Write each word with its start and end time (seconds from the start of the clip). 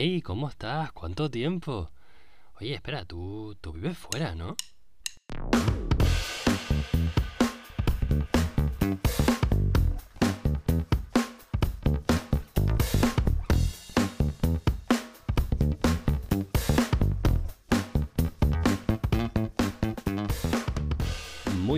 Hey, 0.00 0.22
¿cómo 0.22 0.48
estás? 0.48 0.92
¿Cuánto 0.92 1.28
tiempo? 1.28 1.90
Oye, 2.60 2.72
espera, 2.72 3.04
tú, 3.04 3.56
tú 3.60 3.72
vives 3.72 3.98
fuera, 3.98 4.36
¿no? 4.36 4.54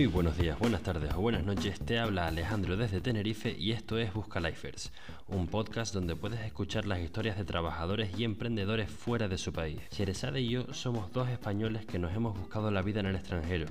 Muy 0.01 0.07
buenos 0.07 0.35
días, 0.35 0.57
buenas 0.57 0.81
tardes 0.81 1.13
o 1.13 1.21
buenas 1.21 1.45
noches. 1.45 1.79
Te 1.79 1.99
habla 1.99 2.25
Alejandro 2.25 2.75
desde 2.75 3.01
Tenerife 3.01 3.55
y 3.55 3.71
esto 3.71 3.99
es 3.99 4.11
Busca 4.11 4.39
Lifers, 4.39 4.91
un 5.27 5.45
podcast 5.45 5.93
donde 5.93 6.15
puedes 6.15 6.39
escuchar 6.39 6.87
las 6.87 7.01
historias 7.01 7.37
de 7.37 7.45
trabajadores 7.45 8.09
y 8.17 8.23
emprendedores 8.23 8.89
fuera 8.89 9.27
de 9.27 9.37
su 9.37 9.53
país. 9.53 9.79
Sherezade 9.91 10.41
y 10.41 10.49
yo 10.49 10.73
somos 10.73 11.13
dos 11.13 11.29
españoles 11.29 11.85
que 11.85 11.99
nos 11.99 12.15
hemos 12.15 12.35
buscado 12.35 12.71
la 12.71 12.81
vida 12.81 13.01
en 13.01 13.05
el 13.05 13.15
extranjero 13.15 13.67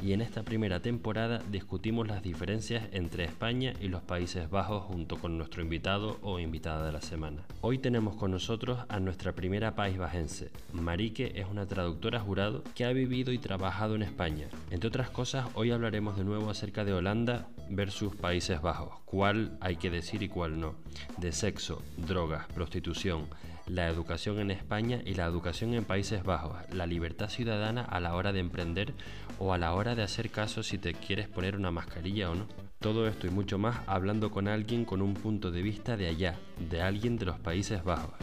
y 0.00 0.12
en 0.12 0.20
esta 0.20 0.42
primera 0.42 0.80
temporada 0.80 1.42
discutimos 1.50 2.06
las 2.06 2.22
diferencias 2.22 2.84
entre 2.92 3.24
España 3.24 3.72
y 3.80 3.88
los 3.88 4.02
Países 4.02 4.48
Bajos 4.48 4.84
junto 4.84 5.16
con 5.16 5.36
nuestro 5.36 5.62
invitado 5.62 6.18
o 6.22 6.38
invitada 6.38 6.86
de 6.86 6.92
la 6.92 7.00
semana. 7.00 7.42
Hoy 7.60 7.78
tenemos 7.78 8.16
con 8.16 8.30
nosotros 8.30 8.78
a 8.88 9.00
nuestra 9.00 9.32
primera 9.32 9.74
país 9.74 9.98
bajense. 9.98 10.50
Marique 10.72 11.32
es 11.34 11.46
una 11.50 11.66
traductora 11.66 12.20
jurado 12.20 12.62
que 12.74 12.84
ha 12.84 12.92
vivido 12.92 13.32
y 13.32 13.38
trabajado 13.38 13.94
en 13.96 14.02
España. 14.02 14.48
Entre 14.70 14.88
otras 14.88 15.10
cosas, 15.10 15.46
hoy 15.54 15.67
hablaremos 15.70 16.16
de 16.16 16.24
nuevo 16.24 16.50
acerca 16.50 16.84
de 16.84 16.92
Holanda 16.92 17.48
versus 17.70 18.14
Países 18.14 18.60
Bajos, 18.60 19.00
cuál 19.04 19.58
hay 19.60 19.76
que 19.76 19.90
decir 19.90 20.22
y 20.22 20.28
cuál 20.28 20.60
no, 20.60 20.74
de 21.16 21.32
sexo, 21.32 21.82
drogas, 21.96 22.46
prostitución, 22.48 23.26
la 23.66 23.88
educación 23.88 24.38
en 24.38 24.50
España 24.50 25.00
y 25.04 25.14
la 25.14 25.26
educación 25.26 25.74
en 25.74 25.84
Países 25.84 26.22
Bajos, 26.24 26.56
la 26.72 26.86
libertad 26.86 27.28
ciudadana 27.28 27.82
a 27.82 28.00
la 28.00 28.14
hora 28.14 28.32
de 28.32 28.40
emprender 28.40 28.94
o 29.38 29.52
a 29.52 29.58
la 29.58 29.74
hora 29.74 29.94
de 29.94 30.02
hacer 30.02 30.30
caso 30.30 30.62
si 30.62 30.78
te 30.78 30.94
quieres 30.94 31.28
poner 31.28 31.56
una 31.56 31.70
mascarilla 31.70 32.30
o 32.30 32.34
no. 32.34 32.46
Todo 32.78 33.08
esto 33.08 33.26
y 33.26 33.30
mucho 33.30 33.58
más 33.58 33.80
hablando 33.86 34.30
con 34.30 34.48
alguien 34.48 34.84
con 34.84 35.02
un 35.02 35.14
punto 35.14 35.50
de 35.50 35.62
vista 35.62 35.96
de 35.96 36.08
allá, 36.08 36.38
de 36.70 36.80
alguien 36.80 37.18
de 37.18 37.26
los 37.26 37.38
Países 37.38 37.82
Bajos. 37.84 38.14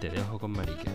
Te 0.00 0.10
dejo 0.10 0.38
con 0.38 0.52
Marique. 0.52 0.90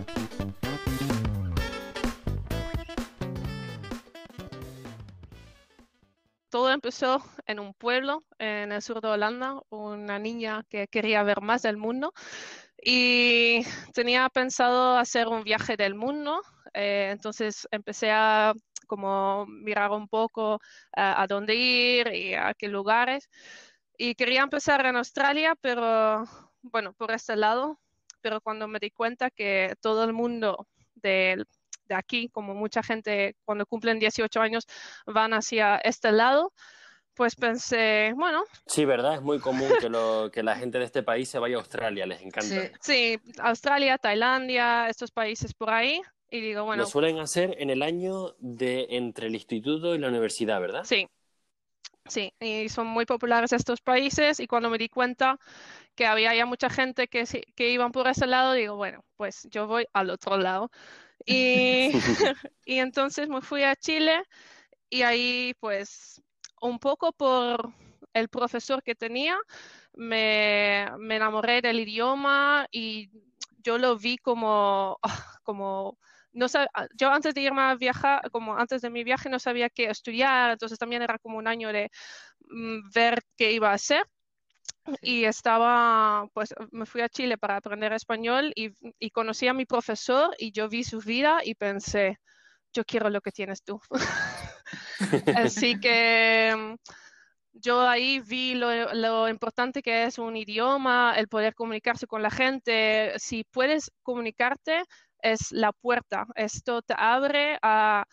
Todo 6.50 6.72
empezó 6.72 7.22
en 7.46 7.60
un 7.60 7.74
pueblo 7.74 8.24
en 8.38 8.72
el 8.72 8.82
sur 8.82 9.00
de 9.00 9.08
Holanda, 9.08 9.60
una 9.70 10.18
niña 10.18 10.64
que 10.68 10.88
quería 10.88 11.22
ver 11.22 11.40
más 11.40 11.62
del 11.62 11.76
mundo 11.76 12.12
y 12.82 13.62
tenía 13.94 14.28
pensado 14.28 14.96
hacer 14.98 15.28
un 15.28 15.44
viaje 15.44 15.76
del 15.76 15.94
mundo. 15.94 16.42
Eh, 16.74 17.10
entonces 17.12 17.68
empecé 17.70 18.10
a 18.10 18.52
como 18.86 19.46
mirar 19.46 19.92
un 19.92 20.08
poco 20.08 20.54
uh, 20.56 20.58
a 20.94 21.26
dónde 21.28 21.54
ir 21.54 22.08
y 22.12 22.34
a 22.34 22.54
qué 22.54 22.68
lugares. 22.68 23.28
Y 23.96 24.14
quería 24.16 24.42
empezar 24.42 24.84
en 24.86 24.96
Australia, 24.96 25.54
pero 25.60 26.24
bueno, 26.62 26.92
por 26.94 27.12
este 27.12 27.36
lado. 27.36 27.78
Pero 28.22 28.40
cuando 28.40 28.66
me 28.66 28.80
di 28.80 28.90
cuenta 28.90 29.30
que 29.30 29.74
todo 29.80 30.04
el 30.04 30.12
mundo 30.12 30.66
de, 30.96 31.44
de 31.90 31.96
aquí, 31.96 32.28
como 32.28 32.54
mucha 32.54 32.82
gente 32.82 33.36
cuando 33.44 33.66
cumplen 33.66 33.98
18 33.98 34.40
años, 34.40 34.66
van 35.06 35.34
hacia 35.34 35.76
este 35.78 36.12
lado, 36.12 36.52
pues 37.14 37.34
pensé, 37.34 38.12
bueno. 38.14 38.44
Sí, 38.66 38.84
¿verdad? 38.84 39.16
Es 39.16 39.22
muy 39.22 39.40
común 39.40 39.68
que, 39.80 39.90
lo, 39.90 40.30
que 40.32 40.42
la 40.42 40.56
gente 40.56 40.78
de 40.78 40.84
este 40.84 41.02
país 41.02 41.28
se 41.28 41.40
vaya 41.40 41.56
a 41.56 41.58
Australia, 41.58 42.06
les 42.06 42.22
encanta. 42.22 42.48
Sí, 42.48 42.70
sí, 42.80 43.20
Australia, 43.40 43.98
Tailandia, 43.98 44.88
estos 44.88 45.10
países 45.10 45.52
por 45.52 45.70
ahí. 45.70 46.00
Y 46.30 46.40
digo, 46.40 46.64
bueno. 46.64 46.84
Lo 46.84 46.88
suelen 46.88 47.18
hacer 47.18 47.56
en 47.58 47.70
el 47.70 47.82
año 47.82 48.36
de 48.38 48.86
entre 48.90 49.26
el 49.26 49.34
instituto 49.34 49.96
y 49.96 49.98
la 49.98 50.08
universidad, 50.08 50.60
¿verdad? 50.60 50.84
Sí. 50.84 51.08
Sí, 52.06 52.32
y 52.40 52.68
son 52.68 52.86
muy 52.86 53.04
populares 53.04 53.52
estos 53.52 53.80
países 53.82 54.40
y 54.40 54.46
cuando 54.46 54.70
me 54.70 54.78
di 54.78 54.88
cuenta 54.88 55.38
que 55.94 56.06
había 56.06 56.34
ya 56.34 56.46
mucha 56.46 56.70
gente 56.70 57.08
que, 57.08 57.24
que 57.54 57.70
iban 57.70 57.92
por 57.92 58.08
ese 58.08 58.26
lado, 58.26 58.54
digo, 58.54 58.74
bueno, 58.76 59.04
pues 59.16 59.46
yo 59.50 59.66
voy 59.66 59.86
al 59.92 60.10
otro 60.10 60.38
lado. 60.38 60.70
Y, 61.26 61.90
y 62.64 62.78
entonces 62.78 63.28
me 63.28 63.40
fui 63.42 63.62
a 63.62 63.76
Chile 63.76 64.22
y 64.88 65.02
ahí 65.02 65.54
pues 65.60 66.22
un 66.60 66.78
poco 66.78 67.12
por 67.12 67.72
el 68.12 68.28
profesor 68.28 68.82
que 68.82 68.94
tenía, 68.94 69.38
me, 69.94 70.86
me 70.98 71.16
enamoré 71.16 71.62
del 71.62 71.80
idioma 71.80 72.66
y 72.70 73.10
yo 73.62 73.78
lo 73.78 73.96
vi 73.98 74.18
como, 74.18 74.98
como 75.42 75.98
no 76.32 76.48
sab... 76.48 76.68
yo 76.94 77.10
antes 77.10 77.34
de 77.34 77.42
irme 77.42 77.62
a 77.62 77.74
viajar, 77.74 78.30
como 78.30 78.56
antes 78.56 78.82
de 78.82 78.90
mi 78.90 79.04
viaje 79.04 79.28
no 79.28 79.38
sabía 79.38 79.70
qué 79.70 79.86
estudiar, 79.86 80.52
entonces 80.52 80.78
también 80.78 81.02
era 81.02 81.18
como 81.18 81.38
un 81.38 81.48
año 81.48 81.72
de 81.72 81.90
mm, 82.48 82.90
ver 82.94 83.22
qué 83.36 83.52
iba 83.52 83.70
a 83.70 83.74
hacer. 83.74 84.04
Y 85.02 85.24
estaba, 85.24 86.26
pues 86.32 86.54
me 86.70 86.86
fui 86.86 87.02
a 87.02 87.08
Chile 87.08 87.38
para 87.38 87.56
aprender 87.56 87.92
español 87.92 88.52
y, 88.54 89.10
conocí 89.10 89.46
a 89.48 89.54
mi 89.54 89.66
profesor 89.66 90.34
y 90.38 90.52
yo 90.52 90.68
vi 90.68 90.84
su 90.84 91.00
vida 91.00 91.40
y 91.44 91.54
pensé, 91.54 92.18
yo 92.72 92.84
quiero 92.84 93.10
lo 93.10 93.20
que 93.20 93.32
tienes 93.32 93.62
tú. 93.62 93.80
Así 95.36 95.78
que 95.78 96.54
mm, 96.56 96.74
yo 97.52 97.86
ahí 97.86 98.20
vi 98.20 98.54
lo, 98.54 98.94
lo, 98.94 99.28
importante 99.28 99.82
que 99.82 100.04
es 100.04 100.18
un 100.18 100.36
idioma, 100.36 101.14
el 101.16 101.28
poder 101.28 101.54
comunicarse 101.54 102.06
con 102.06 102.22
la 102.22 102.30
gente. 102.30 103.12
Si 103.18 103.44
puedes 103.44 103.90
comunicarte, 104.02 104.84
es 105.22 105.52
la 105.52 105.72
puerta. 105.72 106.26
Esto 106.34 106.82
te 106.82 106.94
abre 106.96 107.58
a, 107.62 108.04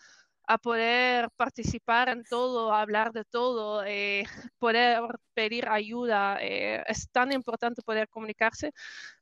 a 0.48 0.56
poder 0.56 1.28
participar 1.36 2.08
en 2.08 2.24
todo, 2.24 2.72
hablar 2.72 3.12
de 3.12 3.24
todo, 3.24 3.84
eh, 3.84 4.24
poder 4.58 5.02
pedir 5.34 5.68
ayuda. 5.68 6.38
Eh, 6.40 6.82
es 6.86 7.10
tan 7.10 7.32
importante 7.32 7.82
poder 7.82 8.08
comunicarse. 8.08 8.72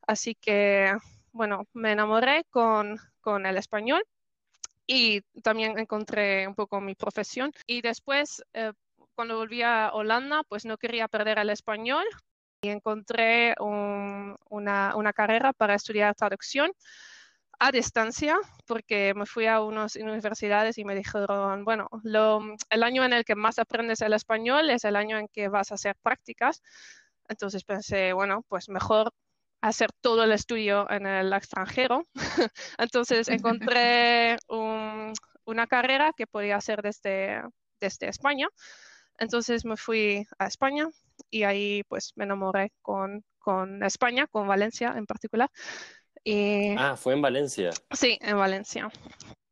Así 0.07 0.37
que, 0.37 0.97
bueno, 1.33 1.65
me 1.73 1.93
enamoré 1.93 2.45
con, 2.49 2.97
con 3.21 3.45
el 3.45 3.57
español 3.59 4.05
y 4.87 5.23
también 5.43 5.77
encontré 5.79 6.47
un 6.47 6.55
poco 6.55 6.81
mi 6.81 6.95
profesión. 6.95 7.53
Y 7.67 7.83
después, 7.83 8.45
eh, 8.55 8.73
cuando 9.17 9.37
volví 9.37 9.63
a 9.63 9.91
Holanda, 9.93 10.43
pues 10.49 10.65
no 10.65 10.79
quería 10.79 11.09
perder 11.09 11.41
el 11.41 11.51
español 11.51 12.05
y 12.63 12.69
encontré 12.69 13.57
un, 13.59 14.37
una, 14.49 14.95
una 14.95 15.13
carrera 15.13 15.53
para 15.53 15.75
estudiar 15.75 16.15
traducción 16.15 16.71
a 17.59 17.73
distancia 17.73 18.39
porque 18.67 19.15
me 19.15 19.27
fui 19.27 19.47
a 19.47 19.61
unas 19.61 19.97
universidades 19.97 20.79
y 20.79 20.85
me 20.85 20.95
dijeron, 20.95 21.65
bueno, 21.65 21.89
lo, 22.03 22.41
el 22.71 22.83
año 22.83 23.05
en 23.05 23.13
el 23.13 23.25
que 23.25 23.35
más 23.35 23.59
aprendes 23.59 24.01
el 24.01 24.13
español 24.13 24.71
es 24.71 24.85
el 24.85 24.97
año 24.97 25.19
en 25.19 25.29
que 25.29 25.49
vas 25.49 25.71
a 25.73 25.77
hacer 25.77 25.97
prácticas. 26.03 26.63
Entonces 27.29 27.65
pensé, 27.65 28.13
bueno, 28.13 28.45
pues 28.49 28.69
mejor 28.69 29.13
hacer 29.61 29.91
todo 30.01 30.25
el 30.25 30.33
estudio 30.33 30.89
en 30.91 31.07
el 31.07 31.33
extranjero. 31.33 32.07
Entonces 32.79 33.29
encontré 33.29 34.37
un, 34.49 35.13
una 35.45 35.67
carrera 35.67 36.13
que 36.17 36.27
podía 36.27 36.57
hacer 36.57 36.83
desde, 36.83 37.43
desde 37.81 38.09
España. 38.09 38.49
Entonces 39.19 39.65
me 39.65 39.77
fui 39.77 40.27
a 40.39 40.47
España 40.47 40.89
y 41.31 41.45
ahí 41.45 41.83
pues 41.89 42.13
me 42.17 42.25
enamoré 42.25 42.73
con, 42.83 43.25
con 43.39 43.83
España, 43.83 44.27
con 44.27 44.47
Valencia 44.47 44.95
en 44.97 45.07
particular. 45.07 45.51
Y... 46.27 46.75
Ah, 46.77 46.97
fue 46.97 47.13
en 47.13 47.23
Valencia. 47.23 47.71
Sí, 47.93 48.19
en 48.21 48.37
Valencia. 48.37 48.91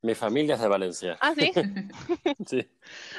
Mi 0.03 0.17
familia 0.17 0.57
es 0.57 0.61
de 0.61 0.67
Valencia. 0.67 1.17
Ah, 1.21 1.33
sí. 1.39 1.53
sí. 2.47 2.69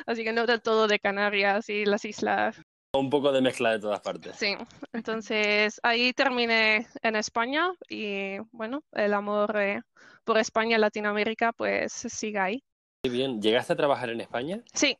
Así 0.06 0.26
que 0.26 0.34
no 0.34 0.46
del 0.46 0.62
todo 0.62 0.90
de 0.90 1.00
Canarias 1.00 1.70
y 1.70 1.86
las 1.86 2.04
islas. 2.04 2.62
Un 2.92 3.10
poco 3.10 3.32
de 3.32 3.40
mezcla 3.40 3.72
de 3.72 3.80
todas 3.80 4.02
partes. 4.02 4.36
Sí, 4.36 4.58
entonces 4.92 5.80
ahí 5.84 6.12
terminé 6.12 6.86
en 7.02 7.16
España 7.16 7.72
y 7.88 8.40
bueno, 8.52 8.84
el 8.92 9.14
amor 9.14 9.56
eh, 9.58 9.82
por 10.26 10.38
España 10.38 10.76
y 10.76 10.82
Latinoamérica 10.82 11.54
pues 11.54 11.94
sigue 11.94 12.40
ahí. 12.40 12.64
Muy 13.06 13.16
bien, 13.16 13.42
¿llegaste 13.42 13.72
a 13.72 13.78
trabajar 13.78 14.10
en 14.10 14.20
España? 14.20 14.62
Sí. 14.74 14.98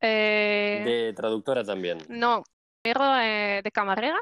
Eh... 0.00 0.82
¿De 0.84 1.12
traductora 1.12 1.64
también? 1.64 1.98
No, 2.08 2.44
primero 2.82 3.16
eh, 3.16 3.62
de 3.64 3.70
camarera 3.72 4.20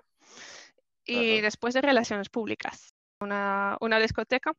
y 1.04 1.34
Ajá. 1.34 1.42
después 1.42 1.74
de 1.74 1.82
relaciones 1.82 2.30
públicas 2.30 2.95
una, 3.20 3.76
una 3.80 3.98
discoteca. 3.98 4.52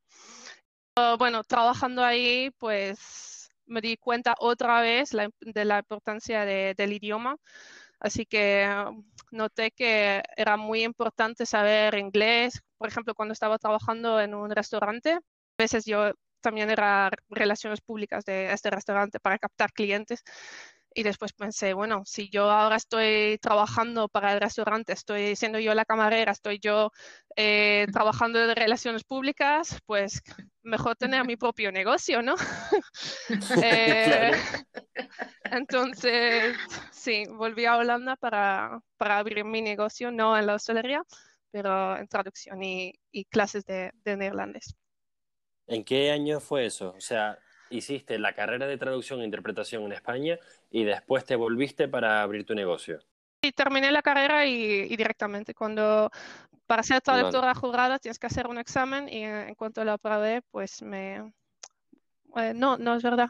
Bueno, 1.19 1.43
trabajando 1.43 2.03
ahí, 2.03 2.49
pues 2.57 3.49
me 3.67 3.81
di 3.81 3.97
cuenta 3.97 4.33
otra 4.39 4.81
vez 4.81 5.11
de 5.41 5.65
la 5.65 5.79
importancia 5.79 6.45
de, 6.45 6.73
del 6.75 6.93
idioma. 6.93 7.37
Así 7.99 8.25
que 8.25 8.67
noté 9.31 9.71
que 9.71 10.23
era 10.35 10.57
muy 10.57 10.83
importante 10.83 11.45
saber 11.45 11.95
inglés. 11.95 12.61
Por 12.77 12.89
ejemplo, 12.89 13.13
cuando 13.15 13.33
estaba 13.33 13.57
trabajando 13.57 14.19
en 14.19 14.33
un 14.33 14.49
restaurante, 14.49 15.13
a 15.13 15.21
veces 15.57 15.85
yo 15.85 16.11
también 16.41 16.69
era 16.69 17.11
relaciones 17.29 17.81
públicas 17.81 18.23
de 18.25 18.51
este 18.53 18.69
restaurante 18.69 19.19
para 19.19 19.39
captar 19.39 19.71
clientes. 19.73 20.23
Y 20.97 21.03
después 21.03 21.31
pensé, 21.31 21.75
bueno, 21.75 22.01
si 22.05 22.27
yo 22.27 22.49
ahora 22.49 22.75
estoy 22.75 23.37
trabajando 23.39 24.09
para 24.09 24.33
el 24.33 24.41
restaurante, 24.41 24.93
estoy 24.93 25.35
siendo 25.35 25.59
yo 25.59 25.75
la 25.75 25.85
camarera, 25.85 26.31
estoy 26.31 26.57
yo 26.57 26.89
eh, 27.35 27.85
trabajando 27.93 28.39
de 28.39 28.55
relaciones 28.55 29.03
públicas, 29.03 29.77
pues 29.85 30.23
mejor 30.63 30.95
tener 30.95 31.23
mi 31.23 31.37
propio 31.37 31.71
negocio, 31.71 32.23
¿no? 32.23 32.33
Eh, 33.63 34.31
entonces, 35.51 36.57
sí, 36.91 37.25
volví 37.29 37.65
a 37.65 37.77
Holanda 37.77 38.15
para, 38.15 38.79
para, 38.97 39.19
abrir 39.19 39.45
mi 39.45 39.61
negocio, 39.61 40.11
no 40.11 40.35
en 40.35 40.47
la 40.47 40.55
hostelería, 40.55 41.03
pero 41.51 41.95
en 41.95 42.07
traducción 42.07 42.63
y, 42.63 42.93
clases 43.29 43.65
de, 43.65 43.91
de 44.03 44.17
neerlandés. 44.17 44.75
¿En 45.67 45.83
qué 45.83 46.09
año 46.09 46.39
fue 46.39 46.65
eso? 46.65 46.95
O 46.97 47.01
sea, 47.01 47.37
hiciste 47.69 48.19
la 48.19 48.33
carrera 48.33 48.67
de 48.67 48.77
traducción 48.77 49.21
e 49.21 49.25
interpretación 49.25 49.83
en 49.83 49.93
España 49.93 50.37
y 50.71 50.83
después 50.83 51.25
te 51.25 51.35
volviste 51.35 51.87
para 51.87 52.21
abrir 52.21 52.45
tu 52.45 52.55
negocio. 52.55 52.99
Sí, 53.41 53.51
terminé 53.51 53.91
la 53.91 54.01
carrera 54.01 54.45
y, 54.45 54.95
directamente 54.95 55.53
cuando 55.53 56.09
para 56.65 56.83
ser 56.83 57.01
traductora 57.01 57.53
jurada 57.55 57.99
tienes 57.99 58.19
que 58.19 58.27
hacer 58.27 58.47
un 58.47 58.57
examen 58.57 59.07
y 59.07 59.23
en 59.23 59.55
cuanto 59.55 59.83
lo 59.85 59.93
aprobé, 59.93 60.41
pues 60.51 60.81
me... 60.81 61.33
Eh, 62.35 62.53
no, 62.53 62.77
no 62.77 62.95
es 62.95 63.03
verdad. 63.03 63.29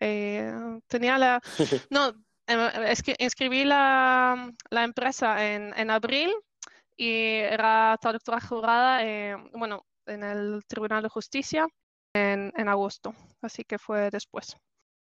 Eh, 0.00 0.52
tenía 0.86 1.18
la... 1.18 1.40
no, 1.90 2.14
es 2.86 3.02
que 3.02 3.14
inscribí 3.18 3.64
la, 3.64 4.50
la 4.70 4.84
empresa 4.84 5.44
en, 5.52 5.74
en, 5.76 5.90
abril 5.90 6.32
y 6.96 7.36
era 7.36 7.96
traductora 8.00 8.40
jurada, 8.40 9.04
eh, 9.04 9.36
bueno, 9.52 9.84
en 10.06 10.24
el 10.24 10.62
Tribunal 10.66 11.02
de 11.02 11.10
Justicia 11.10 11.68
en, 12.18 12.52
en 12.56 12.68
agosto, 12.68 13.14
así 13.42 13.64
que 13.64 13.78
fue 13.78 14.10
después. 14.10 14.56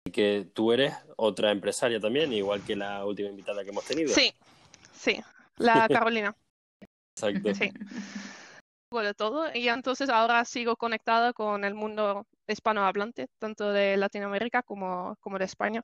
Y 0.05 0.11
que 0.11 0.49
tú 0.53 0.71
eres 0.71 0.93
otra 1.17 1.51
empresaria 1.51 1.99
también, 1.99 2.33
igual 2.33 2.63
que 2.63 2.75
la 2.75 3.05
última 3.05 3.29
invitada 3.29 3.63
que 3.63 3.69
hemos 3.69 3.85
tenido. 3.85 4.09
Sí, 4.09 4.33
sí, 4.93 5.21
la 5.57 5.87
Carolina. 5.89 6.35
Exacto. 7.15 7.53
Sí. 7.53 7.71
De 8.91 9.13
todo, 9.13 9.49
y 9.53 9.69
entonces 9.69 10.09
ahora 10.09 10.43
sigo 10.43 10.75
conectada 10.75 11.31
con 11.31 11.63
el 11.63 11.73
mundo 11.73 12.27
hispanohablante, 12.45 13.29
tanto 13.39 13.71
de 13.71 13.95
Latinoamérica 13.95 14.63
como, 14.63 15.15
como 15.21 15.39
de 15.39 15.45
España. 15.45 15.81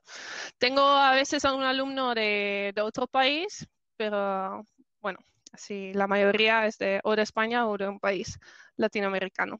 Tengo 0.58 0.82
a 0.82 1.12
veces 1.12 1.46
a 1.46 1.54
un 1.54 1.62
alumno 1.62 2.14
de, 2.14 2.72
de 2.74 2.82
otro 2.82 3.06
país, 3.06 3.66
pero 3.96 4.62
bueno, 5.00 5.20
así 5.52 5.94
la 5.94 6.06
mayoría 6.06 6.66
es 6.66 6.76
de 6.76 7.00
o 7.02 7.16
de 7.16 7.22
España 7.22 7.66
o 7.66 7.78
de 7.78 7.88
un 7.88 7.98
país 7.98 8.38
latinoamericano. 8.76 9.58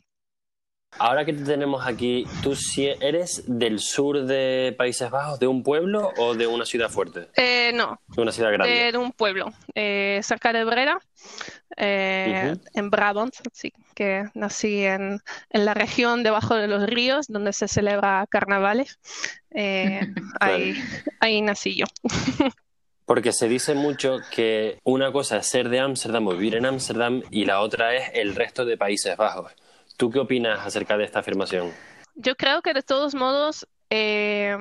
Ahora 0.96 1.25
que 1.25 1.32
te 1.32 1.44
tenemos 1.44 1.87
aquí, 1.87 2.26
¿tú 2.43 2.55
eres 3.00 3.44
del 3.46 3.79
sur 3.79 4.25
de 4.25 4.75
Países 4.76 5.11
Bajos, 5.11 5.38
de 5.38 5.46
un 5.46 5.62
pueblo 5.62 6.12
o 6.17 6.35
de 6.35 6.46
una 6.46 6.64
ciudad 6.64 6.88
fuerte? 6.88 7.29
Eh, 7.37 7.73
no. 7.75 8.00
De 8.08 8.23
una 8.23 8.32
ciudad 8.32 8.50
grande. 8.50 8.93
De, 8.93 8.99
un 8.99 9.12
pueblo, 9.12 9.52
eh, 9.75 10.20
cerca 10.23 10.52
de 10.52 10.64
Brera, 10.64 10.99
eh, 11.76 12.56
en 12.75 12.90
Brabant, 12.90 13.35
sí, 13.52 13.73
que 13.94 14.25
nací 14.35 14.85
en, 14.85 15.20
en, 15.50 15.64
la 15.64 15.75
región 15.75 16.23
debajo 16.23 16.56
de 16.56 16.67
los 16.67 16.85
ríos, 16.87 17.26
donde 17.29 17.52
se 17.52 17.69
celebra 17.69 18.26
carnavales. 18.29 18.99
ahí, 20.40 20.75
ahí 21.20 21.43
nací 21.43 21.76
yo. 21.76 21.87
Porque 23.05 23.32
se 23.32 23.49
dice 23.49 23.75
mucho 23.75 24.19
que 24.31 24.81
una 24.85 25.12
cosa 25.12 25.38
es 25.38 25.46
ser 25.46 25.69
de 25.69 25.81
Ámsterdam 25.81 26.26
o 26.26 26.32
vivir 26.32 26.56
en 26.56 26.67
Ámsterdam 26.67 27.23
y 27.31 27.46
la 27.46 27.61
otra 27.61 27.94
es 27.94 28.11
el 28.14 28.35
resto 28.35 28.64
de 28.67 28.76
Países 28.76 29.17
Bajos. 29.17 29.52
¿Tú 29.99 30.12
qué 30.12 30.21
opinas 30.21 30.65
acerca 30.65 30.97
de 30.97 31.05
esta 31.05 31.19
afirmación? 31.19 31.73
Yo 32.15 32.37
creo 32.37 32.62
que 32.62 32.73
de 32.73 32.83
todos 32.83 33.17
modos, 33.17 33.67
eh, 33.91 34.56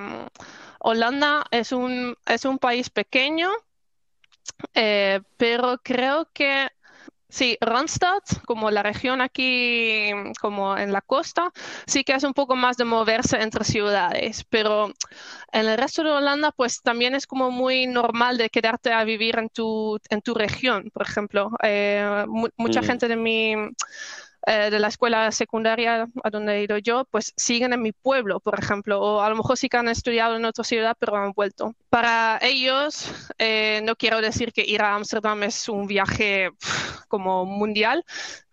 Holanda 0.80 1.45
es 1.51 1.72
un, 1.72 2.18
es 2.25 2.44
un 2.44 2.57
país 2.57 2.89
pequeño, 2.89 3.51
eh, 4.74 5.22
pero 5.38 5.80
creo 5.84 6.28
que 6.34 6.69
sí, 7.30 7.56
Randstad, 7.62 8.24
como 8.48 8.72
la 8.72 8.81
región 8.81 9.22
aquí, 9.22 10.10
como 10.42 10.75
en 10.75 10.92
la 10.92 11.01
costa, 11.01 11.51
sí 11.86 12.04
que 12.04 12.16
es 12.16 12.24
un 12.24 12.34
poco 12.34 12.56
más 12.56 12.75
de 12.78 12.86
moverse 12.86 13.39
entre 13.39 13.63
ciudades, 13.63 14.44
pero 14.50 14.92
en 15.51 15.68
el 15.68 15.78
resto 15.78 16.04
de 16.04 16.13
Holanda, 16.13 16.51
pues 16.51 16.81
también 16.81 17.13
es 17.13 17.28
como 17.28 17.51
muy 17.51 17.86
normal 17.86 18.39
de 18.39 18.50
quedarte 18.50 18.92
a 18.92 19.04
vivir 19.04 19.38
en 19.38 19.50
tu, 19.50 20.00
en 20.10 20.24
tu 20.24 20.34
región, 20.34 20.89
por 20.92 21.04
ejemplo. 21.04 21.51
Eh, 21.62 22.25
mucha 22.57 22.81
mm. 22.81 22.86
gente 22.86 23.07
de 23.07 23.16
mi 23.16 23.54
eh, 24.49 24.69
de 24.71 24.79
la 24.79 24.88
escuela 24.88 25.29
secundaria 25.33 26.07
a 26.23 26.29
donde 26.29 26.55
he 26.55 26.63
ido 26.63 26.77
yo, 26.77 27.03
pues 27.11 27.33
siguen 27.35 27.73
en 27.73 27.81
mi 27.81 27.91
pueblo, 27.91 28.39
por 28.39 28.57
ejemplo, 28.57 29.01
o 29.01 29.21
a 29.21 29.29
lo 29.29 29.35
mejor 29.35 29.57
sí 29.57 29.67
que 29.67 29.75
han 29.75 29.89
estudiado 29.89 30.38
en 30.38 30.45
otra 30.45 30.63
ciudad, 30.63 30.95
pero 30.97 31.17
han 31.17 31.33
vuelto. 31.33 31.75
Para 31.89 32.39
ellos, 32.41 33.11
eh, 33.39 33.81
no 33.83 33.97
quiero 33.97 34.21
decir 34.21 34.53
que 34.53 34.63
ir 34.63 34.81
a 34.81 34.95
Ámsterdam 34.95 35.44
es 35.44 35.67
un 35.67 35.85
viaje 35.85 36.51
como 37.09 37.45
mundial, 37.45 38.05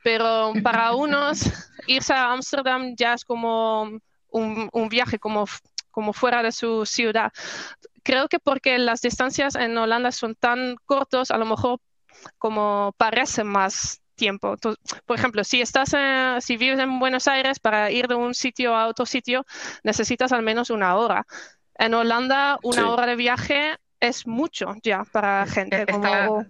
pero 0.03 0.53
para 0.65 0.93
unos 0.97 1.49
irse 1.87 2.13
a 2.13 2.33
Ámsterdam 2.33 2.97
ya 2.97 3.15
es 3.15 3.25
como 3.25 3.85
un, 4.31 4.69
un 4.73 4.89
viaje, 4.89 5.21
como 5.21 5.47
como 5.93 6.13
fuera 6.13 6.43
de 6.43 6.51
su 6.51 6.85
ciudad. 6.87 7.31
Creo 8.03 8.27
que 8.27 8.41
porque 8.41 8.79
las 8.79 9.01
distancias 9.01 9.55
en 9.55 9.79
Holanda 9.79 10.11
son 10.11 10.35
tan 10.35 10.75
cortos, 10.87 11.31
a 11.31 11.39
lo 11.39 11.47
mejor 11.47 11.79
como 12.39 12.93
parecen 12.97 13.47
más 13.47 14.01
tiempo. 14.15 14.57
por 15.07 15.19
ejemplo, 15.19 15.45
si 15.45 15.61
estás, 15.61 15.95
si 16.45 16.57
vives 16.57 16.79
en 16.79 16.99
Buenos 16.99 17.29
Aires, 17.29 17.59
para 17.61 17.91
ir 17.91 18.09
de 18.09 18.15
un 18.15 18.35
sitio 18.35 18.75
a 18.75 18.87
otro 18.87 19.07
sitio 19.07 19.45
necesitas 19.83 20.33
al 20.33 20.43
menos 20.43 20.71
una 20.71 20.97
hora. 20.97 21.27
En 21.77 21.95
Holanda, 21.95 22.59
una 22.63 22.91
hora 22.91 23.07
de 23.07 23.17
viaje 23.17 23.77
es 24.01 24.27
mucho 24.27 24.75
ya 24.83 25.05
para 25.05 25.47
gente. 25.47 25.87
Como... 25.87 26.45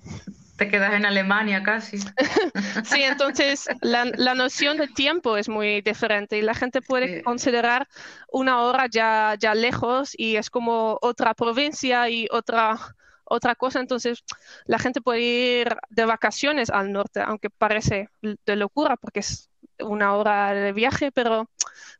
Te 0.56 0.68
quedas 0.68 0.92
en 0.94 1.04
Alemania 1.04 1.64
casi. 1.64 1.98
sí, 2.84 3.02
entonces 3.02 3.66
la, 3.80 4.04
la, 4.04 4.34
noción 4.34 4.76
de 4.76 4.86
tiempo 4.86 5.36
es 5.36 5.48
muy 5.48 5.80
diferente 5.80 6.38
y 6.38 6.42
la 6.42 6.54
gente 6.54 6.80
puede 6.80 7.24
considerar 7.24 7.88
una 8.30 8.60
hora 8.60 8.86
ya, 8.86 9.34
ya 9.36 9.54
lejos 9.54 10.12
y 10.16 10.36
es 10.36 10.50
como 10.50 10.96
otra 11.02 11.34
provincia 11.34 12.08
y 12.08 12.28
otra 12.30 12.78
otra 13.24 13.54
cosa. 13.54 13.80
Entonces, 13.80 14.24
la 14.66 14.78
gente 14.78 15.00
puede 15.00 15.20
ir 15.20 15.76
de 15.90 16.04
vacaciones 16.04 16.70
al 16.70 16.92
norte, 16.92 17.20
aunque 17.20 17.50
parece 17.50 18.08
de 18.22 18.56
locura 18.56 18.96
porque 18.96 19.20
es 19.20 19.50
una 19.80 20.14
hora 20.14 20.54
de 20.54 20.72
viaje, 20.72 21.10
pero, 21.12 21.50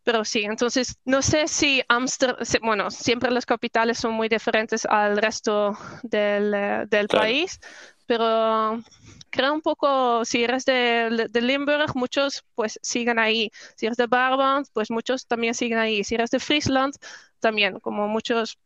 pero 0.03 0.25
sí. 0.25 0.45
Entonces, 0.45 0.97
no 1.05 1.23
sé 1.23 1.49
si 1.49 1.83
Amsterdam, 1.89 2.45
bueno, 2.63 2.91
siempre 2.91 3.31
las 3.31 3.47
capitales 3.47 3.99
son 3.99 4.13
muy 4.13 4.29
diferentes 4.29 4.87
al 4.87 5.17
resto 5.17 5.77
del, 6.03 6.55
eh, 6.55 6.85
del 6.89 7.09
país, 7.09 7.59
pero 8.07 8.83
creo 9.31 9.53
un 9.53 9.63
poco, 9.63 10.25
si 10.25 10.45
eres 10.45 10.65
de, 10.65 11.29
de, 11.31 11.43
Limburg, 11.43 11.97
muchos 11.97 12.45
pues 12.55 12.79
siguen 12.83 13.19
ahí. 13.19 13.51
Si 13.77 13.87
eres 13.87 13.97
de 13.97 14.07
Brabant, 14.07 14.69
pues 14.73 14.91
muchos 14.91 15.27
también 15.27 15.55
siguen 15.55 15.79
ahí. 15.79 16.05
Si 16.05 16.15
eres 16.15 16.31
de 16.31 16.39
Friesland, 16.39 16.95
también, 17.41 17.81
como 17.81 18.09
muchos 18.09 18.59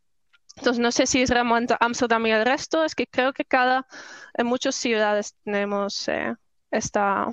entonces, 0.59 0.81
no 0.81 0.93
sé 0.93 1.07
si 1.07 1.23
es 1.23 1.31
realmente 1.31 1.77
Amsterdam 1.79 2.27
y 2.27 2.33
el 2.33 2.45
resto, 2.45 2.85
es 2.85 2.95
que 2.95 3.07
creo 3.07 3.33
que 3.33 3.45
cada, 3.45 3.87
en 4.35 4.47
muchas 4.47 4.75
ciudades 4.75 5.35
tenemos 5.45 6.09
eh, 6.09 6.35
esta, 6.71 7.29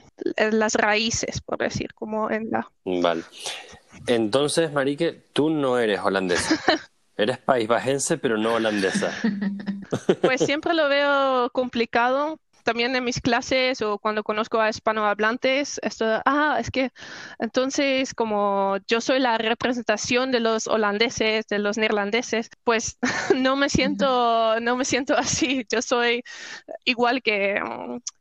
las 0.51 0.75
raíces, 0.75 1.41
por 1.41 1.57
decir, 1.57 1.93
como 1.93 2.29
en 2.29 2.49
la... 2.51 2.71
Vale. 2.85 3.23
Entonces, 4.07 4.71
Marique, 4.71 5.23
tú 5.33 5.49
no 5.49 5.77
eres 5.79 5.99
holandesa. 6.01 6.55
Eres 7.17 7.37
paisbajense, 7.37 8.17
pero 8.17 8.37
no 8.37 8.55
holandesa. 8.55 9.11
Pues 10.21 10.41
siempre 10.41 10.73
lo 10.73 10.89
veo 10.89 11.49
complicado 11.51 12.39
también 12.65 12.95
en 12.95 13.03
mis 13.03 13.21
clases 13.21 13.81
o 13.81 13.99
cuando 13.99 14.23
conozco 14.23 14.59
a 14.59 14.69
hispanohablantes, 14.69 15.79
esto, 15.83 16.21
ah, 16.25 16.57
es 16.59 16.71
que 16.71 16.91
entonces 17.39 18.13
como 18.15 18.77
yo 18.87 19.01
soy 19.01 19.19
la 19.19 19.37
representación 19.37 20.31
de 20.31 20.39
los 20.39 20.67
holandeses, 20.67 21.47
de 21.47 21.59
los 21.59 21.77
neerlandeses, 21.77 22.49
pues 22.63 22.97
no 23.35 23.55
me 23.55 23.69
siento, 23.69 24.59
no 24.61 24.75
me 24.75 24.83
siento 24.83 25.15
así. 25.17 25.65
Yo 25.71 25.81
soy 25.81 26.23
igual 26.85 27.21
que, 27.21 27.61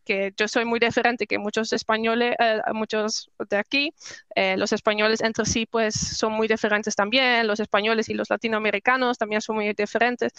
que 0.04 0.34
yo 0.36 0.46
soy 0.46 0.66
muy 0.66 0.78
diferente 0.78 1.26
que 1.26 1.38
muchos 1.38 1.72
españoles, 1.72 2.36
eh, 2.38 2.60
muchos 2.74 3.30
de 3.48 3.56
aquí. 3.56 3.94
Eh, 4.34 4.56
los 4.58 4.72
españoles 4.72 5.22
entre 5.22 5.46
sí 5.46 5.66
pues 5.66 5.94
son 5.94 6.32
muy 6.34 6.48
diferentes 6.48 6.94
también. 6.94 7.46
Los 7.46 7.60
españoles 7.60 8.10
y 8.10 8.14
los 8.14 8.28
latinoamericanos 8.28 9.16
también 9.16 9.40
son 9.40 9.56
muy 9.56 9.72
diferentes. 9.72 10.32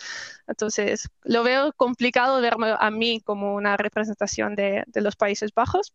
Entonces 0.47 1.09
lo 1.24 1.43
veo 1.43 1.74
complicado 1.74 2.39
verme 2.39 2.75
a 2.77 2.91
mí 2.91 3.21
como 3.21 3.55
una 3.55 3.77
representación 3.77 3.94
representación 3.95 4.55
de, 4.55 4.83
los 4.95 5.15
Países 5.15 5.51
Bajos. 5.53 5.93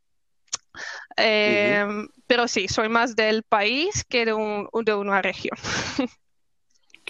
Em, 1.16 2.09
pero 2.26 2.49
sí, 2.49 2.66
soy 2.69 2.88
más 2.88 3.14
del 3.14 3.42
país 3.42 4.04
que 4.09 4.25
de, 4.25 4.33
un, 4.33 4.69
de 4.85 4.95
una 4.95 5.23
región. 5.23 5.57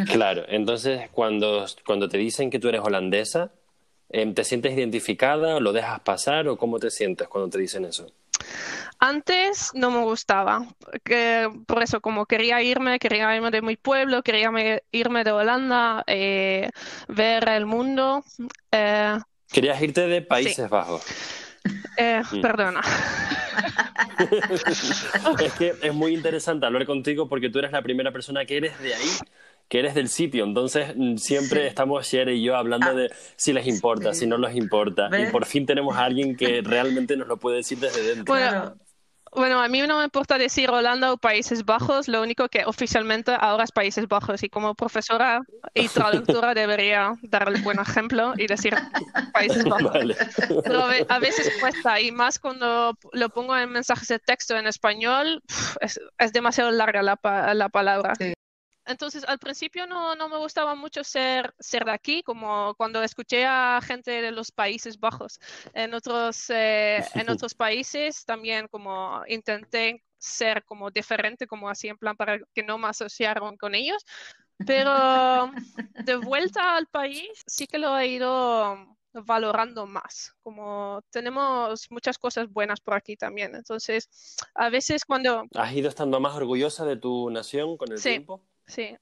Claro, 0.07 0.45
entonces 0.49 1.11
cuando, 1.11 1.67
cuando 1.85 2.09
te 2.09 2.17
dicen 2.17 2.49
que 2.49 2.59
tú 2.59 2.69
eres 2.69 2.81
holandesa, 2.81 3.53
em, 4.09 4.33
¿te 4.33 4.45
sientes 4.45 4.73
identificada? 4.73 5.61
¿Lo 5.61 5.75
dejas 5.75 6.01
pasar 6.01 6.49
o 6.49 6.57
cómo 6.57 6.79
te 6.79 6.91
sientes 6.91 7.29
cuando 7.29 7.51
te 7.51 7.59
dicen 7.59 7.85
eso? 7.85 8.07
Antes 8.99 9.73
no 9.75 9.91
me 9.91 10.03
gustaba, 10.03 10.67
que, 11.05 11.51
por 11.67 11.83
eso 11.83 12.01
como 12.01 12.25
quería 12.25 12.63
irme, 12.63 12.99
quería 12.99 13.35
irme 13.37 13.51
de 13.51 13.61
mi 13.61 13.77
pueblo, 13.77 14.23
quería 14.23 14.51
me- 14.51 14.83
irme 14.91 15.23
de 15.23 15.33
Holanda, 15.33 16.03
eh, 16.07 16.71
ver 17.09 17.49
el 17.51 17.67
mundo. 17.67 18.25
eh, 18.73 19.19
Querías 19.53 19.81
irte 19.83 20.07
de 20.07 20.23
Países 20.23 20.69
Bajos. 20.69 21.03
eh, 21.97 22.23
Mm. 22.33 22.41
Perdona. 22.41 22.81
Es 25.45 25.53
que 25.55 25.75
es 25.83 25.95
muy 25.95 26.15
interesante 26.15 26.67
hablar 26.67 26.87
contigo 26.87 27.29
porque 27.29 27.49
tú 27.51 27.59
eres 27.59 27.73
la 27.73 27.83
primera 27.83 28.13
persona 28.13 28.45
que 28.45 28.57
eres 28.59 28.79
de 28.81 28.95
ahí, 28.95 29.09
que 29.69 29.79
eres 29.79 29.95
del 29.95 30.09
sitio. 30.09 30.45
Entonces 30.45 30.93
mm, 30.97 31.17
siempre 31.17 31.63
Sí. 31.63 31.67
estamos 31.69 32.07
Shere 32.07 32.35
y 32.35 32.43
yo 32.43 32.57
hablando 32.57 32.89
Ah, 32.91 32.95
de 32.95 33.11
si 33.37 33.53
les 33.53 33.67
importa, 33.67 34.13
sí. 34.15 34.21
si 34.21 34.27
no 34.27 34.39
les 34.39 34.55
importa. 34.57 35.09
Y 35.09 35.11
¿Ves? 35.23 35.31
por 35.33 35.45
fin 35.47 35.67
tenemos 35.67 35.97
a 35.97 36.05
alguien 36.05 36.37
que 36.37 36.61
realmente 36.63 37.17
nos 37.17 37.29
lo 37.29 37.37
puede 37.39 37.59
decir 37.59 37.79
desde 37.79 38.03
dentro. 38.03 38.33
Bueno, 38.33 38.51
Claro. 38.51 38.77
Bueno, 39.33 39.61
a 39.63 39.69
mí 39.69 39.81
no 39.87 39.99
me 39.99 40.05
importa 40.05 40.39
decir 40.39 40.71
Holanda 40.71 41.13
o 41.13 41.17
Países 41.17 41.65
Bajos, 41.65 42.09
lo 42.09 42.21
único 42.21 42.49
que 42.49 42.65
oficialmente 42.65 43.33
ahora 43.39 43.65
es 43.65 43.71
Países 43.73 44.09
Bajos 44.09 44.43
y 44.43 44.49
como 44.49 44.75
profesora 44.75 45.41
y 45.73 45.87
traductora 46.43 46.53
debería 46.55 47.13
dar 47.23 47.49
el 47.49 47.63
buen 47.63 47.79
ejemplo 47.79 48.33
y 48.37 48.47
decir 48.49 48.75
Países 49.33 49.65
Bajos. 49.65 49.93
Vale. 49.93 50.17
Pero 50.65 50.83
a 50.83 50.87
ve- 50.89 51.07
a 51.09 51.19
veces 51.21 51.53
cuesta 51.61 52.01
y 52.01 52.11
más 52.11 52.39
cuando 52.41 52.97
lo 53.13 53.29
pongo 53.29 53.57
en 53.57 53.71
mensajes 53.71 54.09
de 54.09 54.19
texto 54.19 54.57
en 54.57 54.67
español, 54.67 55.43
es, 55.81 56.01
es 56.19 56.33
demasiado 56.33 56.71
larga 56.73 57.03
la, 57.03 57.17
pa- 57.17 57.55
la 57.55 57.69
palabra. 57.69 58.15
Sí. 58.17 58.33
Entonces, 58.87 59.25
al 59.25 59.39
principio 59.39 59.87
no, 59.87 60.15
no 60.15 60.29
me 60.29 60.39
gustaba 60.39 60.75
mucho 60.75 61.05
ser, 61.05 61.55
ser 61.59 61.85
de 61.85 61.93
aquí, 61.93 62.23
como 62.23 62.75
cuando 62.75 63.03
escuché 63.03 63.45
a 63.47 63.81
gente 63.83 64.23
de 64.23 64.33
los 64.33 64.51
Países 64.51 64.99
Bajos. 64.99 65.39
En 65.75 65.95
otros, 65.95 66.51
eh, 66.51 67.05
en 67.15 67.29
otros 67.45 67.55
países 67.55 68.25
también 68.25 68.69
como 68.69 69.23
intenté 69.29 70.03
ser 70.19 70.65
como 70.65 70.91
diferente, 70.91 71.47
como 71.47 71.69
así 71.69 71.89
en 71.89 71.97
plan 71.99 72.17
para 72.17 72.39
que 72.55 72.63
no 72.63 72.79
me 72.79 72.89
asociaran 72.89 73.57
con 73.57 73.75
ellos. 73.75 74.05
Pero 74.67 75.51
de 76.05 76.17
vuelta 76.17 76.77
al 76.77 76.87
país 76.87 77.31
sí 77.47 77.67
que 77.67 77.79
lo 77.79 77.99
he 77.99 78.09
ido 78.09 78.97
valorando 79.13 79.87
más, 79.87 80.35
como 80.43 81.03
tenemos 81.11 81.91
muchas 81.91 82.19
cosas 82.19 82.49
buenas 82.49 82.81
por 82.81 82.95
aquí 82.95 83.17
también. 83.17 83.55
Entonces, 83.55 84.37
a 84.55 84.69
veces 84.69 85.05
cuando... 85.05 85.45
¿Has 85.55 85.73
ido 85.73 85.89
estando 85.89 86.21
más 86.21 86.35
orgullosa 86.35 86.85
de 86.85 86.97
tu 86.97 87.31
nación 87.31 87.77
con 87.77 87.91
el 87.91 87.99
Sí. 87.99 88.11
tiempo? 88.11 88.43
Sí, 88.71 88.97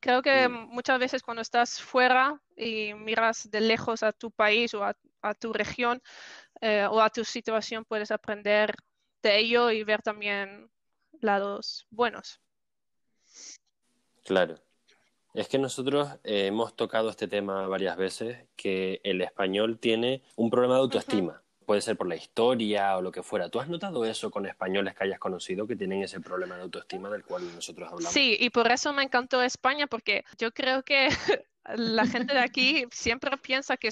creo 0.00 0.22
que 0.22 0.48
muchas 0.48 0.98
veces 0.98 1.22
cuando 1.22 1.42
estás 1.42 1.80
fuera 1.80 2.40
y 2.56 2.94
miras 2.94 3.50
de 3.50 3.60
lejos 3.60 4.02
a 4.02 4.12
tu 4.12 4.30
país 4.30 4.72
o 4.74 4.84
a, 4.84 4.96
a 5.22 5.34
tu 5.34 5.52
región 5.52 6.00
eh, 6.60 6.86
o 6.88 7.00
a 7.00 7.10
tu 7.10 7.24
situación, 7.24 7.84
puedes 7.84 8.10
aprender 8.10 8.74
de 9.22 9.38
ello 9.38 9.70
y 9.70 9.82
ver 9.82 10.02
también 10.02 10.70
lados 11.20 11.86
buenos. 11.90 12.40
Claro. 14.24 14.54
Es 15.34 15.48
que 15.48 15.58
nosotros 15.58 16.08
eh, 16.24 16.46
hemos 16.46 16.74
tocado 16.74 17.10
este 17.10 17.28
tema 17.28 17.66
varias 17.66 17.96
veces, 17.96 18.46
que 18.56 19.00
el 19.04 19.20
español 19.20 19.78
tiene 19.78 20.22
un 20.36 20.50
problema 20.50 20.74
de 20.74 20.80
autoestima. 20.80 21.42
Puede 21.68 21.82
ser 21.82 21.98
por 21.98 22.08
la 22.08 22.16
historia 22.16 22.96
o 22.96 23.02
lo 23.02 23.12
que 23.12 23.22
fuera. 23.22 23.50
¿Tú 23.50 23.60
has 23.60 23.68
notado 23.68 24.02
eso 24.06 24.30
con 24.30 24.46
españoles 24.46 24.94
que 24.94 25.04
hayas 25.04 25.18
conocido 25.18 25.66
que 25.66 25.76
tienen 25.76 26.02
ese 26.02 26.18
problema 26.18 26.56
de 26.56 26.62
autoestima 26.62 27.10
del 27.10 27.22
cual 27.24 27.42
nosotros 27.54 27.86
hablamos? 27.92 28.10
Sí, 28.10 28.38
y 28.40 28.48
por 28.48 28.72
eso 28.72 28.90
me 28.94 29.02
encantó 29.02 29.42
España, 29.42 29.86
porque 29.86 30.24
yo 30.38 30.50
creo 30.50 30.82
que 30.82 31.10
la 31.76 32.06
gente 32.06 32.32
de 32.32 32.40
aquí 32.40 32.86
siempre 32.90 33.36
piensa 33.36 33.76
que 33.76 33.90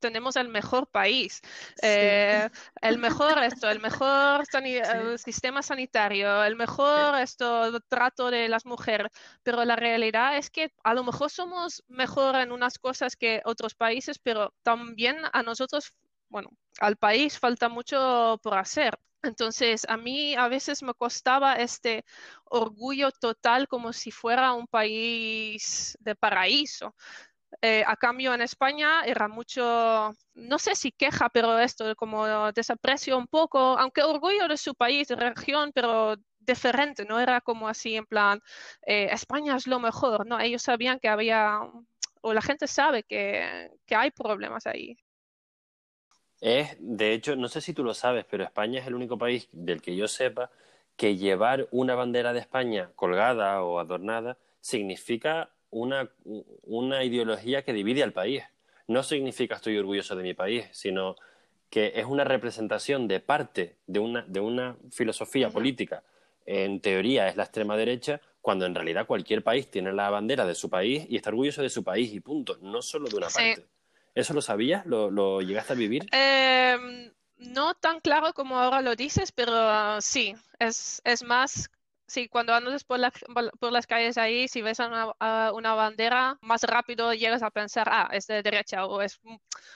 tenemos 0.00 0.34
el 0.34 0.48
mejor 0.48 0.88
país, 0.88 1.40
eh, 1.80 2.48
el 2.80 2.98
mejor 2.98 3.38
esto, 3.38 3.70
el 3.70 3.78
mejor 3.78 4.44
sani- 4.50 4.82
eh, 4.82 5.16
sistema 5.16 5.62
sanitario, 5.62 6.42
el 6.42 6.56
mejor 6.56 7.16
esto, 7.20 7.78
trato 7.82 8.32
de 8.32 8.48
las 8.48 8.66
mujeres, 8.66 9.12
pero 9.44 9.64
la 9.64 9.76
realidad 9.76 10.36
es 10.38 10.50
que 10.50 10.72
a 10.82 10.92
lo 10.92 11.04
mejor 11.04 11.30
somos 11.30 11.84
mejor 11.86 12.34
en 12.34 12.50
unas 12.50 12.80
cosas 12.80 13.14
que 13.14 13.42
otros 13.44 13.76
países, 13.76 14.18
pero 14.18 14.52
también 14.64 15.18
a 15.32 15.44
nosotros, 15.44 15.92
bueno, 16.32 16.50
al 16.80 16.96
país 16.96 17.38
falta 17.38 17.68
mucho 17.68 18.40
por 18.42 18.56
hacer. 18.58 18.98
Entonces, 19.22 19.86
a 19.88 19.96
mí 19.96 20.34
a 20.34 20.48
veces 20.48 20.82
me 20.82 20.94
costaba 20.94 21.54
este 21.56 22.04
orgullo 22.46 23.12
total 23.12 23.68
como 23.68 23.92
si 23.92 24.10
fuera 24.10 24.52
un 24.54 24.66
país 24.66 25.96
de 26.00 26.16
paraíso. 26.16 26.94
Eh, 27.62 27.84
a 27.86 27.96
cambio, 27.96 28.34
en 28.34 28.42
España 28.42 29.02
era 29.04 29.28
mucho, 29.28 30.12
no 30.34 30.58
sé 30.58 30.74
si 30.74 30.90
queja, 30.92 31.28
pero 31.28 31.58
esto 31.58 31.94
como 31.96 32.52
desaprecio 32.52 33.18
un 33.18 33.26
poco, 33.28 33.58
aunque 33.78 34.02
orgullo 34.02 34.48
de 34.48 34.56
su 34.56 34.74
país, 34.74 35.08
de 35.08 35.16
región, 35.16 35.70
pero 35.74 36.16
diferente, 36.40 37.04
no 37.04 37.20
era 37.20 37.40
como 37.40 37.68
así 37.68 37.96
en 37.96 38.06
plan, 38.06 38.40
eh, 38.86 39.08
España 39.12 39.56
es 39.56 39.66
lo 39.66 39.78
mejor, 39.80 40.26
no, 40.26 40.40
ellos 40.40 40.62
sabían 40.62 40.98
que 40.98 41.08
había, 41.08 41.60
o 42.22 42.32
la 42.34 42.42
gente 42.42 42.66
sabe 42.66 43.04
que, 43.04 43.70
que 43.86 43.94
hay 43.96 44.10
problemas 44.10 44.66
ahí. 44.66 44.96
Es, 46.42 46.76
de 46.80 47.12
hecho, 47.12 47.36
no 47.36 47.46
sé 47.48 47.60
si 47.60 47.72
tú 47.72 47.84
lo 47.84 47.94
sabes, 47.94 48.24
pero 48.28 48.42
España 48.42 48.80
es 48.80 48.86
el 48.88 48.94
único 48.96 49.16
país 49.16 49.48
del 49.52 49.80
que 49.80 49.94
yo 49.94 50.08
sepa 50.08 50.50
que 50.96 51.16
llevar 51.16 51.68
una 51.70 51.94
bandera 51.94 52.32
de 52.32 52.40
España 52.40 52.90
colgada 52.96 53.62
o 53.62 53.78
adornada 53.78 54.36
significa 54.60 55.50
una, 55.70 56.10
una 56.64 57.04
ideología 57.04 57.62
que 57.62 57.72
divide 57.72 58.02
al 58.02 58.12
país. 58.12 58.42
No 58.88 59.04
significa 59.04 59.54
estoy 59.54 59.78
orgulloso 59.78 60.16
de 60.16 60.24
mi 60.24 60.34
país, 60.34 60.66
sino 60.72 61.14
que 61.70 61.92
es 61.94 62.06
una 62.06 62.24
representación 62.24 63.06
de 63.06 63.20
parte 63.20 63.76
de 63.86 64.00
una, 64.00 64.22
de 64.26 64.40
una 64.40 64.76
filosofía 64.90 65.48
política. 65.48 66.02
En 66.44 66.80
teoría 66.80 67.28
es 67.28 67.36
la 67.36 67.44
extrema 67.44 67.76
derecha, 67.76 68.20
cuando 68.40 68.66
en 68.66 68.74
realidad 68.74 69.06
cualquier 69.06 69.44
país 69.44 69.70
tiene 69.70 69.92
la 69.92 70.10
bandera 70.10 70.44
de 70.44 70.56
su 70.56 70.68
país 70.68 71.06
y 71.08 71.14
está 71.14 71.30
orgulloso 71.30 71.62
de 71.62 71.70
su 71.70 71.84
país 71.84 72.12
y 72.12 72.18
punto, 72.18 72.58
no 72.60 72.82
solo 72.82 73.08
de 73.08 73.16
una 73.16 73.30
Sí. 73.30 73.36
parte. 73.36 73.64
¿Eso 74.14 74.34
lo 74.34 74.42
sabías? 74.42 74.86
¿Lo, 74.86 75.10
lo 75.10 75.40
llegaste 75.40 75.72
a 75.72 75.76
vivir? 75.76 76.06
Em, 76.12 77.12
no 77.36 77.74
tan 77.74 78.00
claro 78.00 78.32
como 78.34 78.58
ahora 78.58 78.80
lo 78.82 78.94
dices, 78.96 79.32
pero 79.32 79.52
ah, 79.54 79.98
sí, 80.00 80.34
es, 80.58 81.00
es 81.04 81.22
más, 81.24 81.68
sí, 82.06 82.28
cuando 82.28 82.54
andas 82.54 82.84
por, 82.84 82.98
la- 82.98 83.12
por 83.58 83.72
las 83.72 83.86
calles 83.86 84.18
ahí, 84.18 84.46
si 84.48 84.62
ves 84.62 84.78
una, 84.80 85.74
bandera, 85.74 86.38
más 86.42 86.62
rápido 86.64 87.12
llegas 87.14 87.42
a 87.42 87.50
pensar, 87.50 87.88
ah, 87.90 88.08
es 88.12 88.26
de 88.26 88.42
derecha 88.42 88.86
o 88.86 89.00
es 89.02 89.20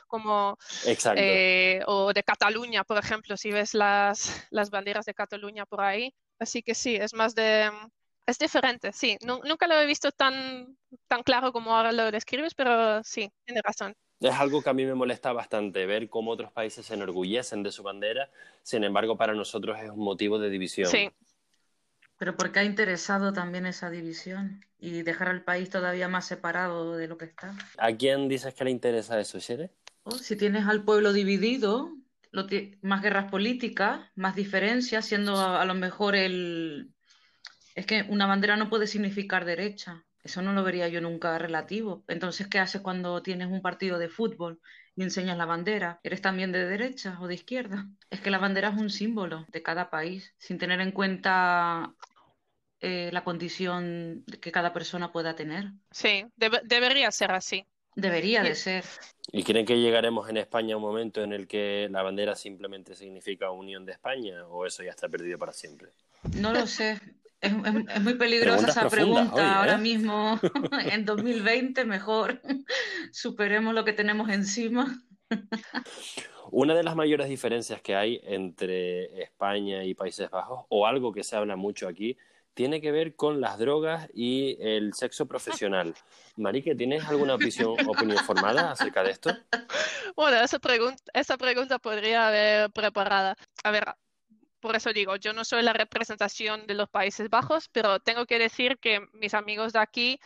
como, 0.07 0.59
Exacto. 0.87 1.23
eh, 1.23 1.81
o 1.87 2.13
de 2.13 2.23
Cataluña, 2.23 2.85
por 2.85 2.99
ejemplo, 2.99 3.37
si 3.37 3.51
ves 3.53 3.75
las, 3.75 4.47
las 4.51 4.71
banderas 4.71 5.07
de 5.07 5.15
Cataluña 5.15 5.67
por 5.67 5.81
ahí. 5.81 6.15
Así 6.39 6.63
que 6.63 6.75
sí, 6.75 6.97
es 6.97 7.15
más 7.15 7.35
de, 7.35 7.71
es 8.27 8.39
diferente, 8.39 8.93
sí. 8.93 9.17
Nu- 9.25 9.41
nunca 9.45 9.67
lo 9.67 9.75
he 9.81 9.87
visto 9.87 10.13
tan, 10.13 10.77
tan 11.09 11.23
claro 11.23 11.53
como 11.53 11.75
ahora 11.75 11.93
lo 11.93 12.11
describes, 12.11 12.55
pero 12.55 13.03
sí, 13.05 13.31
tienes 13.47 13.63
razón. 13.63 13.95
Es 14.21 14.35
algo 14.35 14.63
que 14.63 14.71
a 14.71 14.75
mí 14.75 14.85
me 14.85 14.95
molesta 14.95 15.33
bastante, 15.33 15.85
ver 15.85 16.09
cómo 16.09 16.31
otros 16.31 16.51
países 16.51 16.87
se 16.87 16.95
enorgullecen 16.95 17.63
de 17.63 17.71
su 17.71 17.83
bandera, 17.83 18.31
sin 18.63 18.83
embargo 18.85 19.17
para 19.17 19.35
nosotros 19.35 19.79
es 19.83 19.91
un 19.91 20.05
motivo 20.05 20.39
de 20.39 20.49
división. 20.49 20.89
Sí. 20.89 21.11
Pero 22.19 22.35
porque 22.37 22.61
ha 22.61 22.65
interesado 22.65 23.35
también 23.35 23.67
esa 23.67 23.91
división 23.91 24.65
y 24.79 25.03
dejar 25.03 25.29
al 25.29 25.45
país 25.45 25.69
todavía 25.69 26.09
más 26.09 26.27
separado 26.27 26.97
de 26.97 27.09
lo 27.09 27.19
que 27.19 27.27
está. 27.27 27.55
¿A 27.77 27.93
quién 27.93 28.29
dices 28.29 28.55
que 28.55 28.65
le 28.65 28.71
interesa 28.71 29.21
eso, 29.21 29.39
Shere? 29.39 29.71
O 30.03 30.13
si 30.13 30.37
tienes 30.37 30.67
al 30.67 30.83
pueblo 30.83 31.13
dividido, 31.13 31.95
lo 32.31 32.47
más 32.81 33.03
guerras 33.03 33.31
políticas, 33.31 34.01
más 34.15 34.35
diferencias, 34.35 35.05
siendo 35.05 35.37
a, 35.37 35.61
a 35.61 35.65
lo 35.67 35.75
mejor 35.75 36.17
el... 36.17 36.91
Es 37.75 37.85
que 37.85 38.07
una 38.09 38.27
bandera 38.27 38.57
no 38.57 38.71
puede 38.71 38.87
significar 38.87 39.45
derecha. 39.45 40.05
Eso 40.27 40.43
no 40.43 40.53
lo 40.53 40.65
vería 40.65 40.89
yo 40.89 41.01
nunca 41.01 41.39
relativo. 41.39 42.03
Entonces, 42.09 42.49
¿qué 42.49 42.59
haces 42.59 42.81
cuando 42.83 43.23
tienes 43.23 43.47
un 43.47 43.63
partido 43.63 43.97
de 43.99 44.09
fútbol 44.09 44.61
y 44.97 45.05
enseñas 45.05 45.39
la 45.39 45.47
bandera? 45.47 46.01
¿Eres 46.03 46.21
también 46.21 46.51
de 46.51 46.67
derecha 46.67 47.17
o 47.21 47.29
de 47.29 47.35
izquierda? 47.35 47.87
Es 48.11 48.21
que 48.21 48.31
la 48.31 48.39
bandera 48.39 48.71
es 48.71 48.77
un 48.77 48.91
símbolo 48.91 49.47
de 49.53 49.63
cada 49.63 49.89
país, 49.89 50.35
sin 50.39 50.59
tener 50.59 50.81
en 50.81 50.91
cuenta 50.91 51.95
eh, 52.81 53.11
la 53.13 53.23
condición 53.23 54.25
que 54.41 54.51
cada 54.51 54.73
persona 54.73 55.13
pueda 55.13 55.37
tener. 55.37 55.73
Sí, 55.93 56.27
debe- 56.37 56.63
debería 56.65 57.11
ser 57.13 57.31
así. 57.31 57.65
Debería 57.95 58.43
de 58.43 58.55
ser. 58.57 58.85
¿Y 59.33 59.45
creen 59.45 59.65
que 59.67 59.79
llegaremos 59.81 60.29
en 60.29 60.39
España 60.39 60.75
a 60.75 60.77
un 60.79 60.83
momento 60.83 61.23
en 61.23 61.33
el 61.33 61.47
que 61.47 61.89
la 61.91 62.03
bandera 62.03 62.35
simplemente 62.35 62.95
significa 62.95 63.51
unión 63.51 63.87
de 63.87 63.93
España 63.93 64.45
o 64.47 64.67
eso 64.67 64.83
ya 64.83 64.91
está 64.91 65.09
perdido 65.09 65.39
para 65.39 65.53
siempre? 65.53 65.91
No 66.35 66.53
lo 66.53 66.67
sé. 66.67 67.01
Es, 67.47 67.53
es- 67.75 67.97
es 67.97 68.03
muy 68.03 68.15
peligrosa 68.15 68.57
Preguntas 68.59 68.77
esa 68.77 68.89
pregunta. 68.91 69.43
¿eh? 69.43 69.49
Ahora 69.57 69.79
mismo, 69.79 70.41
en 70.93 71.05
2020, 71.05 71.85
mejor 71.85 72.41
superemos 73.13 73.75
lo 73.75 73.85
que 73.85 73.93
tenemos 73.93 74.29
encima. 74.31 75.03
Una 76.51 76.75
de 76.75 76.85
las 76.85 76.95
mayores 76.95 77.29
diferencias 77.29 77.83
que 77.83 77.97
hay 77.97 78.21
entre 78.25 79.23
España 79.23 79.85
y 79.85 79.95
Países 79.95 80.31
Bajos, 80.31 80.65
o 80.69 80.87
algo 80.87 81.13
que 81.13 81.25
se 81.25 81.35
habla 81.37 81.57
mucho 81.57 81.89
aquí, 81.89 82.17
tiene 82.55 82.81
que 82.81 82.91
ver 82.93 83.17
con 83.17 83.41
las 83.41 83.59
drogas 83.59 84.09
y 84.15 84.57
el 84.61 84.95
sexo 84.95 85.27
profesional. 85.27 85.95
Marique, 86.37 86.75
¿tienes 86.75 87.05
alguna 87.05 87.35
opinión, 87.35 87.75
opinión 87.89 88.19
formada 88.25 88.71
acerca 88.71 89.03
de 89.03 89.11
esto? 89.11 89.37
Bueno, 90.15 90.39
esa 90.41 90.59
pregunta, 90.59 91.03
esa 91.13 91.37
pregunta 91.37 91.79
podría 91.79 92.29
haber 92.29 92.71
preparada. 92.71 93.37
A 93.65 93.71
ver, 93.73 93.85
por 94.67 94.77
eso 94.77 94.93
digo, 94.93 95.17
yo 95.17 95.33
no 95.33 95.45
soy 95.45 95.63
la 95.63 95.73
representación 95.73 96.67
de 96.67 96.75
los 96.75 96.89
Países 96.89 97.31
Bajos, 97.31 97.69
pero 97.71 98.01
tengo 98.01 98.27
que 98.27 98.39
decir 98.39 98.79
que 98.79 99.01
mis 99.13 99.35
amigos 99.35 99.73
de 99.73 99.79
aquí 99.79 100.21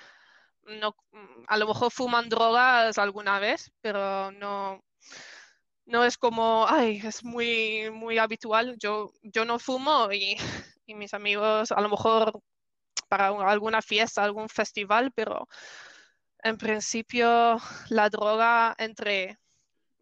a 1.48 1.56
lo 1.58 1.66
mejor 1.66 1.90
fuman 1.90 2.28
drogas 2.28 2.98
alguna 2.98 3.38
vez, 3.38 3.72
pero 3.80 4.30
no, 4.32 4.82
no 5.86 6.04
es 6.04 6.16
como, 6.16 6.66
ay, 6.68 7.00
es 7.04 7.24
muy, 7.24 7.90
muy 7.90 8.18
habitual. 8.18 8.76
Yo, 8.78 9.12
yo 9.22 9.44
no 9.44 9.58
fumo 9.58 10.10
y 10.12 10.36
mis 10.86 11.14
amigos 11.14 11.72
a 11.72 11.80
lo 11.80 11.88
mejor 11.88 12.40
para 13.08 13.28
alguna 13.28 13.82
fiesta, 13.82 14.24
algún 14.24 14.48
festival, 14.48 15.12
pero 15.12 15.48
en 16.42 16.56
principio 16.56 17.58
la 17.88 18.08
droga 18.08 18.74
entre, 18.78 19.39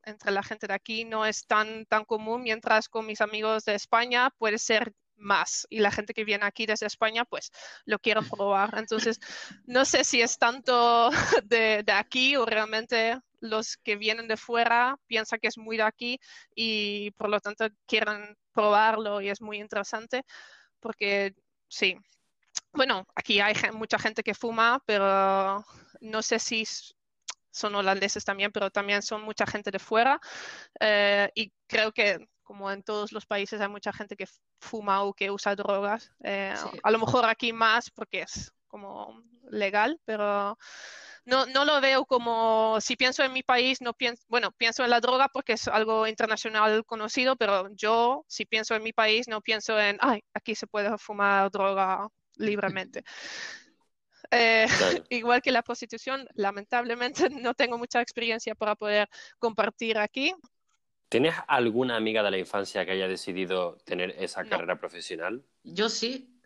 entre 0.09 0.33
la 0.33 0.43
gente 0.43 0.67
de 0.67 0.75
aquí 0.75 1.05
no 1.05 1.25
es 1.27 1.47
tan, 1.47 1.87
tan 1.87 2.05
común, 2.05 2.43
mientras 2.43 2.89
con 2.89 3.07
mis 3.07 3.21
amigos 3.21 3.65
de 3.65 3.75
España 3.75 4.31
puede 4.39 4.59
ser 4.59 4.93
más 5.19 5.67
y 5.69 5.81
la 5.81 5.91
gente 5.91 6.15
que 6.15 6.25
viene 6.25 6.45
aquí 6.45 6.65
desde 6.67 6.87
España 6.87 7.25
pues 7.25 7.51
lo 7.85 7.99
quiere 7.99 8.23
probar. 8.23 8.79
Entonces, 8.79 9.19
no 9.67 9.85
sé 9.85 10.05
si 10.05 10.23
es 10.23 10.39
tanto 10.39 11.11
de, 11.45 11.83
de, 11.83 11.93
aquí 11.93 12.37
o 12.37 12.47
realmente 12.47 13.19
los 13.41 13.77
que 13.77 13.97
vienen 13.97 14.29
de 14.29 14.37
fuera 14.37 14.97
piensan 15.07 15.39
que 15.41 15.49
es 15.49 15.59
muy 15.59 15.77
de 15.77 15.85
aquí 15.85 16.19
y 16.55 17.11
por 17.13 17.29
lo 17.29 17.41
tanto 17.41 17.69
quieren 17.87 18.37
probarlo 18.53 19.21
y 19.21 19.29
es 19.29 19.41
muy 19.41 19.59
interesante 19.59 20.25
porque 20.81 21.35
sí. 21.69 21.97
Bueno, 22.73 23.07
aquí 23.15 23.41
hay 23.41 23.55
mucha 23.73 23.99
gente 23.99 24.23
que 24.23 24.35
fuma, 24.35 24.83
pero 24.87 25.65
no 26.01 26.23
sé 26.23 26.39
si 26.39 26.65
son 27.51 27.75
holandeses 27.75 28.25
también, 28.25 28.53
pero 28.53 28.71
también 28.71 29.03
son 29.03 29.23
mucha 29.23 29.47
gente 29.47 29.71
de 29.71 29.79
fuera. 29.79 30.21
Eh, 30.81 31.31
y 31.35 31.53
creo 31.67 31.93
que, 31.93 32.29
como 32.43 32.71
en 32.71 32.83
todos 32.83 33.13
los 33.13 33.27
países, 33.27 33.61
hay 33.61 33.69
mucha 33.69 33.93
gente 33.93 34.17
que 34.17 34.27
fuma 34.61 35.03
o 35.03 35.13
que 35.13 35.31
usa 35.31 35.55
drogas. 35.55 36.11
Eh, 36.25 36.55
a 36.83 36.91
lo 36.91 36.99
mejor 36.99 37.25
aquí 37.27 37.53
más 37.53 37.91
porque 37.91 38.23
es 38.23 38.53
como 38.69 39.23
legal, 39.51 40.01
pero 40.05 40.59
no, 41.25 41.45
no 41.47 41.65
lo 41.65 41.81
veo 41.81 42.07
como, 42.07 42.81
si 42.81 42.97
pienso 42.97 43.23
en 43.23 43.33
mi 43.33 43.43
país, 43.43 43.83
no 43.83 43.93
pienso, 43.93 44.25
bueno, 44.29 44.51
pienso 44.53 44.83
en 44.83 44.91
la 44.91 45.01
droga 45.01 45.29
porque 45.29 45.55
es 45.55 45.69
algo 45.69 46.07
internacional 46.07 46.85
conocido, 46.87 47.37
pero 47.37 47.69
yo, 47.75 48.25
si 48.29 48.47
pienso 48.47 48.75
en 48.75 48.83
mi 48.83 48.93
país, 48.93 49.29
no 49.29 49.43
pienso 49.43 49.79
en, 49.79 49.99
ay, 50.01 50.25
aquí 50.33 50.55
se 50.55 50.67
puede 50.67 50.97
fumar 50.97 51.51
droga 51.51 52.09
libremente. 52.37 53.05
Eh, 54.31 54.67
igual 55.11 55.41
que 55.43 55.53
la 55.53 55.63
prostitución, 55.63 56.27
lamentablemente 56.35 57.29
no 57.31 57.55
tengo 57.55 57.79
mucha 57.79 58.01
experiencia 58.01 58.55
para 58.55 58.75
poder 58.75 59.09
compartir 59.39 59.99
aquí. 59.99 60.35
¿Tienes 61.09 61.35
alguna 61.47 61.97
amiga 61.97 62.23
de 62.23 62.31
la 62.31 62.39
infancia 62.39 62.85
que 62.85 62.93
haya 62.93 63.09
decidido 63.09 63.79
tener 63.85 64.11
esa 64.19 64.45
carrera 64.45 64.79
profesional? 64.79 65.43
Yo 65.65 65.89
sí. 65.89 66.39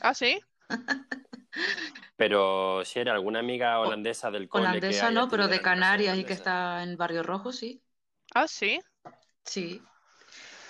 ¿Ah, 0.00 0.14
sí? 0.14 0.40
Pero 2.16 2.84
si 2.84 3.00
era 3.00 3.14
alguna 3.14 3.40
amiga 3.40 3.80
holandesa 3.80 4.30
del 4.30 4.48
cole 4.48 4.68
Holandesa 4.68 5.10
no, 5.10 5.28
pero 5.28 5.48
de 5.48 5.60
Canarias 5.60 6.18
y 6.18 6.24
que 6.24 6.34
está 6.34 6.82
en 6.82 6.96
Barrio 6.96 7.22
Rojo, 7.22 7.50
sí. 7.50 7.82
Ah, 8.34 8.46
sí. 8.46 8.78
Sí. 9.44 9.82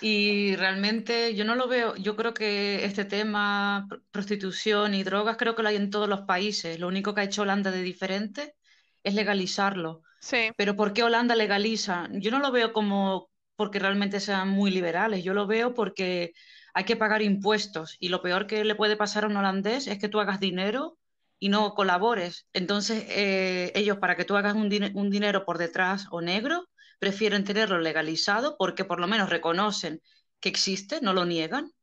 Y 0.01 0.55
realmente 0.55 1.35
yo 1.35 1.45
no 1.45 1.55
lo 1.55 1.67
veo, 1.67 1.95
yo 1.95 2.15
creo 2.15 2.33
que 2.33 2.85
este 2.85 3.05
tema, 3.05 3.87
prostitución 4.11 4.95
y 4.95 5.03
drogas, 5.03 5.37
creo 5.37 5.55
que 5.55 5.61
lo 5.61 5.69
hay 5.69 5.75
en 5.75 5.91
todos 5.91 6.09
los 6.09 6.21
países. 6.21 6.79
Lo 6.79 6.87
único 6.87 7.13
que 7.13 7.21
ha 7.21 7.23
hecho 7.25 7.43
Holanda 7.43 7.69
de 7.71 7.83
diferente 7.83 8.55
es 9.03 9.13
legalizarlo. 9.13 10.01
Sí. 10.19 10.51
Pero 10.57 10.75
¿por 10.75 10.93
qué 10.93 11.03
Holanda 11.03 11.35
legaliza? 11.35 12.09
Yo 12.13 12.31
no 12.31 12.39
lo 12.39 12.51
veo 12.51 12.73
como 12.73 13.29
porque 13.55 13.77
realmente 13.79 14.19
sean 14.19 14.49
muy 14.49 14.71
liberales, 14.71 15.23
yo 15.23 15.35
lo 15.35 15.45
veo 15.45 15.75
porque 15.75 16.33
hay 16.73 16.83
que 16.83 16.95
pagar 16.95 17.21
impuestos 17.21 17.95
y 17.99 18.09
lo 18.09 18.21
peor 18.23 18.47
que 18.47 18.65
le 18.65 18.73
puede 18.75 18.95
pasar 18.97 19.23
a 19.23 19.27
un 19.27 19.37
holandés 19.37 19.85
es 19.85 19.99
que 19.99 20.09
tú 20.09 20.19
hagas 20.19 20.39
dinero 20.39 20.97
y 21.37 21.49
no 21.49 21.75
colabores. 21.75 22.47
Entonces, 22.53 23.05
eh, 23.09 23.71
ellos 23.75 23.97
para 23.99 24.15
que 24.15 24.25
tú 24.25 24.35
hagas 24.35 24.55
un, 24.55 24.69
un 24.95 25.09
dinero 25.11 25.45
por 25.45 25.59
detrás 25.59 26.07
o 26.09 26.21
negro, 26.21 26.70
prefieren 27.01 27.43
tenerlo 27.43 27.79
legalizado 27.79 28.55
porque 28.59 28.85
por 28.85 28.99
lo 28.99 29.07
menos 29.07 29.31
reconocen 29.31 30.03
que 30.39 30.49
existe, 30.49 31.01
no 31.01 31.13
lo 31.13 31.25
niegan. 31.25 31.73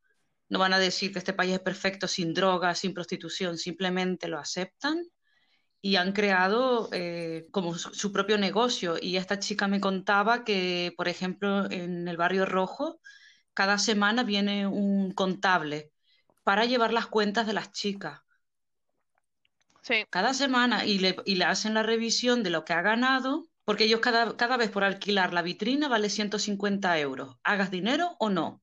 No 0.49 0.61
van 0.61 0.73
a 0.73 0.79
decir 0.79 1.13
que 1.13 1.19
este 1.19 1.33
país 1.33 1.55
es 1.55 1.59
perfecto 1.59 2.07
sin 2.07 2.33
drogas, 2.33 2.79
sin 2.79 2.95
prostitución, 2.95 3.59
simplemente 3.59 4.29
lo 4.29 4.39
aceptan 4.39 5.03
y 5.83 5.97
han 5.97 6.13
creado 6.13 6.89
eh, 6.93 7.49
como 7.51 7.75
su, 7.77 8.13
propio 8.13 8.39
negocio. 8.39 8.95
Y 9.01 9.17
esta 9.17 9.41
chica 9.41 9.67
me 9.67 9.81
contaba 9.81 10.45
que, 10.45 10.95
por 10.97 11.09
ejemplo, 11.09 11.69
en 11.69 12.07
el 12.07 12.17
barrio 12.17 12.47
rojo, 12.47 13.01
cada 13.55 13.79
semana 13.79 14.23
viene 14.23 14.69
un 14.69 15.11
contable 15.11 15.91
para 16.45 16.65
llevar 16.65 16.93
las 16.93 17.09
cuentas 17.09 17.45
de 17.45 17.55
las 17.55 17.73
chicas. 17.73 18.21
Sí. 19.83 20.05
Cada 20.11 20.33
semana 20.33 20.87
y 20.87 21.01
le, 21.01 21.17
y 21.25 21.35
le 21.35 21.45
hacen 21.45 21.75
la 21.75 21.83
revisión 21.83 22.45
de 22.45 22.51
lo 22.51 22.65
que 22.65 22.73
ha 22.73 22.83
ganado 22.83 23.49
porque 23.69 23.85
ellos 23.85 24.01
cada, 24.01 24.35
cada 24.35 24.57
vez 24.57 24.71
por 24.71 24.83
alquilar 24.83 25.35
la 25.35 25.43
vitrina 25.43 25.89
vale 25.89 26.09
150 26.09 26.99
euros. 27.01 27.37
Hagas 27.45 27.71
dinero 27.71 28.17
o 28.19 28.31
no. 28.31 28.63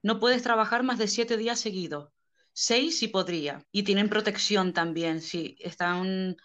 No 0.00 0.18
puedes 0.18 0.42
trabajar 0.42 0.82
más 0.82 0.96
de 0.96 1.08
siete 1.08 1.36
días 1.36 1.60
seguidos. 1.60 2.08
Seis 2.54 2.98
sí 2.98 3.08
podría. 3.08 3.66
Y 3.70 3.82
tienen 3.82 4.08
protección 4.08 4.72
también, 4.72 5.20
si 5.20 5.58
están 5.60 6.38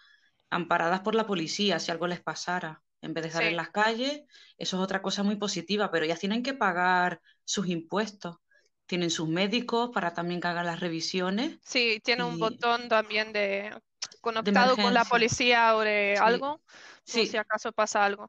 amparadas 0.50 1.00
por 1.00 1.14
la 1.14 1.26
policía, 1.26 1.78
si 1.78 1.90
algo 1.90 2.06
les 2.06 2.20
pasara. 2.20 2.82
En 3.00 3.14
vez 3.14 3.22
de 3.22 3.28
estar 3.28 3.44
en 3.44 3.56
las 3.56 3.70
calles, 3.70 4.24
eso 4.58 4.76
es 4.76 4.82
otra 4.82 5.00
cosa 5.00 5.22
muy 5.22 5.36
positiva, 5.36 5.90
pero 5.90 6.04
ellas 6.04 6.20
tienen 6.20 6.42
que 6.42 6.52
pagar 6.52 7.22
sus 7.44 7.66
impuestos. 7.68 8.36
Tienen 8.84 9.08
sus 9.08 9.30
médicos 9.30 9.88
para 9.94 10.12
también 10.12 10.42
que 10.42 10.48
hagan 10.48 10.66
las 10.66 10.80
revisiones. 10.80 11.60
Sí, 11.64 11.98
tiene 12.04 12.24
un 12.24 12.38
botón 12.38 12.90
también 12.90 13.32
de 13.32 13.74
conectado 14.22 14.76
con 14.76 14.94
la 14.94 15.04
policía 15.04 15.76
o 15.76 15.80
de 15.80 16.16
algo 16.18 16.62
si 17.04 17.36
acaso 17.36 17.72
pasa 17.72 18.04
algo. 18.04 18.28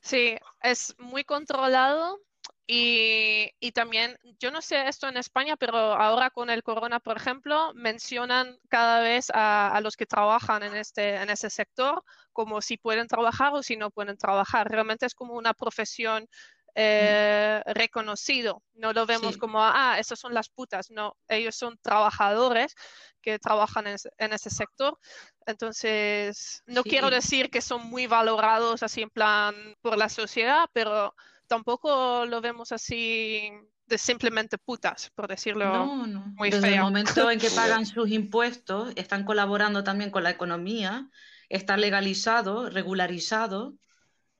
Sí, 0.00 0.36
es 0.62 0.94
muy 0.98 1.24
controlado 1.24 2.20
y, 2.66 3.50
y, 3.60 3.72
también, 3.72 4.18
yo 4.40 4.50
no 4.50 4.62
sé 4.62 4.88
esto 4.88 5.06
en 5.06 5.18
España, 5.18 5.56
pero 5.56 5.76
ahora 5.76 6.30
con 6.30 6.48
el 6.48 6.62
corona, 6.62 6.98
por 6.98 7.18
ejemplo, 7.18 7.72
mencionan 7.74 8.58
cada 8.70 9.00
vez 9.00 9.30
a, 9.34 9.68
a, 9.68 9.80
los 9.82 9.96
que 9.96 10.06
trabajan 10.06 10.62
en, 10.62 10.74
este, 10.74 11.16
en 11.16 11.28
ese 11.28 11.50
sector 11.50 12.02
como 12.32 12.62
si 12.62 12.78
pueden 12.78 13.06
trabajar 13.06 13.52
o 13.52 13.62
si 13.62 13.76
no 13.76 13.90
pueden 13.90 14.16
trabajar. 14.16 14.70
Realmente 14.70 15.04
es 15.04 15.14
como 15.14 15.34
una 15.34 15.52
profesión 15.52 16.26
eh, 16.74 17.62
reconocido. 17.66 18.62
No 18.74 18.92
lo 18.92 19.06
vemos 19.06 19.36
como, 19.36 19.62
ah, 19.62 19.96
esas 19.98 20.18
son 20.18 20.34
las 20.34 20.48
putas. 20.48 20.90
No, 20.90 21.16
ellos 21.28 21.54
son 21.54 21.78
trabajadores 21.82 22.74
que 23.22 23.38
trabajan 23.38 23.86
en, 23.86 24.32
ese 24.32 24.50
sector. 24.50 24.98
Entonces, 25.46 26.62
no 26.66 26.82
quiero 26.82 27.10
decir 27.10 27.50
que 27.50 27.60
son 27.60 27.86
muy 27.86 28.06
valorados 28.06 28.82
así 28.82 29.02
en 29.02 29.10
plan 29.10 29.54
por 29.80 29.96
la 29.96 30.08
sociedad, 30.08 30.66
pero 30.72 31.14
tampoco 31.46 32.26
lo 32.26 32.40
vemos 32.40 32.72
así 32.72 33.50
de 33.86 33.98
simplemente 33.98 34.58
putas, 34.58 35.10
por 35.14 35.28
decirlo 35.28 35.66
no, 35.66 36.06
no. 36.06 36.20
muy 36.36 36.50
Desde 36.50 36.74
el 36.74 36.80
momento 36.80 37.30
en 37.30 37.38
que 37.38 37.50
pagan 37.54 37.86
sus 37.86 38.10
impuestos, 38.10 38.92
están 38.96 39.24
colaborando 39.24 39.84
también 39.84 40.10
con 40.10 40.22
la 40.22 40.30
economía, 40.30 41.10
está 41.48 41.76
legalizado, 41.76 42.70
regularizado, 42.70 43.74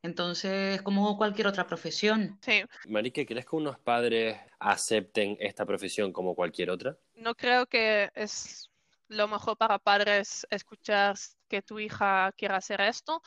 entonces, 0.05 0.83
como 0.83 1.17
cualquier 1.17 1.47
otra 1.47 1.67
profesión. 1.67 2.39
Sí. 2.43 2.63
Marique, 2.87 3.25
¿crees 3.25 3.47
que 3.47 3.57
unos 3.57 3.79
padres 3.79 4.37
acepten 4.59 5.39
esta 5.41 5.65
profesión 5.65 6.13
como 6.13 6.35
cualquier 6.35 6.69
otra? 6.69 6.99
No 7.15 7.35
creo 7.35 7.65
que 7.67 8.11
es 8.15 8.71
lo 9.09 9.29
mejor 9.29 9.57
para 9.57 9.79
padres 9.79 10.47
escuchar 10.51 11.17
que 11.49 11.63
tu 11.63 11.79
hija 11.79 12.33
quiera 12.37 12.57
hacer 12.57 12.83
esto. 12.83 13.23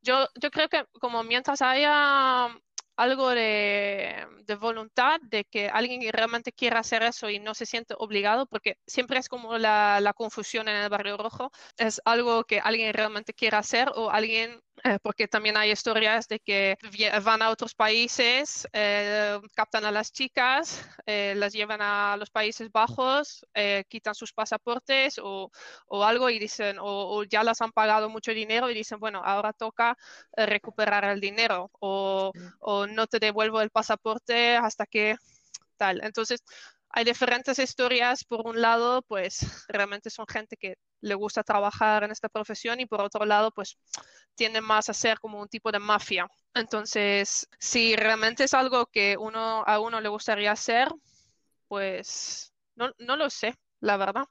Yo, 0.00 0.26
yo 0.40 0.50
creo 0.50 0.70
que 0.70 0.86
como 0.98 1.22
mientras 1.22 1.60
haya 1.60 2.48
algo 2.96 3.28
de, 3.30 4.26
voluntad 4.58 5.20
de 5.20 5.44
que 5.44 5.68
alguien 5.68 6.00
realmente 6.12 6.52
quiera 6.52 6.80
hacer 6.80 7.02
eso 7.02 7.28
y 7.28 7.40
no 7.40 7.52
se 7.52 7.66
siente 7.66 7.94
obligado, 7.98 8.46
porque 8.46 8.78
siempre 8.86 9.18
es 9.18 9.28
como 9.28 9.58
la, 9.58 10.00
la 10.00 10.14
confusión 10.14 10.66
en 10.68 10.76
el 10.76 10.88
barrio 10.88 11.18
rojo, 11.18 11.50
es 11.76 12.00
algo 12.06 12.44
que 12.44 12.60
alguien 12.60 12.94
realmente 12.94 13.34
quiera 13.34 13.58
hacer 13.58 13.90
o 13.94 14.10
alguien 14.10 14.62
eh, 14.84 14.98
porque 15.02 15.28
también 15.28 15.56
hay 15.56 15.70
historias 15.70 16.26
de 16.28 16.40
que 16.40 16.76
van 17.22 17.42
a 17.42 17.50
otros 17.50 17.74
países, 17.74 18.66
eh, 18.72 19.38
captan 19.54 19.84
a 19.84 19.90
las 19.90 20.12
chicas, 20.12 20.84
eh, 21.06 21.34
las 21.36 21.52
llevan 21.52 21.80
a 21.82 22.16
los 22.16 22.30
Países 22.30 22.70
Bajos, 22.72 23.46
quitan 23.88 24.14
sus 24.14 24.32
pasaportes 24.32 25.18
o, 25.22 25.50
o 25.86 26.04
algo 26.04 26.30
y 26.30 26.38
dicen, 26.38 26.78
o, 26.80 27.22
ya 27.24 27.44
las 27.44 27.60
han 27.60 27.72
pagado 27.72 28.08
mucho 28.08 28.32
dinero 28.32 28.70
y 28.70 28.74
dicen, 28.74 28.98
bueno, 28.98 29.22
ahora 29.24 29.52
toca 29.52 29.96
recuperar 30.36 31.04
el 31.04 31.20
dinero 31.20 31.70
o, 31.80 32.32
o 32.60 32.86
no 32.86 33.06
te 33.06 33.18
devuelvo 33.18 33.60
el 33.60 33.70
pasaporte 33.70 34.56
hasta 34.56 34.86
que 34.86 35.16
tal. 35.76 36.02
Entonces, 36.02 36.42
hay 36.88 37.04
diferentes 37.04 37.58
historias. 37.58 38.24
Por 38.24 38.46
un 38.46 38.60
lado, 38.60 39.02
pues 39.02 39.66
realmente 39.68 40.10
son 40.10 40.26
gente 40.26 40.56
que 40.56 40.76
le 41.02 41.14
gusta 41.14 41.42
trabajar 41.42 42.04
en 42.04 42.10
esta 42.10 42.28
profesión 42.28 42.80
y 42.80 42.86
por 42.86 43.02
otro 43.02 43.26
lado, 43.26 43.50
pues 43.50 43.76
tiende 44.34 44.60
más 44.60 44.88
a 44.88 44.94
ser 44.94 45.20
como 45.20 45.40
un 45.40 45.48
tipo 45.48 45.70
de 45.70 45.78
mafia. 45.78 46.26
Entonces, 46.54 47.46
si 47.58 47.96
realmente 47.96 48.44
es 48.44 48.54
algo 48.54 48.86
que 48.86 49.16
uno, 49.18 49.62
a 49.66 49.78
uno 49.80 50.00
le 50.00 50.08
gustaría 50.08 50.52
hacer, 50.52 50.88
pues 51.68 52.52
no, 52.76 52.90
no 52.98 53.16
lo 53.16 53.28
sé, 53.28 53.54
la 53.80 53.96
verdad. 53.96 54.24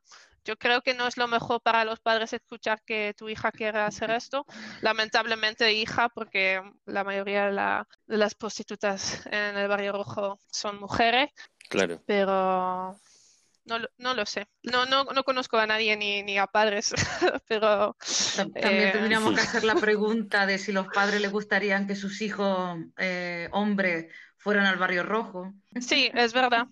Yo 0.43 0.57
creo 0.57 0.81
que 0.81 0.95
no 0.95 1.07
es 1.07 1.17
lo 1.17 1.27
mejor 1.27 1.61
para 1.61 1.85
los 1.85 1.99
padres 1.99 2.33
escuchar 2.33 2.81
que 2.83 3.13
tu 3.15 3.29
hija 3.29 3.51
quiere 3.51 3.79
hacer 3.79 4.09
esto. 4.09 4.45
Lamentablemente, 4.81 5.71
hija, 5.73 6.09
porque 6.09 6.61
la 6.85 7.03
mayoría 7.03 7.45
de, 7.45 8.17
las 8.17 8.35
prostitutas 8.35 9.23
en 9.27 9.55
el 9.57 9.67
Barrio 9.67 9.91
Rojo 9.91 10.39
son 10.51 10.79
mujeres. 10.79 11.29
Claro. 11.69 12.01
Pero 12.07 12.99
no, 13.65 13.79
no 13.97 14.13
lo 14.13 14.25
sé. 14.25 14.47
No, 14.63 14.85
no, 14.85 15.05
no 15.05 15.23
conozco 15.23 15.57
a 15.57 15.67
nadie 15.67 15.95
ni, 15.97 16.23
ni 16.23 16.37
a 16.37 16.47
padres, 16.47 16.93
pero... 17.47 17.95
También 18.35 18.67
eh, 18.67 18.91
tendríamos 18.91 19.35
que 19.35 19.41
hacer 19.41 19.63
la 19.63 19.75
pregunta 19.75 20.45
de 20.45 20.57
si 20.57 20.71
los 20.71 20.87
padres 20.87 21.21
les 21.21 21.31
gustarían 21.31 21.87
que 21.87 21.95
sus 21.95 22.21
hijos 22.21 22.79
eh, 22.97 23.49
hombres 23.51 24.07
fueran 24.37 24.65
al 24.65 24.77
barrio 24.77 25.03
rojo. 25.03 25.53
Sí, 25.79 26.09
es 26.13 26.33
verdad. 26.33 26.67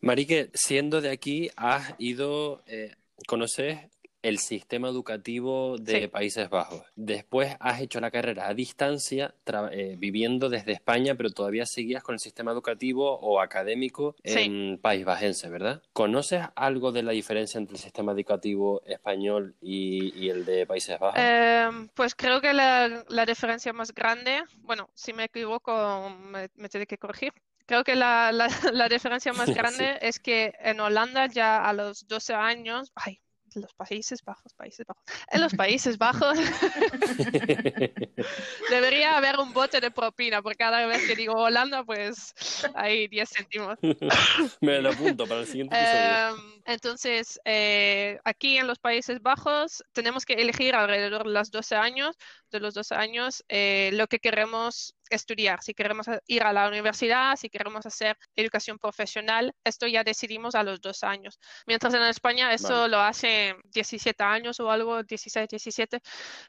Marique, 0.00 0.50
siendo 0.54 1.00
de 1.00 1.10
aquí, 1.10 1.50
has 1.56 1.94
ido, 1.98 2.62
eh, 2.66 2.94
conoces 3.26 3.78
el 4.22 4.38
sistema 4.38 4.88
educativo 4.88 5.76
de 5.78 6.08
Países 6.08 6.48
Bajos. 6.50 6.82
Después 6.96 7.56
has 7.60 7.80
hecho 7.80 8.00
la 8.00 8.10
carrera 8.10 8.48
a 8.48 8.54
distancia, 8.54 9.34
eh, 9.72 9.96
viviendo 9.98 10.48
desde 10.48 10.72
España, 10.72 11.14
pero 11.14 11.30
todavía 11.30 11.66
seguías 11.66 12.02
con 12.02 12.14
el 12.14 12.20
sistema 12.20 12.52
educativo 12.52 13.18
o 13.20 13.40
académico 13.40 14.16
en 14.22 14.78
País 14.78 15.04
Bajense, 15.04 15.48
¿verdad? 15.48 15.82
¿Conoces 15.92 16.42
algo 16.54 16.92
de 16.92 17.02
la 17.02 17.12
diferencia 17.12 17.58
entre 17.58 17.76
el 17.76 17.80
sistema 17.80 18.12
educativo 18.12 18.82
español 18.86 19.54
y, 19.60 20.28
el 20.28 20.44
de 20.44 20.66
Países 20.66 20.98
Bajos? 20.98 21.18
Em, 21.18 21.88
pues 21.88 22.14
creo 22.14 22.40
que 22.40 22.52
la, 22.52 23.04
diferencia 23.26 23.72
más 23.72 23.94
grande, 23.94 24.42
bueno, 24.62 24.90
si 24.94 25.12
me 25.12 25.24
equivoco, 25.24 26.10
me, 26.10 26.48
me 26.56 26.68
tiene 26.68 26.86
que 26.86 26.98
corregir, 26.98 27.32
Creo 27.70 27.84
que 27.84 27.94
la, 27.94 28.32
la, 28.32 28.48
la 28.72 28.88
diferencia 28.88 29.32
más 29.32 29.48
grande 29.54 29.96
es 30.02 30.18
que 30.18 30.54
en 30.58 30.80
Holanda 30.80 31.26
ya 31.26 31.62
a 31.64 31.72
los 31.72 32.08
12 32.08 32.34
años, 32.34 32.90
ay, 32.96 33.20
los 33.56 33.74
Países 33.74 34.22
Bajos, 34.24 34.54
Países 34.54 34.86
Bajos. 34.86 35.02
En 35.32 35.40
los 35.40 35.54
Países 35.54 35.98
Bajos 35.98 36.38
debería 38.70 39.16
haber 39.16 39.38
un 39.38 39.52
bote 39.52 39.80
de 39.80 39.90
propina, 39.90 40.42
porque 40.42 40.58
cada 40.58 40.86
vez 40.86 41.06
que 41.06 41.16
digo 41.16 41.34
Holanda, 41.34 41.84
pues 41.84 42.34
hay 42.74 43.08
10 43.08 43.30
céntimos. 43.30 43.78
Me 44.60 44.80
lo 44.80 44.90
apunto 44.90 45.26
para 45.26 45.40
el 45.40 45.46
siguiente 45.46 45.76
episodio. 45.76 46.28
Em, 46.28 46.62
entonces, 46.66 47.40
eh, 47.44 48.18
aquí 48.24 48.58
en 48.58 48.66
los 48.66 48.78
Países 48.78 49.20
Bajos 49.22 49.82
tenemos 49.92 50.24
que 50.24 50.34
elegir 50.34 50.74
alrededor 50.74 51.24
de 51.24 51.30
los 51.30 51.50
12 51.50 51.76
años, 51.76 52.16
de 52.50 52.60
los 52.60 52.74
12 52.74 52.94
años, 52.94 53.44
eh, 53.48 53.90
lo 53.94 54.06
que 54.06 54.18
queremos 54.18 54.94
estudiar, 55.10 55.62
si 55.62 55.74
queremos 55.74 56.06
ir 56.26 56.42
a 56.42 56.52
la 56.52 56.68
universidad, 56.68 57.36
si 57.36 57.48
queremos 57.48 57.86
hacer 57.86 58.16
educación 58.36 58.78
profesional, 58.78 59.54
esto 59.64 59.86
ya 59.86 60.04
decidimos 60.04 60.54
a 60.54 60.62
los 60.62 60.80
dos 60.80 61.02
años. 61.02 61.38
Mientras 61.66 61.94
en 61.94 62.02
España 62.02 62.52
eso 62.52 62.88
lo 62.88 63.00
hace 63.00 63.54
17 63.64 64.22
años 64.22 64.60
o 64.60 64.70
algo, 64.70 65.02
16, 65.02 65.48
17, 65.48 66.00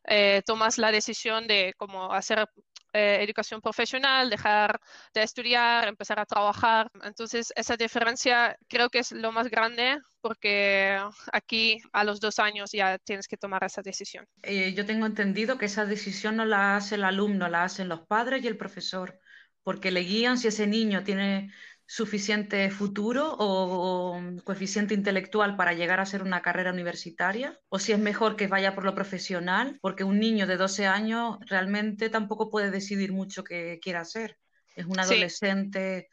eh, 0.06 0.41
tomas 0.45 0.78
la 0.78 0.91
decisión 0.91 1.47
de 1.47 1.74
cómo 1.78 2.13
hacer 2.13 2.47
eh, 2.93 3.19
educación 3.21 3.62
profesional, 3.62 4.30
dejar 4.30 4.80
de 5.13 5.23
estudiar, 5.23 5.88
empezar 5.88 6.19
a 6.19 6.25
trabajar. 6.25 6.89
Entonces, 7.04 7.54
esa 7.56 7.77
diferencia 7.77 8.56
creo 8.67 8.89
que 8.89 8.99
es 8.99 9.12
lo 9.12 9.32
más 9.32 9.49
grande 9.49 9.99
porque 10.21 10.99
aquí 11.34 11.80
a 11.93 12.04
los 12.04 12.19
dos 12.19 12.39
años 12.39 12.71
ya 12.71 12.97
tienes 12.99 13.27
que 13.27 13.38
tomar 13.38 13.63
esa 13.63 13.82
decisión. 13.82 14.25
Eh, 14.43 14.73
yo 14.73 14.86
tengo 14.86 15.06
entendido 15.06 15.58
que 15.58 15.65
esa 15.65 15.86
decisión 15.86 16.36
no 16.36 16.45
la 16.45 16.75
hace 16.75 16.95
el 16.95 17.04
alumno, 17.04 17.49
la 17.49 17.63
hacen 17.63 17.89
los 17.89 18.06
padres 18.06 18.43
y 18.43 18.47
el 18.47 18.58
profesor, 18.58 19.19
porque 19.63 19.91
le 19.91 20.01
guían 20.01 20.38
si 20.38 20.47
ese 20.47 20.67
niño 20.67 21.04
tiene 21.04 21.51
suficiente 21.91 22.71
futuro 22.71 23.36
o, 23.38 24.17
coeficiente 24.45 24.93
intelectual 24.93 25.58
para 25.58 25.73
llegar 25.73 25.99
a 25.99 26.06
ser 26.06 26.23
una 26.23 26.41
carrera 26.41 26.71
universitaria, 26.71 27.60
o 27.67 27.80
si 27.80 27.91
es 27.91 27.99
mejor 27.99 28.38
que 28.38 28.47
vaya 28.47 28.73
por 28.73 28.86
lo 28.86 28.95
profesional, 28.95 29.77
porque 29.82 30.06
un 30.06 30.17
niño 30.17 30.47
de 30.47 30.56
12 30.56 30.88
años 30.88 31.38
realmente 31.47 32.10
tampoco 32.10 32.49
puede 32.49 32.71
decidir 32.71 33.12
mucho 33.12 33.43
qué 33.43 33.77
quiere 33.84 33.99
hacer. 33.99 34.38
Es 34.73 34.86
un 34.86 35.01
adolescente 35.01 36.08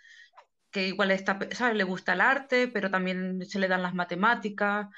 que 0.73 0.89
igual 0.89 1.13
está, 1.13 1.39
¿sabes? 1.53 1.77
le 1.77 1.85
gusta 1.85 2.15
el 2.15 2.23
arte, 2.23 2.67
pero 2.67 2.91
también 2.91 3.47
se 3.47 3.61
le 3.61 3.69
dan 3.69 3.85
las 3.85 3.95
matemáticas. 3.95 4.89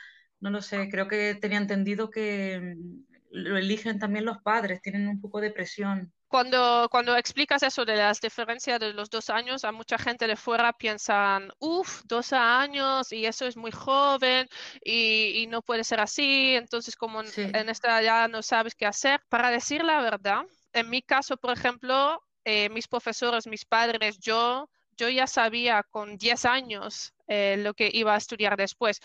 No 0.41 0.49
lo 0.49 0.63
sé, 0.63 0.89
creo 0.89 1.07
que 1.09 1.35
tenía 1.35 1.59
entendido 1.59 2.09
que 2.09 2.75
mm, 2.75 3.03
lo 3.33 3.59
eligen 3.59 3.99
también 3.99 4.25
los 4.25 4.39
padres, 4.39 4.81
tienen 4.81 5.09
un 5.09 5.21
poco 5.21 5.43
de 5.43 5.51
presión 5.51 6.11
cuando, 6.31 6.89
cuando 6.93 7.17
explicas 7.17 7.65
eso 7.65 7.85
de 7.85 7.97
las 7.97 8.21
diferencias 8.21 8.79
de 8.79 8.93
los 8.93 9.11
dos 9.11 9.31
años, 9.31 9.65
a 9.65 9.73
mucha 9.73 9.99
gente 9.99 10.29
de 10.29 10.37
fuera 10.37 10.73
piensan, 10.73 11.51
uff, 11.59 12.03
dos 12.05 12.33
años 12.33 13.11
y 13.13 13.27
eso 13.27 13.47
es 13.49 13.57
muy 13.57 13.73
joven 13.73 14.49
y, 14.85 15.47
no 15.49 15.61
puede 15.61 15.83
ser 15.83 15.99
así, 15.99 16.55
entonces 16.55 16.95
como 16.95 17.23
en 17.23 17.69
esta 17.69 18.01
ya 18.01 18.29
no 18.29 18.43
sabes 18.43 18.77
qué 18.77 18.87
hacer. 18.87 19.21
Para 19.29 19.51
decir 19.51 19.83
la 19.83 20.01
verdad, 20.01 20.43
en 20.73 20.89
mi 20.89 21.03
caso, 21.03 21.37
por 21.37 21.53
ejemplo, 21.53 22.23
eh, 22.45 22.69
mis 22.69 22.87
profesores, 22.87 23.49
mis 23.49 23.65
padres, 23.65 24.21
yo, 24.21 24.71
yo 24.97 25.09
ya 25.09 25.27
sabía 25.27 25.83
con 25.83 26.17
10 26.17 26.45
años 26.45 27.13
eh, 27.27 27.57
lo 27.59 27.75
que 27.75 27.91
iba 27.93 28.15
a 28.15 28.19
estudiar 28.19 28.57
después 28.57 29.01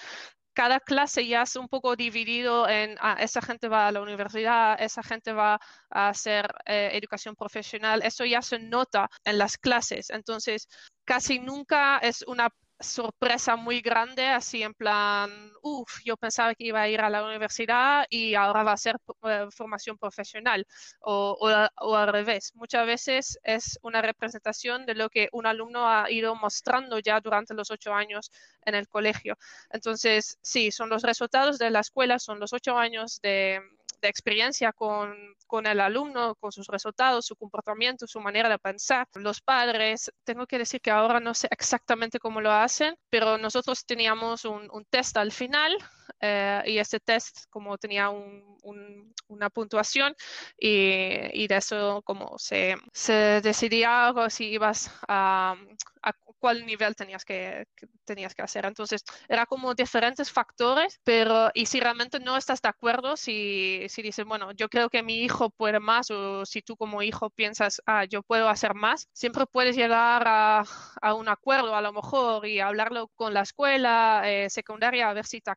cada 0.55 0.79
clase 0.79 1.27
ya 1.27 1.43
es 1.43 1.55
un 1.57 1.67
poco 1.67 1.95
dividido 1.95 2.67
en, 2.67 2.95
ah, 3.01 3.17
esa 3.19 3.41
gente 3.41 3.67
va 3.67 3.87
a 3.87 3.91
la 3.91 4.01
universidad, 4.01 4.81
esa 4.81 5.03
gente 5.03 5.33
va 5.33 5.59
a 5.89 6.09
hacer 6.09 6.47
eh, 6.65 6.91
educación 6.93 7.35
profesional, 7.35 8.01
eso 8.03 8.25
ya 8.25 8.41
se 8.41 8.59
nota 8.59 9.09
en 9.25 9.37
las 9.37 9.57
clases. 9.57 10.09
Entonces, 10.09 10.67
casi 11.05 11.39
nunca 11.39 11.99
es 11.99 12.23
una 12.27 12.49
sorpresa 12.79 13.55
muy 13.55 13.81
grande, 13.81 14.27
así 14.27 14.63
en 14.63 14.73
plan, 14.73 15.51
uff, 15.61 15.99
yo 16.03 16.17
pensaba 16.17 16.55
que 16.55 16.65
iba 16.65 16.81
a 16.81 16.89
ir 16.89 17.01
a 17.01 17.09
la 17.09 17.23
universidad 17.23 18.05
y 18.09 18.35
ahora 18.35 18.63
va 18.63 18.73
a 18.73 18.77
ser 18.77 18.97
eh, 19.23 19.47
formación 19.51 19.97
profesional 19.97 20.65
o, 20.99 21.37
o, 21.77 21.95
al 21.95 22.07
revés. 22.11 22.51
Muchas 22.55 22.85
veces 22.85 23.39
es 23.43 23.79
una 23.81 24.01
representación 24.01 24.85
de 24.85 24.95
lo 24.95 25.09
que 25.09 25.29
un 25.31 25.45
alumno 25.47 25.89
ha 25.89 26.09
ido 26.11 26.35
mostrando 26.35 26.99
ya 26.99 27.19
durante 27.21 27.53
los 27.53 27.71
ocho 27.71 27.93
años 27.93 28.31
en 28.65 28.75
el 28.75 28.87
colegio. 28.87 29.37
Entonces, 29.69 30.37
sí, 30.41 30.71
son 30.71 30.89
los 30.89 31.03
resultados 31.03 31.57
de 31.57 31.69
la 31.69 31.79
escuela, 31.79 32.19
son 32.19 32.39
los 32.39 32.53
ocho 32.53 32.77
años 32.77 33.19
de, 33.21 33.61
de 34.05 34.09
experiencia 34.09 34.71
con, 34.71 35.15
con, 35.47 35.67
el 35.67 35.79
alumno, 35.79 36.35
con 36.35 36.51
sus 36.51 36.67
resultados, 36.67 37.25
su 37.25 37.35
comportamiento, 37.35 38.07
su 38.07 38.19
manera 38.19 38.49
de 38.49 38.59
pensar. 38.59 39.07
Los 39.15 39.41
padres, 39.41 40.11
tengo 40.23 40.47
que 40.47 40.57
decir 40.57 40.81
que 40.81 40.91
ahora 40.91 41.19
no 41.19 41.33
sé 41.33 41.47
exactamente 41.51 42.19
cómo 42.19 42.41
lo 42.41 42.51
hacen, 42.51 42.95
pero 43.09 43.37
nosotros 43.37 43.85
teníamos 43.85 44.45
un, 44.45 44.69
un 44.71 44.85
test 44.85 45.17
al 45.17 45.31
final 45.31 45.77
eh, 46.19 46.61
y 46.65 46.77
ese 46.77 46.99
test 46.99 47.45
como 47.49 47.77
tenía 47.77 48.09
un, 48.09 49.13
una 49.27 49.49
puntuación 49.49 50.15
y, 50.57 51.43
y, 51.43 51.47
de 51.47 51.57
eso 51.57 52.01
como 52.03 52.37
se, 52.37 52.75
se 52.93 53.41
decidía 53.41 54.13
si 54.29 54.45
ibas 54.45 54.91
a, 55.07 55.55
a 56.01 56.13
cuál 56.39 56.65
nivel 56.65 56.95
tenías 56.95 57.25
que, 57.25 57.65
tenías 58.05 58.35
que 58.35 58.43
hacer. 58.43 58.65
Entonces, 58.65 59.03
era 59.27 59.45
como 59.45 59.73
diferentes 59.73 60.31
factores, 60.31 60.99
pero 61.03 61.49
y 61.53 61.65
si 61.65 61.79
realmente 61.79 62.19
no 62.19 62.37
estás 62.37 62.61
de 62.61 62.69
acuerdo, 62.69 63.17
si, 63.17 63.85
si 63.89 64.01
dices, 64.01 64.25
bueno, 64.25 64.51
yo 64.51 64.69
creo 64.69 64.89
que 64.89 65.03
mi 65.03 65.23
hijo 65.23 65.49
puede 65.49 65.79
más, 65.79 66.11
o 66.11 66.45
si 66.45 66.61
tú 66.61 66.77
como 66.77 67.01
hijo 67.01 67.29
piensas, 67.31 67.81
ah, 67.87 68.05
yo 68.05 68.21
puedo 68.23 68.47
hacer 68.49 68.75
más, 68.75 69.09
siempre 69.13 69.45
puedes 69.47 69.75
llegar 69.75 70.23
a, 70.27 70.63
a 71.01 71.13
un 71.15 71.29
acuerdo 71.29 71.75
a 71.75 71.81
lo 71.81 71.93
mejor 71.93 72.45
y 72.45 72.59
hablarlo 72.59 73.09
con 73.15 73.33
la 73.33 73.41
escuela 73.41 74.21
eh, 74.25 74.49
secundaria 74.49 75.09
a 75.09 75.13
ver 75.13 75.25
si 75.25 75.41
te 75.41 75.51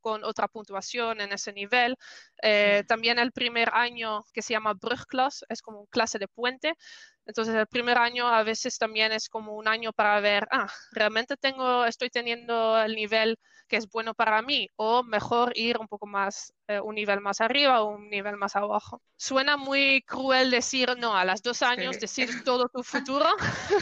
con 0.00 0.24
otra 0.24 0.48
puntuación 0.48 1.20
en 1.20 1.32
ese 1.32 1.52
nivel. 1.52 1.96
Eh, 2.42 2.84
también 2.88 3.18
el 3.18 3.32
primer 3.32 3.70
año 3.72 4.24
que 4.32 4.42
se 4.42 4.54
llama 4.54 4.74
Brugklas, 4.74 5.44
es 5.48 5.62
como 5.62 5.86
clase 5.86 6.18
de 6.18 6.28
puente, 6.28 6.74
entonces, 7.24 7.54
el 7.54 7.66
primer 7.66 7.98
año 7.98 8.28
a 8.28 8.42
veces 8.42 8.78
también 8.78 9.12
es 9.12 9.28
como 9.28 9.54
un 9.54 9.68
año 9.68 9.92
para 9.92 10.20
ver, 10.20 10.46
ah, 10.50 10.68
realmente 10.92 11.36
tengo, 11.36 11.84
estoy 11.84 12.10
teniendo 12.10 12.78
el 12.80 12.94
nivel 12.94 13.38
que 13.68 13.78
es 13.78 13.88
bueno 13.88 14.12
para 14.12 14.42
mí, 14.42 14.68
o 14.76 15.02
mejor 15.02 15.52
ir 15.56 15.78
un 15.78 15.88
poco 15.88 16.06
más, 16.06 16.52
eh, 16.68 16.78
un 16.78 16.94
nivel 16.94 17.22
más 17.22 17.40
arriba 17.40 17.80
o 17.80 17.94
un 17.96 18.10
nivel 18.10 18.36
más 18.36 18.54
abajo. 18.54 19.00
Suena 19.16 19.56
muy 19.56 20.02
cruel 20.02 20.50
decir, 20.50 20.90
no, 20.98 21.16
a 21.16 21.24
los 21.24 21.40
dos 21.42 21.62
años 21.62 21.98
decir 21.98 22.44
todo 22.44 22.68
tu 22.68 22.82
futuro. 22.82 23.24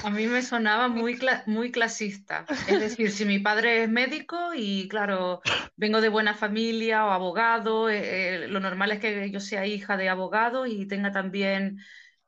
A 0.04 0.10
mí 0.10 0.28
me 0.28 0.42
sonaba 0.42 0.86
muy, 0.86 1.18
muy 1.46 1.72
clasista. 1.72 2.44
Es 2.68 2.78
decir, 2.78 3.10
si 3.10 3.24
mi 3.24 3.40
padre 3.40 3.82
es 3.82 3.88
médico 3.88 4.52
y, 4.54 4.86
claro, 4.86 5.40
vengo 5.74 6.00
de 6.00 6.08
buena 6.08 6.34
familia 6.34 7.06
o 7.06 7.10
abogado, 7.10 7.88
eh, 7.88 8.44
eh, 8.44 8.48
lo 8.48 8.60
normal 8.60 8.92
es 8.92 9.00
que 9.00 9.28
yo 9.32 9.40
sea 9.40 9.66
hija 9.66 9.96
de 9.96 10.08
abogado 10.08 10.66
y 10.66 10.86
tenga 10.86 11.10
también 11.10 11.80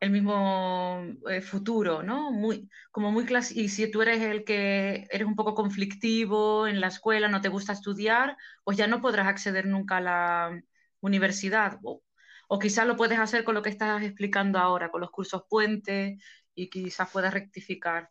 el 0.02 0.10
mismo 0.10 1.00
eh, 1.30 1.40
futuro, 1.40 2.02
¿no? 2.02 2.32
Muy, 2.32 2.68
como 2.90 3.12
muy 3.12 3.24
y 3.54 3.68
si 3.68 3.88
tú 3.88 4.02
eres 4.02 4.20
el 4.20 4.42
que 4.42 5.06
eres 5.10 5.28
un 5.28 5.36
poco 5.36 5.54
conflictivo 5.54 6.66
en 6.66 6.80
la 6.80 6.88
escuela, 6.88 7.28
no 7.28 7.40
te 7.40 7.48
gusta 7.48 7.72
estudiar, 7.72 8.36
pues 8.64 8.76
ya 8.76 8.88
no 8.88 9.00
podrás 9.00 9.28
acceder 9.28 9.64
nunca 9.64 9.98
a 9.98 10.00
la 10.00 10.60
universidad. 11.00 11.78
O, 11.84 12.02
o 12.48 12.58
quizás 12.58 12.84
lo 12.84 12.96
puedes 12.96 13.20
hacer 13.20 13.44
con 13.44 13.54
lo 13.54 13.62
que 13.62 13.70
estás 13.70 14.02
explicando 14.02 14.58
ahora, 14.58 14.90
con 14.90 15.00
los 15.02 15.12
cursos 15.12 15.44
puentes 15.48 16.20
y 16.52 16.68
quizás 16.68 17.08
puedas 17.12 17.32
rectificar. 17.32 18.10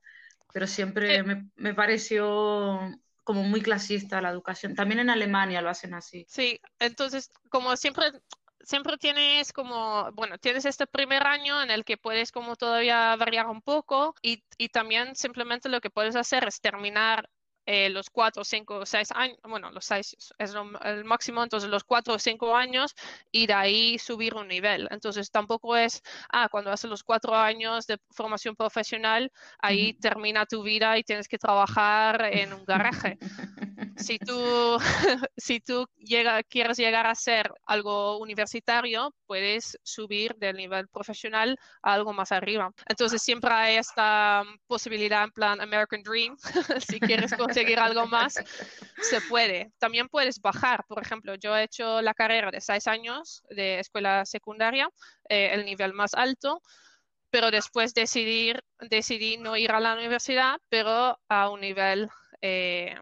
pero 0.54 0.68
siempre 0.68 1.24
me, 1.24 1.50
me 1.58 1.74
pareció 1.74 2.80
como 3.26 3.44
muy 3.44 3.62
clasista 3.62 4.22
la 4.22 4.30
educación. 4.30 4.76
También 4.76 5.02
en 5.02 5.10
Alemania 5.10 5.62
lo 5.62 5.70
hacen 5.70 5.94
así. 5.94 6.26
Sí, 6.30 6.58
entonces, 6.80 7.32
como 7.50 7.76
siempre, 7.76 8.14
siempre 8.64 8.98
tienes 8.98 9.54
como, 9.54 10.12
bueno, 10.14 10.38
tienes 10.38 10.66
este 10.66 10.88
primer 10.88 11.26
año 11.26 11.62
en 11.62 11.72
el 11.72 11.84
que 11.86 11.98
puedes 11.98 12.32
como 12.32 12.56
todavía 12.56 13.16
variar 13.16 13.48
un 13.48 13.62
poco 13.62 14.16
y, 14.22 14.44
y 14.58 14.70
también 14.70 15.16
simplemente 15.16 15.70
lo 15.70 15.82
que 15.82 15.90
puedes 15.90 16.16
hacer 16.16 16.48
es 16.48 16.62
terminar 16.62 17.30
eh, 17.66 17.90
los 17.90 18.10
cuatro, 18.10 18.44
cinco, 18.44 18.86
seis 18.86 19.10
años, 19.12 19.38
bueno, 19.44 19.72
los 19.72 19.86
seis 19.86 20.16
es 20.38 20.56
el 20.84 21.04
máximo, 21.06 21.44
entonces 21.44 21.70
los 21.70 21.84
cuatro 21.84 22.16
o 22.16 22.20
cinco 22.20 22.56
años 22.56 22.96
y 23.32 23.48
de 23.48 23.54
ahí 23.54 24.00
subir 24.00 24.36
un 24.36 24.48
nivel. 24.48 24.88
Entonces 24.92 25.30
tampoco 25.32 25.76
es, 25.76 26.02
ah, 26.32 26.50
cuando 26.50 26.72
haces 26.72 26.90
los 26.90 27.04
cuatro 27.04 27.36
años 27.36 27.88
de 27.88 27.98
formación 28.12 28.56
profesional, 28.56 29.32
ahí 29.60 29.94
termina 29.94 30.46
tu 30.46 30.64
vida 30.64 30.98
y 30.98 31.04
tienes 31.04 31.28
que 31.28 31.38
trabajar 31.38 32.30
en 32.32 32.54
un 32.54 32.66
garaje. 32.66 33.18
si 33.98 34.18
tú, 34.18 34.78
si 35.38 35.60
tú 35.60 35.88
llega, 35.98 36.42
quieres 36.44 36.78
llegar 36.78 37.06
a 37.06 37.16
ser 37.16 37.52
algo 37.66 38.18
universitario, 38.18 39.14
puedes 39.28 39.78
subir 39.84 40.36
del 40.36 40.58
nivel 40.58 40.88
profesional 40.88 41.58
a 41.82 41.94
algo 41.94 42.14
más 42.14 42.32
arriba. 42.32 42.72
Entonces 42.88 43.22
siempre 43.22 43.54
hay 43.54 43.76
esta 43.78 44.44
posibilidad 44.68 45.24
en 45.24 45.32
plan 45.32 45.62
American 45.62 46.04
Dream, 46.04 46.38
si 46.80 47.00
quieres 47.00 47.34
conseguir 47.54 47.80
algo 47.80 48.08
más, 48.08 48.36
se 49.02 49.22
puede. 49.22 49.72
También 49.80 50.08
puedes 50.08 50.42
bajar, 50.42 50.86
por 50.88 51.02
ejemplo, 51.02 51.36
yo 51.36 51.56
he 51.56 51.64
hecho 51.64 52.02
la 52.02 52.14
carrera 52.14 52.52
de 52.52 52.62
seis 52.62 52.88
años 52.88 53.44
de 53.50 53.80
escuela 53.80 54.26
secundaria, 54.26 54.90
eh, 55.30 55.52
el 55.54 55.66
nivel 55.66 55.94
más 55.94 56.14
alto, 56.14 56.62
pero 57.30 57.52
después 57.52 57.94
decidir, 57.94 58.62
decidí 58.80 59.38
no 59.38 59.56
ir 59.58 59.72
a 59.72 59.80
la 59.80 59.94
universidad, 59.94 60.60
pero 60.70 61.20
a 61.30 61.50
un 61.50 61.62
nivel 61.62 62.10
eh, 62.42 62.96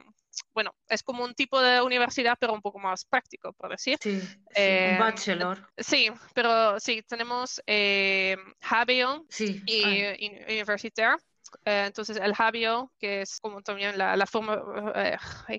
bueno, 0.53 0.75
es 0.88 1.03
como 1.03 1.23
un 1.23 1.33
tipo 1.33 1.62
de 1.62 1.81
universidad, 1.81 2.38
pero 2.39 2.53
un 2.53 2.62
poco 2.62 2.79
más 2.79 3.05
práctico, 3.05 3.53
por 3.53 3.69
decir. 3.69 3.97
Sí, 4.01 4.12
un 4.12 4.45
eh, 4.55 4.97
bachelor. 4.99 5.67
Sí, 5.77 6.09
pero 6.33 6.79
sí, 6.79 7.01
tenemos 7.03 7.62
eh, 7.65 8.35
HBO 8.62 9.25
y 9.65 10.25
Universitaire. 10.47 11.17
Eh, 11.65 11.85
entonces, 11.88 12.17
el 12.17 12.33
Habio, 12.38 12.91
que 12.99 13.21
es 13.21 13.39
como 13.39 13.62
también 13.62 13.97
la, 13.97 14.25
forma, 14.25 14.62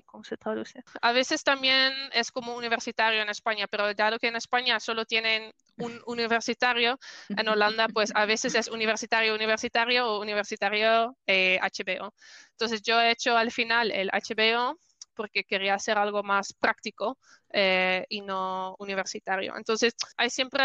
¿cómo 0.05 0.23
se 0.23 0.37
traduce? 0.37 0.83
A 1.01 1.11
veces 1.11 1.43
también 1.43 1.93
es 2.13 2.31
como 2.31 2.55
universitario 2.55 3.21
en 3.21 3.29
España, 3.29 3.67
pero 3.69 3.93
dado 3.93 4.19
que 4.19 4.27
en 4.27 4.35
España 4.35 4.79
solo 4.79 5.05
tienen 5.05 5.51
un 5.77 6.01
universitario, 6.05 6.99
en 7.29 7.47
Holanda, 7.47 7.87
pues 7.87 8.11
a 8.15 8.25
veces 8.25 8.55
es 8.55 8.67
universitario, 8.67 9.33
universitario 9.33 10.07
o 10.07 10.21
universitario 10.21 11.15
HBO. 11.27 12.13
Entonces, 12.51 12.81
yo 12.81 12.99
he 13.01 13.11
hecho 13.11 13.37
al 13.37 13.51
final 13.51 13.91
el 13.91 14.09
HBO 14.09 14.77
porque 15.15 15.43
quería 15.43 15.75
hacer 15.75 15.97
algo 15.97 16.23
más 16.23 16.53
práctico 16.53 17.17
eh, 17.51 18.05
y 18.09 18.21
no 18.21 18.75
universitario. 18.79 19.55
Entonces, 19.55 19.93
hay 20.17 20.29
siempre 20.29 20.63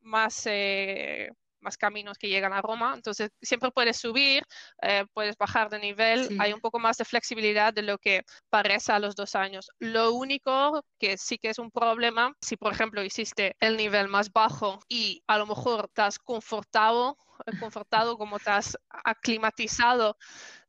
más, 0.00 0.46
eh, 0.46 1.30
más 1.60 1.76
caminos 1.76 2.18
que 2.18 2.28
llegan 2.28 2.52
a 2.52 2.62
Roma, 2.62 2.92
entonces 2.94 3.30
siempre 3.40 3.70
puedes 3.70 3.98
subir, 3.98 4.42
eh, 4.82 5.04
puedes 5.12 5.36
bajar 5.36 5.70
de 5.70 5.78
nivel, 5.78 6.36
hay 6.40 6.52
un 6.52 6.60
poco 6.60 6.78
más 6.78 6.96
de 6.96 7.04
flexibilidad 7.04 7.72
de 7.72 7.82
lo 7.82 7.98
que 7.98 8.22
parece 8.50 8.92
a 8.92 8.98
los 8.98 9.14
dos 9.14 9.34
años. 9.34 9.70
Lo 9.78 10.12
único 10.12 10.82
que 10.98 11.16
sí 11.16 11.38
que 11.38 11.50
es 11.50 11.58
un 11.58 11.70
problema, 11.70 12.32
si 12.40 12.56
por 12.56 12.72
ejemplo 12.72 13.02
hiciste 13.02 13.56
el 13.60 13.76
nivel 13.76 14.08
más 14.08 14.32
bajo 14.32 14.78
y 14.88 15.22
a 15.26 15.38
lo 15.38 15.46
mejor 15.46 15.86
estás 15.86 16.18
confortado, 16.18 17.16
confortado 17.60 18.18
como 18.18 18.36
estás 18.36 18.76
aclimatizado 19.04 20.16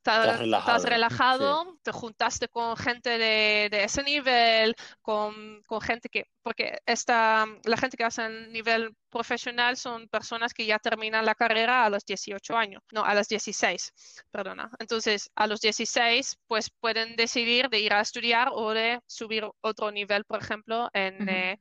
estás 0.10 0.84
relajado, 0.84 1.78
te 1.84 1.92
juntaste 1.92 2.48
con 2.48 2.76
gente 2.78 3.18
de, 3.18 3.70
ese 3.72 4.04
nivel, 4.04 4.76
con, 5.02 5.62
gente 5.82 6.10
que, 6.10 6.26
porque 6.42 6.80
esta, 6.86 7.46
la 7.64 7.78
gente 7.78 7.98
que 7.98 8.04
hace 8.04 8.26
el 8.26 8.52
nivel 8.52 8.96
profesional 9.10 9.78
son 9.78 10.08
personas 10.08 10.54
que 10.54 10.66
ya 10.66 10.80
terminan 10.80 11.26
la 11.26 11.36
carrera 11.36 11.86
a 11.86 11.90
los 11.90 12.06
18 12.06 12.58
años, 12.58 12.82
no, 12.92 13.04
a 13.04 13.14
los 13.14 13.28
16, 13.28 13.94
perdona. 14.32 14.70
Entonces, 14.80 15.30
a 15.36 15.48
los 15.48 15.62
16, 15.62 16.38
pues 16.48 16.70
pueden 16.80 17.16
decidir 17.16 17.70
de 17.70 17.80
ir 17.80 17.94
a 17.94 18.02
estudiar 18.02 18.50
o 18.52 18.72
de 18.72 19.00
subir 19.08 19.48
otro 19.62 19.92
nivel, 19.92 20.26
por 20.26 20.42
ejemplo, 20.42 20.90
en... 20.94 21.30
Eh, 21.30 21.60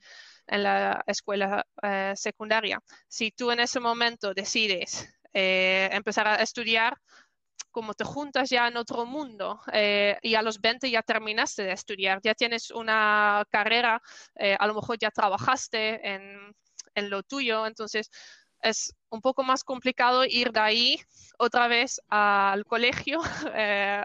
en 0.48 0.62
la 0.62 1.02
escuela 1.06 1.64
eh, 1.82 2.14
secundaria. 2.16 2.80
Si 3.06 3.30
tú 3.30 3.50
en 3.50 3.60
ese 3.60 3.80
momento 3.80 4.34
decides 4.34 5.08
eh, 5.32 5.88
empezar 5.92 6.26
a 6.26 6.36
estudiar, 6.36 6.96
como 7.70 7.94
te 7.94 8.04
juntas 8.04 8.50
ya 8.50 8.68
en 8.68 8.76
otro 8.76 9.06
mundo 9.06 9.60
eh, 9.72 10.16
y 10.22 10.34
a 10.34 10.42
los 10.42 10.60
20 10.60 10.90
ya 10.90 11.02
terminaste 11.02 11.64
de 11.64 11.72
estudiar, 11.72 12.20
ya 12.22 12.34
tienes 12.34 12.70
una 12.70 13.44
carrera, 13.50 14.00
eh, 14.36 14.56
a 14.58 14.66
lo 14.66 14.74
mejor 14.74 14.98
ya 14.98 15.10
trabajaste 15.10 16.00
en, 16.14 16.54
en 16.94 17.10
lo 17.10 17.22
tuyo, 17.22 17.66
entonces 17.66 18.10
es 18.62 18.94
un 19.10 19.20
poco 19.20 19.42
más 19.42 19.64
complicado 19.64 20.24
ir 20.24 20.52
de 20.52 20.60
ahí 20.60 21.00
otra 21.38 21.68
vez 21.68 22.00
al 22.08 22.64
colegio 22.64 23.20
eh, 23.54 24.04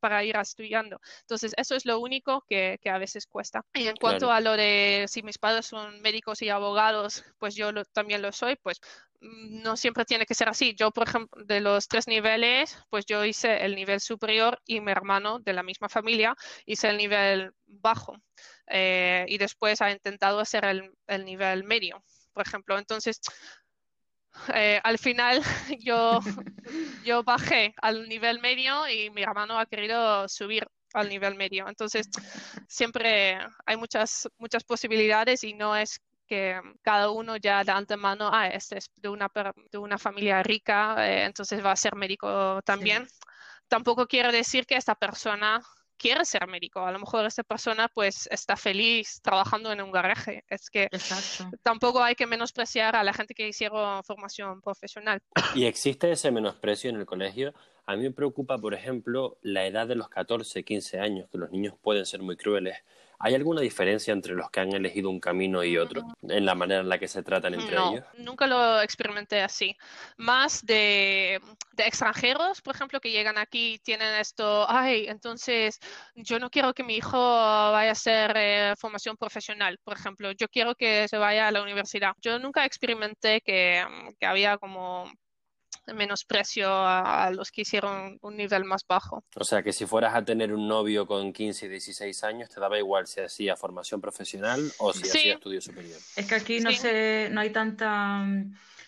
para 0.00 0.24
ir 0.24 0.36
estudiando. 0.36 1.00
Entonces, 1.20 1.52
eso 1.56 1.74
es 1.74 1.84
lo 1.84 1.98
único 1.98 2.44
que, 2.48 2.78
a 2.84 2.98
veces 2.98 3.26
cuesta. 3.26 3.64
Y 3.74 3.88
en 3.88 3.96
cuanto 3.96 4.30
a 4.30 4.40
lo 4.40 4.56
de 4.56 5.06
si 5.08 5.22
mis 5.22 5.38
padres 5.38 5.66
son 5.66 6.00
médicos 6.00 6.40
y 6.42 6.48
abogados, 6.48 7.24
pues 7.38 7.54
yo 7.54 7.72
también 7.92 8.22
lo 8.22 8.32
soy, 8.32 8.56
pues 8.56 8.80
mm, 9.20 9.62
no 9.62 9.76
siempre 9.76 10.04
tiene 10.04 10.24
que 10.24 10.34
ser 10.34 10.48
así. 10.48 10.74
Yo, 10.74 10.90
por 10.90 11.08
ejemplo, 11.08 11.44
de 11.44 11.60
los 11.60 11.88
tres 11.88 12.06
niveles, 12.06 12.78
pues 12.90 13.04
yo 13.06 13.24
hice 13.24 13.64
el 13.64 13.74
nivel 13.74 14.00
superior 14.00 14.60
y 14.64 14.80
mi 14.80 14.92
hermano 14.92 15.40
de 15.40 15.52
la 15.52 15.62
misma 15.62 15.88
familia 15.88 16.34
hice 16.64 16.88
el 16.88 16.96
nivel 16.96 17.52
bajo. 17.66 18.16
Eh, 18.68 19.24
y 19.28 19.38
después 19.38 19.80
ha 19.82 19.90
intentado 19.90 20.40
hacer 20.40 20.64
el, 20.64 20.92
el 21.06 21.24
nivel 21.24 21.64
medio, 21.64 22.02
por 22.32 22.46
ejemplo. 22.46 22.78
Entonces, 22.78 23.20
eh, 24.54 24.80
al 24.82 24.98
final 24.98 25.42
yo, 25.80 26.20
yo 27.04 27.22
bajé 27.22 27.74
al 27.80 28.08
nivel 28.08 28.40
medio 28.40 28.88
y 28.88 29.10
mi 29.10 29.22
hermano 29.22 29.58
ha 29.58 29.66
querido 29.66 30.28
subir 30.28 30.66
al 30.94 31.08
nivel 31.08 31.34
medio. 31.34 31.68
Entonces, 31.68 32.08
siempre 32.66 33.38
hay 33.66 33.76
muchas, 33.76 34.28
muchas 34.38 34.64
posibilidades 34.64 35.44
y 35.44 35.54
no 35.54 35.76
es 35.76 36.00
que 36.26 36.60
cada 36.82 37.10
uno 37.10 37.36
ya 37.36 37.64
de 37.64 37.72
antemano, 37.72 38.30
ah, 38.32 38.48
este 38.48 38.78
es 38.78 38.90
de 38.96 39.08
una, 39.08 39.28
de 39.72 39.78
una 39.78 39.98
familia 39.98 40.42
rica, 40.42 40.94
eh, 41.08 41.24
entonces 41.24 41.64
va 41.64 41.72
a 41.72 41.76
ser 41.76 41.96
médico 41.96 42.60
también. 42.62 43.08
Tampoco 43.66 44.06
quiere 44.06 44.30
decir 44.30 44.66
que 44.66 44.76
esta 44.76 44.94
persona 44.94 45.60
quiere 45.98 46.24
ser 46.24 46.46
médico. 46.46 46.80
A 46.80 46.92
lo 46.92 47.00
mejor 47.00 47.26
esta 47.26 47.42
persona 47.42 47.88
pues 47.88 48.28
está 48.30 48.56
feliz 48.56 49.20
trabajando 49.22 49.72
en 49.72 49.82
un 49.82 49.90
garaje. 49.90 50.44
Es 50.48 50.70
que 50.70 50.88
tampoco 51.62 52.02
hay 52.02 52.14
que 52.14 52.26
menospreciar 52.26 52.96
a 52.96 53.04
la 53.04 53.12
gente 53.12 53.34
que 53.34 53.48
hicieron 53.48 54.02
formación 54.04 54.60
profesional. 54.62 55.20
¿Y 55.54 55.64
existe 55.64 56.10
ese 56.10 56.30
menosprecio 56.30 56.90
en 56.90 56.96
el 56.96 57.06
colegio? 57.06 57.52
A 57.88 57.96
mí 57.96 58.02
me 58.02 58.10
preocupa, 58.10 58.58
por 58.58 58.74
ejemplo, 58.74 59.38
la 59.40 59.64
edad 59.64 59.86
de 59.86 59.94
los 59.94 60.10
14, 60.10 60.62
15 60.62 61.00
años, 61.00 61.26
que 61.32 61.38
los 61.38 61.50
niños 61.50 61.72
pueden 61.80 62.04
ser 62.04 62.20
muy 62.20 62.36
crueles. 62.36 62.76
¿Hay 63.18 63.34
alguna 63.34 63.62
diferencia 63.62 64.12
entre 64.12 64.34
los 64.34 64.50
que 64.50 64.60
han 64.60 64.74
elegido 64.74 65.08
un 65.08 65.18
camino 65.18 65.64
y 65.64 65.78
otro 65.78 66.02
en 66.20 66.44
la 66.44 66.54
manera 66.54 66.82
en 66.82 66.90
la 66.90 66.98
que 66.98 67.08
se 67.08 67.22
tratan 67.22 67.54
entre 67.54 67.76
ellos? 67.76 68.04
Nunca 68.18 68.46
lo 68.46 68.82
experimenté 68.82 69.40
así. 69.40 69.74
Más 70.18 70.66
de, 70.66 71.40
extranjeros, 71.78 72.60
por 72.60 72.74
ejemplo, 72.74 73.00
que 73.00 73.10
llegan 73.10 73.38
aquí 73.38 73.80
tienen 73.82 74.16
esto, 74.16 74.66
ay, 74.68 75.06
entonces 75.08 75.80
yo 76.14 76.38
no 76.38 76.50
quiero 76.50 76.74
que 76.74 76.84
mi 76.84 76.96
hijo 76.96 77.16
vaya 77.18 77.88
a 77.88 77.92
hacer 77.92 78.34
eh, 78.36 78.74
formación 78.76 79.16
profesional, 79.16 79.78
por 79.82 79.96
ejemplo, 79.96 80.30
yo 80.32 80.46
quiero 80.48 80.74
que 80.74 81.08
se 81.08 81.16
vaya 81.16 81.48
a 81.48 81.52
la 81.52 81.62
universidad. 81.62 82.12
Yo 82.20 82.38
nunca 82.38 82.66
experimenté 82.66 83.40
que, 83.40 83.82
que 84.20 84.26
había 84.26 84.58
como 84.58 85.10
menosprecio 85.94 86.68
a, 86.70 87.30
los 87.30 87.50
que 87.50 87.62
hicieron 87.62 88.18
un 88.22 88.36
nivel 88.36 88.64
más 88.64 88.82
bajo. 88.86 89.24
O 89.34 89.44
sea, 89.44 89.62
que 89.62 89.72
si 89.72 89.86
fueras 89.86 90.14
a 90.14 90.24
tener 90.24 90.52
un 90.52 90.68
novio 90.68 91.06
con 91.06 91.32
15 91.32 91.66
y 91.66 91.68
16 91.68 92.24
años, 92.24 92.48
te 92.48 92.60
daba 92.60 92.78
igual 92.78 93.06
si 93.06 93.20
hacía 93.20 93.56
formación 93.56 94.00
profesional 94.00 94.60
o 94.78 94.92
si 94.92 95.02
hacía 95.02 95.34
estudio 95.34 95.60
superior. 95.60 95.98
Es 96.16 96.26
que 96.26 96.34
aquí 96.34 96.60
no, 96.60 96.70
no 97.30 97.40
hay 97.40 97.50
tanta... 97.50 98.26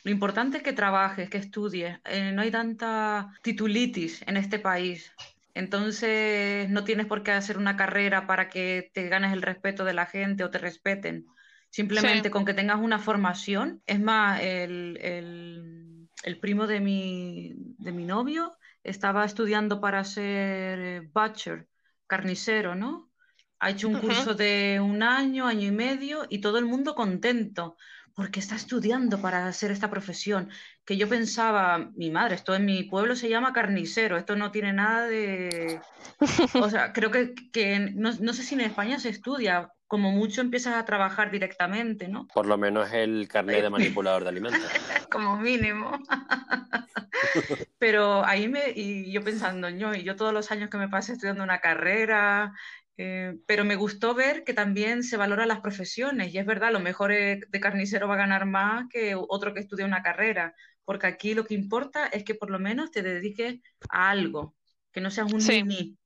Lo 0.02 0.10
importante 0.10 0.58
es 0.58 0.62
que 0.62 0.72
trabajes, 0.72 1.28
que 1.28 1.36
estudies. 1.36 1.98
Eh, 2.06 2.32
no 2.32 2.40
hay 2.42 2.50
tanta 2.50 3.34
titulitis 3.42 4.22
en 4.26 4.38
este 4.38 4.58
país. 4.58 5.12
Entonces, 5.52 6.70
no 6.70 6.84
tienes 6.84 7.06
por 7.06 7.22
qué 7.22 7.32
hacer 7.32 7.58
una 7.58 7.76
carrera 7.76 8.26
para 8.26 8.48
que 8.48 8.90
te 8.94 9.08
ganes 9.08 9.32
el 9.32 9.42
respeto 9.42 9.84
de 9.84 9.92
la 9.92 10.06
gente 10.06 10.42
o 10.42 10.50
te 10.50 10.58
respeten. 10.58 11.26
Simplemente 11.68 12.30
con 12.30 12.44
que 12.44 12.54
tengas 12.54 12.78
una 12.80 12.98
formación. 12.98 13.82
Es 13.86 14.00
más, 14.00 14.40
el 14.40 14.98
el 15.02 15.99
primo 16.40 16.66
de 16.66 16.80
mi, 16.80 17.54
de 17.78 17.92
mi 17.92 18.04
novio 18.04 18.56
estaba 18.82 19.24
estudiando 19.24 19.80
para 19.80 20.04
ser 20.04 20.78
eh, 20.78 21.10
butcher, 21.12 21.68
carnicero, 22.06 22.74
¿no? 22.74 23.10
Ha 23.58 23.70
hecho 23.70 23.88
un 23.88 24.00
curso 24.00 24.34
de 24.34 24.80
un 24.82 25.02
año, 25.02 25.46
año 25.46 25.68
y 25.68 25.70
medio 25.70 26.26
y 26.28 26.40
todo 26.40 26.58
el 26.58 26.64
mundo 26.64 26.94
contento, 26.94 27.76
¿por 28.14 28.30
qué 28.30 28.40
está 28.40 28.54
estudiando 28.56 29.20
para 29.20 29.46
hacer 29.46 29.70
esta 29.70 29.90
profesión? 29.90 30.50
Que 30.84 30.96
yo 30.96 31.08
pensaba, 31.08 31.90
mi 31.94 32.10
madre, 32.10 32.36
esto 32.36 32.54
en 32.54 32.64
mi 32.64 32.84
pueblo 32.84 33.16
se 33.16 33.28
llama 33.28 33.52
carnicero, 33.52 34.16
esto 34.16 34.34
no 34.34 34.50
tiene 34.50 34.72
nada 34.72 35.06
de... 35.06 35.80
O 36.54 36.70
sea, 36.70 36.92
creo 36.92 37.10
que, 37.10 37.92
no, 37.94 38.12
no 38.20 38.32
sé 38.32 38.42
si 38.42 38.54
en 38.54 38.62
España 38.62 38.98
se 38.98 39.10
estudia, 39.10 39.72
como 39.90 40.12
mucho 40.12 40.40
empiezas 40.40 40.76
a 40.76 40.84
trabajar 40.84 41.32
directamente, 41.32 42.06
¿no? 42.06 42.28
Por 42.28 42.46
lo 42.46 42.56
menos 42.56 42.92
el 42.92 43.26
carnet 43.26 43.60
de 43.60 43.70
manipulador 43.70 44.22
de 44.22 44.28
alimentos. 44.28 44.60
como 45.10 45.36
mínimo. 45.36 45.98
Pero 47.80 48.24
ahí 48.24 48.46
me, 48.46 48.70
y 48.72 49.10
yo 49.10 49.24
pensando, 49.24 49.68
yo, 49.68 49.92
y 49.92 50.04
yo 50.04 50.14
todos 50.14 50.32
los 50.32 50.52
años 50.52 50.70
que 50.70 50.78
me 50.78 50.88
pasé 50.88 51.14
estudiando 51.14 51.42
una 51.42 51.58
carrera, 51.58 52.52
eh, 52.98 53.36
pero 53.48 53.64
me 53.64 53.74
gustó 53.74 54.14
ver 54.14 54.44
que 54.44 54.54
también 54.54 55.02
se 55.02 55.16
valoran 55.16 55.48
las 55.48 55.60
profesiones 55.60 56.32
y 56.32 56.38
es 56.38 56.46
verdad, 56.46 56.70
lo 56.70 56.78
mejor 56.78 57.10
de 57.10 57.60
carnicero 57.60 58.06
va 58.06 58.14
a 58.14 58.18
ganar 58.18 58.46
más 58.46 58.86
que 58.90 59.16
otro 59.16 59.54
que 59.54 59.60
estudia 59.60 59.86
una 59.86 60.02
carrera, 60.02 60.54
porque 60.84 61.08
aquí 61.08 61.34
lo 61.34 61.44
que 61.44 61.54
importa 61.54 62.06
es 62.06 62.22
que 62.22 62.36
por 62.36 62.50
lo 62.50 62.60
menos 62.60 62.92
te 62.92 63.02
dediques 63.02 63.58
a 63.88 64.10
algo, 64.10 64.54
que 64.92 65.00
no 65.00 65.10
seas 65.10 65.32
un 65.32 65.40
sí. 65.40 65.98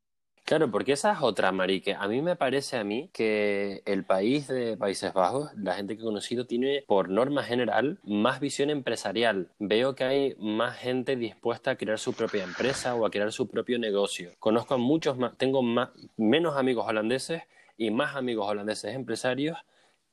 Claro, 0.45 0.71
porque 0.71 0.93
esa 0.93 1.13
es 1.13 1.19
otra, 1.23 1.53
Marique. 1.53 1.95
A 1.95 2.07
mí 2.07 2.21
me 2.21 2.37
parece 2.37 2.77
a 2.77 2.85
mí 2.85 3.09
que 3.15 3.83
el 3.87 4.05
país 4.05 4.47
de 4.47 4.77
Países 4.77 5.15
Bajos, 5.15 5.51
la 5.57 5.73
gente 5.73 5.97
que 5.97 6.03
he 6.03 6.05
conocido, 6.05 6.47
tiene 6.47 6.85
por 6.87 7.09
norma 7.09 7.43
general 7.43 7.99
más 8.05 8.41
visión 8.41 8.69
empresarial. 8.69 9.49
Veo 9.59 9.95
que 9.95 10.05
hay 10.05 10.37
más 10.39 10.77
gente 10.77 11.17
dispuesta 11.17 11.71
a 11.71 11.77
crear 11.77 11.99
su 11.99 12.13
propia 12.13 12.45
empresa 12.45 12.95
o 12.95 13.07
a 13.07 13.11
crear 13.11 13.33
su 13.33 13.49
propio 13.49 13.79
negocio. 13.79 14.33
Conozco 14.39 14.75
a 14.75 14.77
muchos 14.77 15.17
más, 15.17 15.35
tengo 15.39 15.63
más, 15.63 15.89
menos 16.19 16.59
amigos 16.59 16.87
holandeses 16.87 17.43
y 17.79 17.91
más 17.91 18.15
amigos 18.15 18.47
holandeses 18.47 18.95
empresarios 18.95 19.57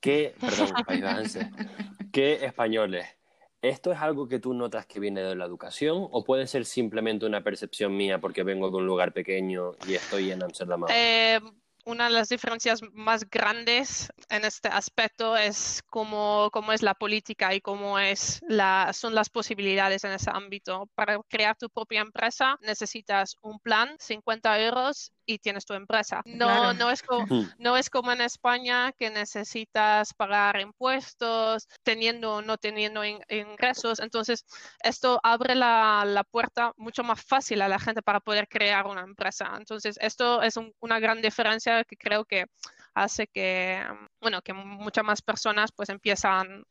que, 0.00 0.34
perdón, 0.40 0.68
países 0.86 1.46
que 2.10 2.44
españoles. 2.46 3.06
¿Esto 3.62 3.92
es 3.92 4.00
algo 4.00 4.26
que 4.26 4.40
tú 4.40 4.54
notas 4.54 4.86
que 4.86 4.98
viene 4.98 5.22
de 5.22 5.36
la 5.36 5.44
educación 5.44 6.08
o 6.10 6.24
puede 6.24 6.48
ser 6.48 6.64
simplemente 6.64 7.26
una 7.26 7.44
percepción 7.44 7.96
mía 7.96 8.20
porque 8.20 8.42
vengo 8.42 8.70
de 8.70 8.78
un 8.78 8.86
lugar 8.86 9.12
pequeño 9.12 9.72
y 9.86 9.94
estoy 9.94 10.32
en 10.32 10.42
Amsterdam? 10.42 10.84
Eh, 10.88 11.38
una 11.84 12.04
de 12.06 12.10
las 12.10 12.28
diferencias 12.28 12.80
más 12.92 13.28
grandes 13.28 14.12
en 14.30 14.44
este 14.44 14.68
aspecto 14.68 15.36
es 15.36 15.82
cómo, 15.90 16.48
cómo 16.52 16.72
es 16.72 16.82
la 16.82 16.94
política 16.94 17.54
y 17.54 17.60
cómo 17.60 17.98
es 17.98 18.40
la, 18.48 18.90
son 18.92 19.14
las 19.14 19.30
posibilidades 19.30 20.02
en 20.04 20.12
ese 20.12 20.30
ámbito. 20.32 20.88
Para 20.94 21.20
crear 21.28 21.56
tu 21.56 21.68
propia 21.70 22.00
empresa 22.00 22.58
necesitas 22.62 23.36
un 23.42 23.58
plan, 23.60 23.96
50 23.98 24.60
euros 24.60 25.12
y 25.26 25.38
tienes 25.38 25.64
tu 25.64 25.74
empresa. 25.74 26.22
No, 26.24 26.74
no, 26.74 26.90
es 26.90 27.02
como, 27.02 27.26
no 27.58 27.76
es 27.76 27.90
como 27.90 28.12
en 28.12 28.20
España 28.20 28.92
que 28.92 29.10
necesitas 29.10 30.14
pagar 30.14 30.60
impuestos, 30.60 31.68
teniendo 31.82 32.36
o 32.36 32.42
no 32.42 32.58
teniendo 32.58 33.02
ingresos. 33.04 34.00
Entonces, 34.00 34.44
esto 34.82 35.20
abre 35.22 35.54
la, 35.54 36.04
la, 36.06 36.24
puerta 36.24 36.72
mucho 36.76 37.02
más 37.02 37.22
fácil 37.22 37.62
a 37.62 37.68
la 37.68 37.78
gente 37.78 38.02
para 38.02 38.20
poder 38.20 38.48
crear 38.48 38.86
una 38.86 39.02
empresa. 39.02 39.52
Entonces, 39.56 39.98
esto 40.00 40.42
es 40.42 40.54
una 40.80 40.98
gran 40.98 41.20
diferencia 41.20 41.84
que 41.84 41.96
creo 41.96 42.24
que 42.24 42.46
hace 42.94 43.26
que, 43.26 43.82
bueno, 44.20 44.42
que 44.42 44.52
muchas 44.52 45.04
más 45.04 45.22
personas 45.22 45.70
pues 45.72 45.88
empiezan 45.88 46.64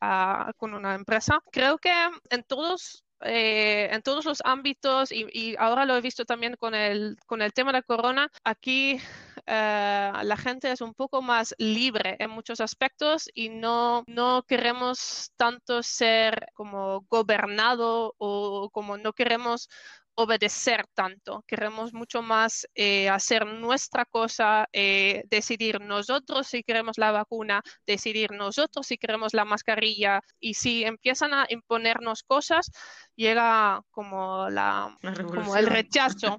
con 0.58 0.74
una 0.74 0.96
empresa. 0.96 1.42
Creo 1.52 1.78
que 1.78 1.94
en 2.30 2.44
todos 2.44 3.04
eh, 3.24 3.90
en 3.92 4.02
todos 4.02 4.26
los 4.26 4.42
ámbitos 4.44 5.12
y, 5.12 5.56
ahora 5.58 5.86
lo 5.86 5.96
he 5.96 6.02
visto 6.02 6.26
también 6.26 6.56
con 6.56 6.74
el, 6.76 7.18
con 7.26 7.42
el 7.42 7.54
tema 7.54 7.72
de 7.72 7.84
corona, 7.84 8.32
aquí 8.44 9.00
eh, 9.46 10.12
la 10.24 10.38
gente 10.38 10.72
es 10.72 10.82
un 10.82 10.94
poco 10.94 11.22
más 11.22 11.56
libre 11.58 12.16
en 12.20 12.30
muchos 12.32 12.62
aspectos 12.62 13.30
y 13.34 13.50
no, 13.50 14.04
no 14.08 14.44
queremos 14.44 15.32
tanto 15.38 15.84
ser 15.84 16.48
como 16.54 17.06
gobernado 17.10 18.16
o 18.18 18.70
como 18.72 18.98
no 18.98 19.14
queremos 19.14 19.70
obedecer 20.15 20.86
tanto, 20.93 21.43
queremos 21.47 21.93
mucho 21.93 22.21
más 22.21 22.67
eh, 22.76 23.10
hacer 23.10 23.45
nuestra 23.45 24.06
cosa, 24.06 24.67
eh, 24.74 25.24
decidir 25.30 25.82
nosotros 25.82 26.47
si 26.47 26.63
queremos 26.63 26.97
la 26.97 27.12
vacuna, 27.12 27.62
decidir 27.86 28.32
nosotros 28.32 28.88
si 28.88 28.97
queremos 28.97 29.34
la 29.34 29.45
mascarilla 29.45 30.21
y 30.39 30.56
si 30.56 30.84
empiezan 30.84 31.34
a 31.34 31.45
imponernos 31.50 32.24
cosas, 32.24 32.71
llega 33.15 33.82
como, 33.91 34.50
la, 34.50 34.97
como 35.34 35.56
el 35.56 35.67
rechazo. 35.67 36.38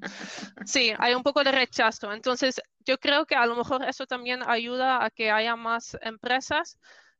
Sí, 0.65 0.93
hay 0.99 1.15
un 1.15 1.23
poco 1.23 1.43
de 1.45 1.53
rechazo. 1.53 2.13
Entonces, 2.13 2.61
yo 2.85 2.99
creo 2.99 3.27
que 3.27 3.35
a 3.35 3.47
lo 3.47 3.57
mejor 3.57 3.85
eso 3.85 4.07
también 4.07 4.43
ayuda 4.47 5.05
a 5.05 5.11
que 5.11 5.31
haya 5.31 5.57
más 5.57 5.97
empresas 6.03 6.79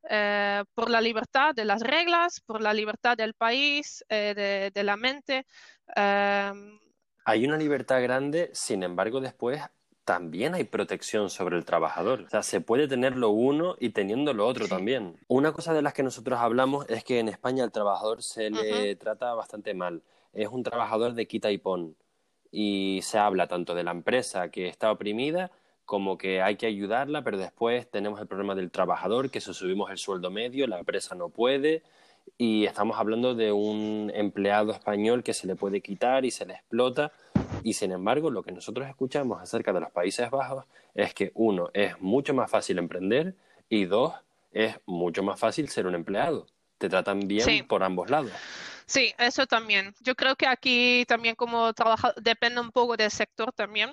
eh, 0.09 0.65
por 0.75 0.91
la 0.91 1.01
libertad 1.01 1.55
de 1.55 1.65
las 1.65 1.83
reglas, 1.83 2.41
por 2.41 2.61
la 2.61 2.75
libertad 2.75 3.17
del 3.17 3.35
país, 3.35 4.05
de, 4.09 4.71
de, 4.73 4.83
la 4.83 4.97
mente. 4.97 5.47
Em, 5.95 6.79
hay 7.25 7.45
una 7.45 7.57
libertad 7.57 8.03
grande, 8.03 8.51
sin 8.53 8.83
embargo, 8.83 9.21
después 9.21 9.63
también 10.05 10.55
hay 10.55 10.65
protección 10.65 11.31
sobre 11.31 11.57
el 11.57 11.65
trabajador. 11.65 12.23
O 12.23 12.29
sea, 12.29 12.43
se 12.43 12.61
puede 12.61 12.89
tener 12.89 13.17
lo 13.17 13.31
uno 13.31 13.77
y 13.79 13.91
teniendo 13.91 14.33
lo 14.35 14.47
otro 14.47 14.67
también. 14.67 15.17
Una 15.29 15.53
cosa 15.53 15.73
de 15.73 15.83
las 15.83 15.93
que 15.93 16.03
nosotros 16.03 16.41
hablamos 16.41 16.87
es 16.89 17.05
que 17.05 17.21
en 17.21 17.29
España 17.29 17.65
al 17.65 17.73
trabajador 17.73 18.23
se 18.23 18.51
le 18.51 18.97
trata 18.97 19.35
bastante 19.35 19.75
mal. 19.75 20.03
Es 20.33 20.49
un 20.49 20.63
trabajador 20.63 21.15
de 21.15 21.27
quita 21.27 21.51
y 21.51 21.59
pon. 21.59 21.97
Y 22.51 23.01
se 23.03 23.19
habla 23.19 23.47
tanto 23.47 23.75
de 23.75 23.85
la 23.85 23.93
empresa 23.93 24.51
que 24.51 24.67
está 24.67 24.91
oprimida 24.91 25.51
como 25.93 26.17
que 26.17 26.41
hay 26.41 26.57
que 26.57 26.65
ayudarla, 26.65 27.23
pero 27.23 27.37
después 27.37 27.87
tenemos 27.91 28.19
el 28.19 28.27
problema 28.27 28.55
del 28.55 28.71
trabajador, 28.71 29.29
que 29.29 29.43
si 29.43 29.53
subimos 29.53 29.91
el 29.91 29.99
sueldo 29.99 30.31
medio, 30.31 30.67
la 30.67 30.79
empresa 30.79 31.15
no 31.15 31.29
puede 31.29 31.83
y 32.39 32.65
estamos 32.65 32.99
hablando 32.99 33.35
de 33.35 33.53
un 33.53 34.11
empleado 34.15 34.73
español 34.73 35.23
que 35.23 35.35
se 35.35 35.47
le 35.47 35.55
puede 35.55 35.83
quitar 35.83 36.25
y 36.25 36.31
se 36.31 36.47
le 36.47 36.55
explota. 36.55 37.13
Y 37.63 37.75
sin 37.75 37.93
embargo, 37.93 38.31
lo 38.31 38.43
que 38.43 38.53
nosotros 38.53 38.89
escuchamos 38.89 39.43
acerca 39.43 39.75
de 39.75 39.81
los 39.81 39.91
Países 39.91 40.31
Bajos 40.31 40.65
es 40.95 41.13
que 41.13 41.31
uno, 41.35 41.69
es 41.75 42.01
mucho 42.01 42.33
más 42.33 42.51
fácil 42.51 42.79
emprender 42.79 43.35
y 43.69 43.85
dos, 43.85 44.15
es 44.51 44.81
mucho 44.87 45.23
más 45.23 45.39
fácil 45.39 45.69
ser 45.69 45.87
un 45.87 45.95
empleado. 45.95 46.47
Te 46.79 46.89
tratan 46.89 47.29
bien 47.29 47.67
por 47.67 47.83
ambos 47.83 48.09
lados. 48.09 48.33
Sí, 48.87 49.15
eso 49.19 49.47
también. 49.47 49.95
Yo 50.01 50.15
creo 50.15 50.37
que 50.37 50.47
aquí 50.47 51.05
también 51.07 51.35
como 51.35 51.73
trabaja, 51.73 52.13
depende 52.21 52.61
un 52.61 52.71
poco 52.71 52.97
del 52.97 53.11
sector 53.11 53.53
también, 53.53 53.93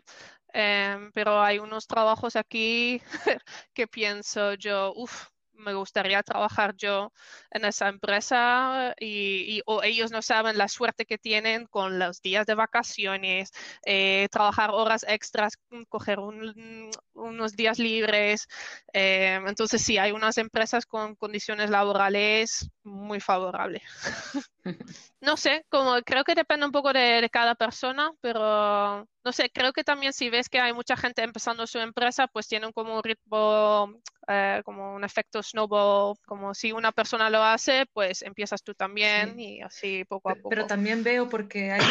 em, 0.53 1.12
pero 1.13 1.41
hay 1.41 1.59
unos 1.59 1.88
trabajos 1.88 2.35
aquí 2.35 3.01
que 3.73 3.88
pienso 3.88 4.53
yo, 4.55 4.93
uff, 4.95 5.27
me 5.59 5.73
gustaría 5.73 6.23
trabajar 6.23 6.75
yo 6.75 7.12
en 7.51 7.65
esa 7.65 7.89
empresa 7.89 8.93
y, 8.99 9.62
o 9.65 9.83
ellos 9.83 10.12
no 10.12 10.21
saben 10.21 10.57
la 10.57 10.67
suerte 10.67 11.05
que 11.05 11.17
tienen 11.17 11.67
con 11.67 11.99
los 11.99 12.21
días 12.21 12.45
de 12.45 12.55
vacaciones, 12.55 13.51
eh, 13.85 14.27
trabajar 14.31 14.71
horas 14.71 15.05
extras, 15.07 15.53
mm, 15.69 15.83
coger 15.89 16.19
unos 16.19 17.55
días 17.55 17.79
libres. 17.79 18.47
Eh, 18.93 19.39
entonces 19.45 19.81
sí, 19.81 19.97
hay 19.97 20.12
unas 20.12 20.38
empresas 20.38 20.85
con 20.85 21.15
condiciones 21.15 21.69
laborales 21.69 22.69
muy 22.89 23.19
favorables. 23.19 23.84
no 25.21 25.38
sé, 25.38 25.65
como 25.69 26.02
creo 26.02 26.23
que 26.23 26.36
depende 26.36 26.65
un 26.65 26.71
poco 26.71 26.93
de, 26.93 27.21
de 27.21 27.30
cada 27.30 27.56
persona, 27.56 28.12
pero 28.21 29.08
no 29.23 29.34
sé, 29.34 29.49
creo 29.54 29.73
que 29.73 29.84
también 29.84 30.13
si 30.13 30.30
ves 30.30 30.47
que 30.47 30.60
hay 30.60 30.73
mucha 30.73 30.95
gente 30.95 31.21
empezando 31.21 31.67
su 31.67 31.78
empresa, 31.78 32.28
pues 32.28 32.47
tienen 32.47 32.71
como 32.71 32.95
un 32.95 33.04
ritmo, 33.04 33.93
eh, 34.28 34.62
como 34.63 34.95
un 34.95 35.04
efecto 35.04 35.43
snowball, 35.43 36.15
como 36.25 36.54
si 36.54 36.71
una 36.71 36.91
persona 36.91 37.30
lo 37.30 37.43
hace, 37.43 37.86
pues 37.93 38.21
empiezas 38.21 38.63
tú 38.63 38.73
también 38.73 39.38
y 39.38 39.62
así 39.62 40.06
poco 40.06 40.30
a 40.30 40.36
poco. 40.36 40.49
Pero 40.49 40.67
también 40.67 41.04
veo 41.04 41.28
porque 41.28 41.71
hay 41.71 41.82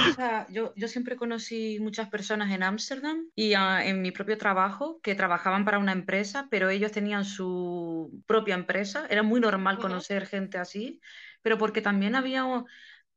yo, 0.48 0.72
yo 0.74 0.88
siempre 0.88 1.16
conocí 1.16 1.78
muchas 1.80 2.08
personas 2.08 2.50
en 2.50 2.62
Ámsterdam 2.62 3.28
y 3.34 3.54
ah, 3.54 3.84
en 3.84 4.00
mi 4.00 4.10
propio 4.10 4.38
trabajo 4.38 4.98
que 5.02 5.14
trabajaban 5.14 5.64
para 5.64 5.78
una 5.78 5.92
empresa, 5.92 6.48
pero 6.50 6.70
ellos 6.70 6.92
tenían 6.92 7.24
su 7.24 8.22
propia 8.26 8.54
empresa. 8.54 9.06
Era 9.10 9.22
muy 9.22 9.40
normal 9.40 9.78
conocer 9.78 10.26
gente 10.26 10.56
así, 10.56 10.87
pero 11.42 11.58
porque 11.58 11.80
también 11.80 12.14
había 12.14 12.44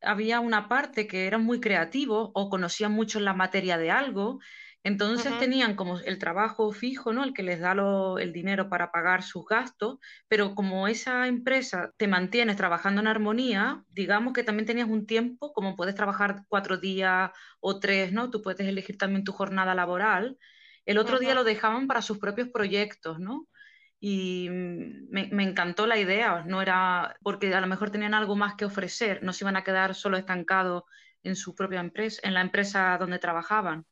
había 0.01 0.39
una 0.39 0.67
parte 0.67 1.07
que 1.07 1.27
eran 1.27 1.43
muy 1.43 1.59
creativos 1.59 2.31
o 2.33 2.49
conocían 2.49 2.91
mucho 2.91 3.19
la 3.19 3.33
materia 3.33 3.77
de 3.77 3.91
algo, 3.91 4.39
entonces 4.83 5.37
tenían 5.37 5.75
como 5.75 5.99
el 5.99 6.17
trabajo 6.17 6.71
fijo, 6.71 7.13
¿no? 7.13 7.23
El 7.23 7.33
que 7.33 7.43
les 7.43 7.59
da 7.59 7.75
el 8.19 8.33
dinero 8.33 8.67
para 8.67 8.91
pagar 8.91 9.21
sus 9.21 9.45
gastos, 9.45 9.99
pero 10.27 10.55
como 10.55 10.87
esa 10.87 11.27
empresa 11.27 11.91
te 11.97 12.07
mantienes 12.07 12.57
trabajando 12.57 12.99
en 12.99 13.07
armonía, 13.07 13.83
digamos 13.89 14.33
que 14.33 14.43
también 14.43 14.65
tenías 14.65 14.89
un 14.89 15.05
tiempo, 15.05 15.53
como 15.53 15.75
puedes 15.75 15.93
trabajar 15.93 16.45
cuatro 16.47 16.77
días 16.77 17.29
o 17.59 17.79
tres, 17.79 18.11
¿no? 18.11 18.31
Tú 18.31 18.41
puedes 18.41 18.67
elegir 18.67 18.97
también 18.97 19.23
tu 19.23 19.33
jornada 19.33 19.75
laboral. 19.75 20.37
El 20.87 20.97
otro 20.97 21.19
día 21.19 21.35
lo 21.35 21.43
dejaban 21.43 21.85
para 21.85 22.01
sus 22.01 22.17
propios 22.17 22.49
proyectos, 22.49 23.19
¿no? 23.19 23.47
Y 24.03 24.49
me, 24.49 25.43
encantó 25.43 25.85
la 25.85 25.99
idea, 25.99 26.43
no 26.47 26.63
era 26.63 27.15
porque 27.21 27.53
a 27.53 27.61
lo 27.61 27.67
mejor 27.67 27.91
tenían 27.91 28.15
algo 28.15 28.35
más 28.35 28.55
que 28.55 28.65
ofrecer, 28.65 29.21
no 29.21 29.31
se 29.31 29.43
iban 29.43 29.55
a 29.55 29.63
quedar 29.63 29.93
solo 29.93 30.17
estancados 30.17 30.83
en 31.21 31.35
su 31.35 31.53
propia 31.53 31.79
empresa, 31.79 32.19
en 32.23 32.33
la 32.33 32.41
empresa 32.41 32.97
donde 32.97 33.19
trabajaban. 33.19 33.85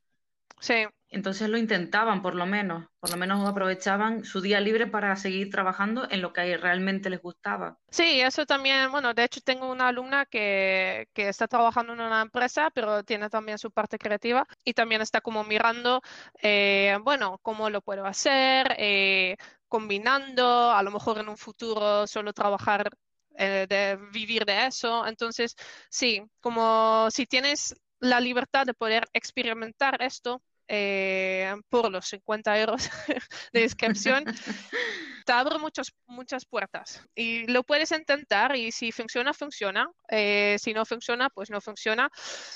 Sí. 0.59 0.87
Entonces 1.11 1.47
lo 1.49 1.57
intentaban, 1.57 2.21
por 2.21 2.33
lo 2.33 2.47
menos. 2.47 2.87
Por 2.99 3.11
lo 3.11 3.17
menos 3.17 3.47
aprovechaban 3.47 4.23
su 4.23 4.41
día 4.41 4.59
libre 4.59 4.87
para 4.87 5.15
seguir 5.15 5.49
trabajando 5.49 6.07
en 6.09 6.21
lo 6.21 6.33
que 6.33 6.57
realmente 6.57 7.09
les 7.09 7.21
gustaba. 7.21 7.77
Sí, 7.89 8.21
eso 8.21 8.45
también, 8.45 8.91
bueno, 8.91 9.13
de 9.13 9.23
hecho 9.23 9.41
tengo 9.41 9.71
una 9.71 9.87
alumna 9.87 10.25
que, 10.25 11.07
que 11.13 11.29
está 11.29 11.47
trabajando 11.47 11.93
en 11.93 12.01
una 12.01 12.21
empresa, 12.21 12.69
pero 12.73 13.03
tiene 13.03 13.29
también 13.29 13.57
su 13.57 13.71
parte 13.71 13.97
creativa 13.97 14.45
y 14.63 14.73
también 14.73 15.01
está 15.01 15.21
como 15.21 15.43
mirando, 15.43 16.01
eh, 16.41 16.97
bueno, 17.03 17.39
cómo 17.41 17.69
lo 17.69 17.81
puedo 17.81 18.05
hacer, 18.05 18.75
eh, 18.77 19.37
combinando, 19.69 20.71
a 20.71 20.83
lo 20.83 20.91
mejor 20.91 21.19
en 21.19 21.29
un 21.29 21.37
futuro 21.37 22.05
solo 22.07 22.33
trabajar, 22.33 22.89
eh, 23.37 23.65
de 23.69 23.97
vivir 24.11 24.43
de 24.45 24.65
eso. 24.67 25.07
Entonces, 25.07 25.55
sí, 25.89 26.21
como 26.41 27.09
si 27.11 27.25
tienes 27.25 27.75
la 27.99 28.19
libertad 28.19 28.65
de 28.65 28.73
poder 28.73 29.05
experimentar 29.13 30.01
esto, 30.01 30.41
eh, 30.71 31.55
por 31.67 31.91
los 31.91 32.05
50 32.05 32.59
euros 32.59 32.89
de 33.53 33.63
inscripción, 33.63 34.23
te 35.25 35.31
abre 35.31 35.57
muchas, 35.57 35.91
muchas 36.05 36.45
puertas 36.45 37.03
y 37.15 37.47
lo 37.47 37.63
puedes 37.63 37.91
intentar 37.91 38.55
y 38.55 38.71
si 38.71 38.91
funciona, 38.91 39.33
funciona. 39.33 39.89
Eh, 40.09 40.57
si 40.59 40.73
no 40.73 40.85
funciona, 40.85 41.29
pues 41.31 41.49
no 41.49 41.59
funciona. 41.59 42.09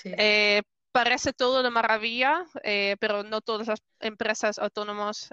Eh, 0.05 0.61
parece 0.93 1.33
todo 1.33 1.63
de 1.63 1.69
maravilla, 1.69 2.45
pero 2.99 3.23
no 3.23 3.41
todas 3.41 3.67
las 3.67 3.83
empresas 3.99 4.59
autónomas 4.59 5.29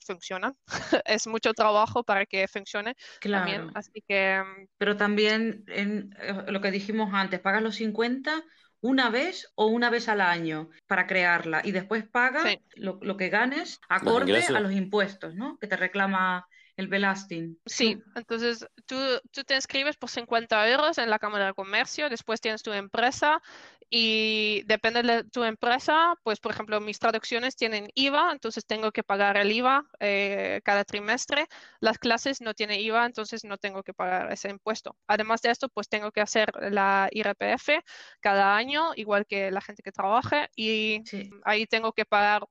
funcionan. 0.00 0.54
es 1.06 1.26
mucho 1.26 1.54
trabajo 1.54 2.02
para 2.04 2.26
que 2.26 2.46
funcione. 2.48 2.94
Claro. 3.20 3.70
así 3.74 4.02
que... 4.06 4.42
Mm, 4.44 4.66
pero 4.76 4.96
también 4.96 5.64
en 5.68 6.14
lo 6.48 6.60
que 6.60 6.70
dijimos 6.70 7.10
antes, 7.14 7.40
pagas 7.40 7.62
los 7.62 7.76
50 7.76 8.44
una 8.80 9.10
vez 9.10 9.50
o 9.54 9.66
una 9.66 9.90
vez 9.90 10.08
al 10.08 10.20
año 10.20 10.68
para 10.86 11.06
crearla 11.06 11.62
y 11.64 11.72
después 11.72 12.04
paga 12.04 12.42
lo, 12.74 12.98
lo, 13.00 13.16
que 13.16 13.30
ganes 13.30 13.80
acorde 13.88 14.44
a 14.44 14.60
los 14.60 14.72
impuestos, 14.72 15.34
¿no? 15.34 15.58
Que 15.58 15.66
te 15.66 15.76
reclama 15.76 16.46
el 16.76 16.88
Belasting. 16.88 17.58
Sí, 17.64 18.02
entonces 18.14 18.66
tú, 18.84 18.96
tú 19.32 19.44
te 19.44 19.54
inscribes 19.54 19.96
por 19.96 20.10
50 20.10 20.68
euros 20.70 20.98
en 20.98 21.10
la 21.10 21.18
Cámara 21.18 21.46
de 21.46 21.54
Comercio, 21.54 22.10
después 22.10 22.40
tienes 22.40 22.62
tu 22.62 22.72
empresa 22.72 23.40
y 23.88 24.62
depende 24.66 25.02
de 25.02 25.24
tu 25.24 25.44
empresa, 25.44 26.14
pues 26.22 26.40
por 26.40 26.52
ejemplo 26.52 26.80
mis 26.80 26.98
traducciones 26.98 27.56
tienen 27.56 27.88
IVA, 27.94 28.32
entonces 28.32 28.66
tengo 28.66 28.90
que 28.90 29.04
pagar 29.04 29.36
el 29.36 29.52
IVA 29.52 29.86
eh, 30.00 30.60
cada 30.64 30.84
trimestre. 30.84 31.46
Las 31.80 31.98
clases 31.98 32.40
no 32.40 32.52
tienen 32.52 32.80
IVA, 32.80 33.06
entonces 33.06 33.44
no 33.44 33.58
tengo 33.58 33.82
que 33.82 33.94
pagar 33.94 34.32
ese 34.32 34.50
impuesto. 34.50 34.96
Además 35.06 35.40
de 35.42 35.50
esto, 35.52 35.68
pues 35.68 35.88
tengo 35.88 36.10
que 36.10 36.20
hacer 36.20 36.50
la 36.70 37.08
IRPF 37.12 37.80
cada 38.20 38.56
año, 38.56 38.92
igual 38.96 39.24
que 39.26 39.50
la 39.50 39.60
gente 39.60 39.82
que 39.82 39.92
trabaje, 39.92 40.48
y 40.56 41.02
ahí 41.44 41.66
tengo 41.66 41.92
que 41.92 42.04
pagar 42.04 42.42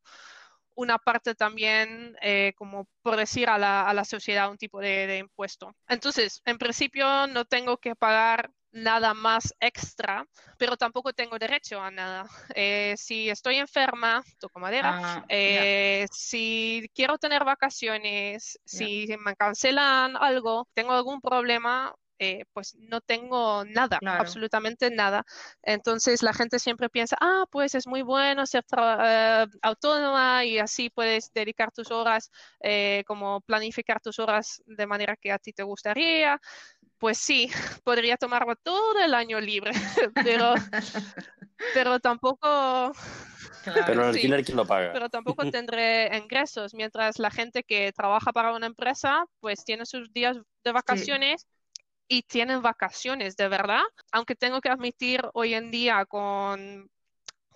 una 0.76 0.98
parte 0.98 1.36
también, 1.36 2.16
eh, 2.22 2.54
como 2.58 2.88
por 3.02 3.16
decir, 3.16 3.50
a 3.50 3.58
la, 3.58 3.88
a 3.88 3.94
la 3.94 4.06
sociedad 4.06 4.52
un 4.52 4.58
tipo 4.58 4.80
de, 4.80 5.18
impuesto. 5.18 5.74
Entonces, 5.88 6.42
en 6.46 6.58
principio 6.58 7.28
no 7.28 7.46
tengo 7.46 7.78
que 7.78 7.96
pagar 7.96 8.52
nada 8.72 9.14
más 9.14 9.54
extra, 9.62 10.28
pero 10.58 10.76
tampoco 10.76 11.14
tengo 11.14 11.40
derecho 11.40 11.82
a 11.82 11.92
nada. 11.92 12.26
Eh, 12.54 12.94
si 12.98 13.30
estoy 13.30 13.56
enferma, 13.56 14.22
toco 14.38 14.60
madera, 14.60 15.00
ah, 15.02 15.26
eh, 15.30 16.06
si 16.12 16.90
quiero 16.94 17.18
tener 17.18 17.46
vacaciones, 17.46 18.60
si 18.66 19.08
me 19.24 19.36
cancelan 19.36 20.18
algo, 20.18 20.68
tengo 20.74 20.92
algún 20.92 21.22
problema, 21.22 21.96
eh, 22.18 22.46
pues 22.54 22.76
no 22.76 23.02
tengo 23.02 23.66
nada, 23.66 24.00
absolutamente 24.02 24.90
nada. 24.90 25.26
Entonces 25.62 26.24
la 26.24 26.34
gente 26.34 26.60
siempre 26.60 26.90
piensa, 26.90 27.18
ah, 27.20 27.46
pues 27.52 27.76
es 27.76 27.88
muy 27.88 28.04
bueno 28.04 28.46
ser 28.46 28.64
eh, 28.78 29.46
autónoma 29.62 30.46
y 30.46 30.60
así 30.60 30.90
puedes 30.90 31.34
dedicar 31.34 31.72
tus 31.72 31.92
horas, 31.92 32.32
eh, 32.62 33.04
como 33.06 33.42
planificar 33.42 34.00
tus 34.00 34.20
horas 34.20 34.64
de 34.66 34.88
manera 34.88 35.18
que 35.18 35.32
a 35.32 35.40
ti 35.40 35.52
te 35.52 35.64
gustaría. 35.64 36.40
Pues 36.98 37.18
sí, 37.18 37.50
podría 37.84 38.16
tomarlo 38.16 38.56
todo 38.56 39.04
el 39.04 39.14
año 39.14 39.40
libre, 39.42 39.72
pero, 40.24 40.54
pero 41.74 42.00
tampoco... 42.00 42.94
Pero 43.66 43.94
el 43.94 44.00
alquiler, 44.00 44.46
¿quién 44.46 44.58
lo 44.58 44.66
paga? 44.66 44.94
Pero 44.94 45.10
tampoco 45.10 45.50
tendré 45.50 46.16
ingresos, 46.16 46.76
mientras 46.76 47.18
la 47.18 47.32
gente 47.32 47.64
que 47.64 47.92
trabaja 47.94 48.32
para 48.32 48.54
una 48.54 48.68
empresa, 48.68 49.26
pues 49.40 49.66
tiene 49.66 49.88
sus 49.88 50.14
días 50.14 50.38
de 50.64 50.72
vacaciones 50.72 51.48
y 52.08 52.24
tienen 52.24 52.62
vacaciones, 52.62 53.36
de 53.36 53.48
verdad. 53.48 53.82
Aunque 54.12 54.36
tengo 54.36 54.62
que 54.62 54.70
admitir 54.70 55.22
hoy 55.34 55.54
en 55.54 55.72
día 55.72 56.06
con, 56.06 56.90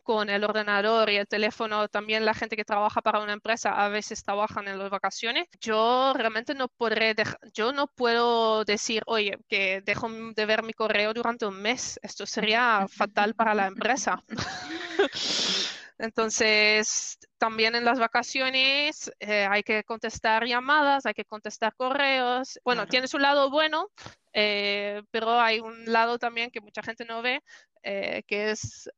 con 0.03 0.29
el 0.29 0.43
ordenador 0.43 1.09
y 1.09 1.17
el 1.17 1.27
teléfono, 1.27 1.87
también 1.87 2.25
la 2.25 2.33
gente 2.33 2.55
que 2.55 2.65
trabaja 2.65 3.01
para 3.01 3.19
una 3.21 3.33
empresa 3.33 3.71
a 3.71 3.89
veces 3.89 4.23
trabajan 4.23 4.67
en 4.67 4.79
las 4.79 4.89
vacaciones. 4.89 5.45
Yo 5.61 6.13
realmente 6.15 6.55
no 6.55 6.67
podré, 6.67 7.15
yo 7.53 7.71
no 7.73 7.87
puedo 7.87 8.65
decir, 8.65 9.03
oye, 9.05 9.37
que 9.47 9.81
dejo 9.85 10.09
de 10.09 10.45
ver 10.45 10.63
mi 10.63 10.73
correo 10.73 11.13
durante 11.13 11.45
un 11.45 11.61
mes. 11.61 11.99
Esto 12.01 12.25
sería 12.25 12.87
fatal 12.91 13.35
para 13.35 13.53
la 13.53 13.67
empresa. 13.67 14.23
Entonces, 15.99 17.19
también 17.37 17.75
en 17.75 17.83
las 17.83 17.99
vacaciones 17.99 19.11
eh, 19.19 19.45
hay 19.49 19.63
que 19.63 19.83
contestar 19.83 20.45
llamadas, 20.45 21.05
hay 21.05 21.13
que 21.13 21.25
contestar 21.25 21.75
correos. 21.75 22.57
Bueno, 22.63 22.87
tiene 22.87 23.09
su 23.09 23.19
lado 23.19 23.49
bueno, 23.49 23.89
eh, 24.31 25.01
pero 25.11 25.41
hay 25.41 25.59
un 25.59 25.91
lado 25.91 26.17
también 26.17 26.51
que 26.51 26.61
mucha 26.61 26.81
gente 26.83 27.03
no 27.03 27.21
ve, 27.21 27.43
eh, 27.83 28.23
que 28.27 28.51
es 28.51 28.89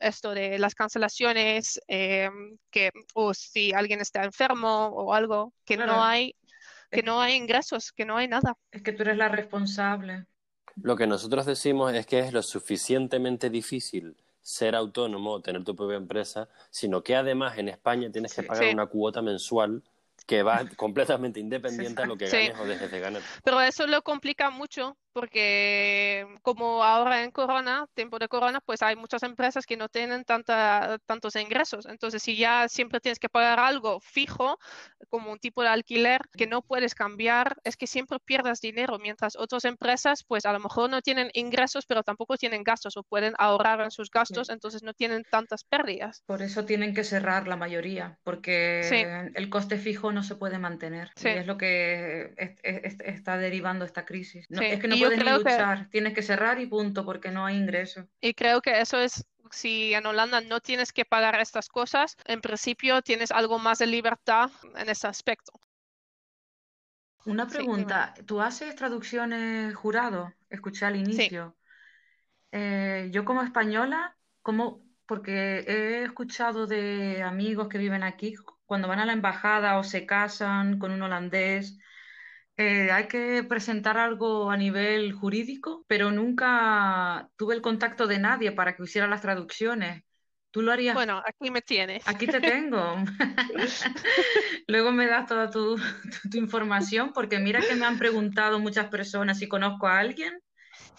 esto 0.00 0.34
de 0.34 0.58
las 0.58 0.74
cancelaciones, 0.74 1.80
que 1.86 2.90
o 3.14 3.32
si 3.32 3.72
alguien 3.72 4.00
está 4.00 4.24
enfermo 4.24 4.88
o 4.88 5.14
algo, 5.14 5.52
que 5.64 5.76
no 5.76 6.02
hay, 6.02 6.34
que 6.90 7.04
no 7.04 7.20
hay 7.20 7.34
ingresos, 7.34 7.92
que 7.92 8.04
no 8.04 8.16
hay 8.16 8.26
nada. 8.26 8.56
Es 8.72 8.82
que 8.82 8.90
tú 8.90 9.04
eres 9.04 9.16
la 9.18 9.28
responsable. 9.28 10.26
Lo 10.82 10.96
que 10.96 11.06
nosotros 11.06 11.46
decimos 11.46 11.94
es 11.94 12.06
que 12.06 12.18
es 12.18 12.32
lo 12.32 12.42
suficientemente 12.42 13.50
difícil 13.50 14.16
ser 14.44 14.76
autónomo 14.76 15.32
o 15.32 15.40
tener 15.40 15.64
tu 15.64 15.74
propia 15.74 15.96
empresa, 15.96 16.48
sino 16.70 17.02
que 17.02 17.16
además 17.16 17.56
en 17.56 17.70
España 17.70 18.12
tienes 18.12 18.34
que 18.34 18.42
pagar 18.42 18.74
una 18.74 18.86
cuota 18.86 19.22
mensual 19.22 19.82
que 20.26 20.42
va 20.42 20.64
completamente 20.76 21.40
independiente 21.40 22.02
a 22.02 22.06
lo 22.06 22.16
que 22.16 22.28
ganes 22.28 22.60
o 22.60 22.66
dejes 22.66 22.90
de 22.90 23.00
ganar. 23.00 23.22
Pero 23.42 23.60
eso 23.62 23.86
lo 23.86 24.02
complica 24.02 24.50
mucho 24.50 24.98
porque 25.14 26.26
como 26.42 26.82
ahora 26.82 27.22
en 27.22 27.30
Corona, 27.30 27.86
tiempo 27.94 28.18
de 28.18 28.28
Corona, 28.28 28.60
pues 28.60 28.82
hay 28.82 28.96
muchas 28.96 29.22
empresas 29.22 29.64
que 29.64 29.76
no 29.76 29.88
tienen 29.88 30.24
tanta, 30.24 30.98
tantos 31.06 31.36
ingresos. 31.36 31.86
Entonces, 31.86 32.20
si 32.22 32.36
ya 32.36 32.68
siempre 32.68 33.00
tienes 33.00 33.20
que 33.20 33.28
pagar 33.28 33.60
algo 33.60 34.00
fijo, 34.00 34.58
como 35.08 35.30
un 35.30 35.38
tipo 35.38 35.62
de 35.62 35.68
alquiler 35.68 36.20
que 36.36 36.48
no 36.48 36.62
puedes 36.62 36.96
cambiar, 36.96 37.56
es 37.62 37.76
que 37.76 37.86
siempre 37.86 38.18
pierdas 38.18 38.60
dinero, 38.60 38.98
mientras 38.98 39.36
otras 39.36 39.64
empresas, 39.64 40.24
pues 40.24 40.46
a 40.46 40.52
lo 40.52 40.58
mejor 40.58 40.90
no 40.90 41.00
tienen 41.00 41.30
ingresos, 41.32 41.86
pero 41.86 42.02
tampoco 42.02 42.36
tienen 42.36 42.64
gastos 42.64 42.96
o 42.96 43.04
pueden 43.04 43.34
ahorrar 43.38 43.80
en 43.82 43.92
sus 43.92 44.10
gastos, 44.10 44.50
entonces 44.50 44.82
no 44.82 44.94
tienen 44.94 45.22
tantas 45.30 45.62
pérdidas. 45.62 46.24
Por 46.26 46.42
eso 46.42 46.64
tienen 46.64 46.92
que 46.92 47.04
cerrar 47.04 47.46
la 47.46 47.56
mayoría, 47.56 48.18
porque 48.24 49.30
el 49.34 49.48
coste 49.48 49.78
fijo 49.78 50.10
no 50.10 50.24
se 50.24 50.34
puede 50.34 50.58
mantener. 50.58 51.12
Y 51.22 51.28
es 51.28 51.46
lo 51.46 51.56
que 51.56 52.34
está 53.04 53.38
derivando 53.38 53.84
esta 53.84 54.04
crisis. 54.04 54.46
es 54.50 54.80
que 54.80 54.88
no 54.88 55.03
puedes 55.08 55.24
luchar, 55.24 55.88
tienes 55.90 56.14
que 56.14 56.22
cerrar 56.22 56.60
y 56.60 56.66
punto, 56.66 57.04
porque 57.04 57.30
no 57.30 57.44
hay 57.46 57.56
ingreso. 57.56 58.06
Y 58.20 58.34
creo 58.34 58.60
que 58.60 58.80
eso 58.80 58.98
es 58.98 59.24
si 59.50 59.94
en 59.94 60.06
Holanda 60.06 60.40
no 60.40 60.60
tienes 60.60 60.92
que 60.92 61.04
pagar 61.04 61.40
estas 61.40 61.68
cosas, 61.68 62.16
en 62.26 62.40
principio 62.40 63.02
tienes 63.02 63.30
algo 63.30 63.58
más 63.58 63.78
de 63.78 63.86
libertad 63.86 64.50
en 64.76 64.88
ese 64.88 65.06
aspecto. 65.06 65.52
Una 67.26 67.46
pregunta, 67.46 68.14
¿tú 68.26 68.40
haces 68.40 68.74
traducciones 68.74 69.74
jurado? 69.74 70.32
Escuché 70.50 70.84
al 70.84 70.96
inicio. 70.96 71.56
Eh, 72.52 73.08
yo 73.12 73.24
como 73.24 73.42
española, 73.42 74.16
¿cómo? 74.42 74.82
Porque 75.06 75.60
he 75.60 76.04
escuchado 76.04 76.66
de 76.66 77.22
amigos 77.22 77.68
que 77.68 77.78
viven 77.78 78.02
aquí, 78.02 78.34
cuando 78.66 78.88
van 78.88 79.00
a 79.00 79.06
la 79.06 79.12
embajada 79.12 79.78
o 79.78 79.84
se 79.84 80.04
casan 80.04 80.78
con 80.78 80.90
un 80.90 81.02
holandés, 81.02 81.78
eh, 82.56 82.90
hay 82.92 83.08
que 83.08 83.42
presentar 83.42 83.98
algo 83.98 84.50
a 84.50 84.56
nivel 84.56 85.12
jurídico, 85.12 85.84
pero 85.88 86.12
nunca 86.12 87.28
tuve 87.36 87.54
el 87.54 87.62
contacto 87.62 88.06
de 88.06 88.18
nadie 88.18 88.52
para 88.52 88.76
que 88.76 88.84
hiciera 88.84 89.08
las 89.08 89.22
traducciones. 89.22 90.04
¿Tú 90.50 90.62
lo 90.62 90.70
harías? 90.70 90.94
Bueno, 90.94 91.20
aquí 91.26 91.50
me 91.50 91.62
tienes. 91.62 92.06
Aquí 92.06 92.28
te 92.28 92.40
tengo. 92.40 92.96
Luego 94.68 94.92
me 94.92 95.06
das 95.06 95.26
toda 95.26 95.50
tu, 95.50 95.76
tu, 96.30 96.38
información, 96.38 97.12
porque 97.12 97.40
mira 97.40 97.60
que 97.60 97.74
me 97.74 97.86
han 97.86 97.98
preguntado 97.98 98.60
muchas 98.60 98.86
personas 98.86 99.38
si 99.38 99.48
conozco 99.48 99.88
a 99.88 99.98
alguien 99.98 100.32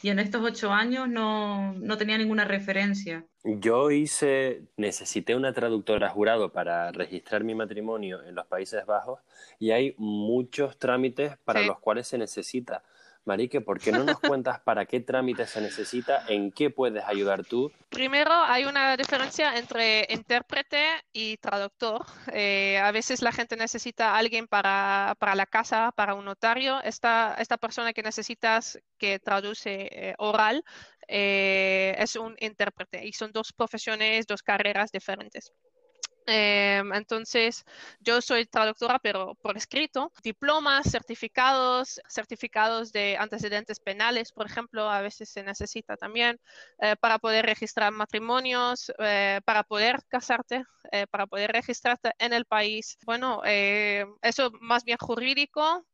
y 0.01 0.09
en 0.09 0.19
estos 0.19 0.41
ocho 0.43 0.71
años 0.71 1.07
no, 1.07 1.73
no 1.73 1.97
tenía 1.97 2.17
ninguna 2.17 2.45
referencia. 2.45 3.25
Yo 3.43 3.91
hice, 3.91 4.63
necesité 4.75 5.35
una 5.35 5.53
traductora 5.53 6.09
jurado 6.09 6.51
para 6.51 6.91
registrar 6.91 7.43
mi 7.43 7.53
matrimonio 7.53 8.23
en 8.23 8.35
los 8.35 8.47
Países 8.47 8.85
Bajos 8.85 9.19
y 9.59 9.71
hay 9.71 9.93
muchos 9.97 10.77
trámites 10.77 11.37
para 11.43 11.61
los 11.61 11.79
cuales 11.79 12.07
se 12.07 12.17
necesita, 12.17 12.83
Marique, 13.26 13.59
¿por 13.59 13.80
qué 13.80 13.91
no 13.91 14.03
nos 14.03 14.19
cuentas 14.19 14.59
para 14.61 14.86
qué 14.86 14.99
trámite 14.99 15.47
se 15.47 15.59
necesita, 15.59 16.23
en 16.28 16.51
qué 16.51 16.69
puedes 16.69 17.03
ayudar 17.03 17.43
tú? 17.43 17.71
Primero, 17.89 18.32
hay 18.32 18.65
una 18.65 18.95
diferencia 18.95 19.57
entre 19.57 20.07
intérprete 20.09 20.86
y 21.11 21.38
traductor. 21.38 22.05
Eh, 22.32 22.78
a 22.78 22.91
veces 22.91 23.21
la 23.21 23.32
gente 23.32 23.55
necesita 23.55 24.11
a 24.11 24.17
alguien 24.17 24.47
para, 24.47 25.15
para, 25.19 25.36
la 25.36 25.45
casa, 25.45 25.91
para 25.95 26.13
un 26.13 26.26
notario. 26.26 26.82
Esta, 26.84 27.36
esta 27.39 27.57
persona 27.57 27.93
que 27.93 28.03
necesitas 28.03 28.80
que 28.97 29.19
traduce 29.19 29.89
eh, 29.91 30.15
oral 30.19 30.63
eh, 31.07 31.95
es 31.97 32.15
un 32.15 32.36
intérprete 32.39 33.05
y 33.05 33.13
son 33.13 33.32
dos 33.32 33.53
profesiones, 33.53 34.28
dos 34.28 34.43
carreras 34.43 34.91
diferentes. 34.91 35.51
Em, 36.28 36.91
entonces, 36.93 37.63
yo 37.99 38.19
soy 38.21 38.45
traductora, 38.47 38.97
pero 38.99 39.36
por 39.36 39.57
escrito. 39.57 40.11
Diplomas, 40.23 40.89
certificados, 40.89 42.01
certificados 42.09 42.91
de 42.91 43.15
antecedentes 43.17 43.80
penales, 43.80 44.32
por 44.32 44.47
ejemplo, 44.47 44.89
a 44.89 45.01
veces 45.01 45.30
se 45.30 45.43
necesita 45.43 45.97
también 45.97 46.39
eh, 46.80 46.95
para 46.99 47.19
poder 47.19 47.45
registrar 47.45 47.91
matrimonios, 47.91 48.91
eh, 48.99 49.39
para 49.45 49.63
poder 49.63 50.03
casarte, 50.07 50.63
eh, 50.91 51.05
para 51.07 51.28
poder 51.28 51.51
registrarte 51.51 52.11
en 52.17 52.34
el 52.34 52.45
país. 52.45 52.97
Bueno, 53.05 53.41
eso 54.21 54.51
más 54.61 54.84
bien 54.84 54.97
jurídico, 54.99 55.86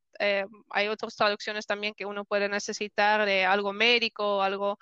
hay 0.70 0.88
otras 0.88 1.16
traducciones 1.16 1.66
también 1.66 1.94
que 1.96 2.06
uno 2.06 2.26
puede 2.26 2.48
necesitar 2.48 3.26
de 3.26 3.44
algo 3.46 3.74
médico, 3.74 4.42
algo 4.44 4.78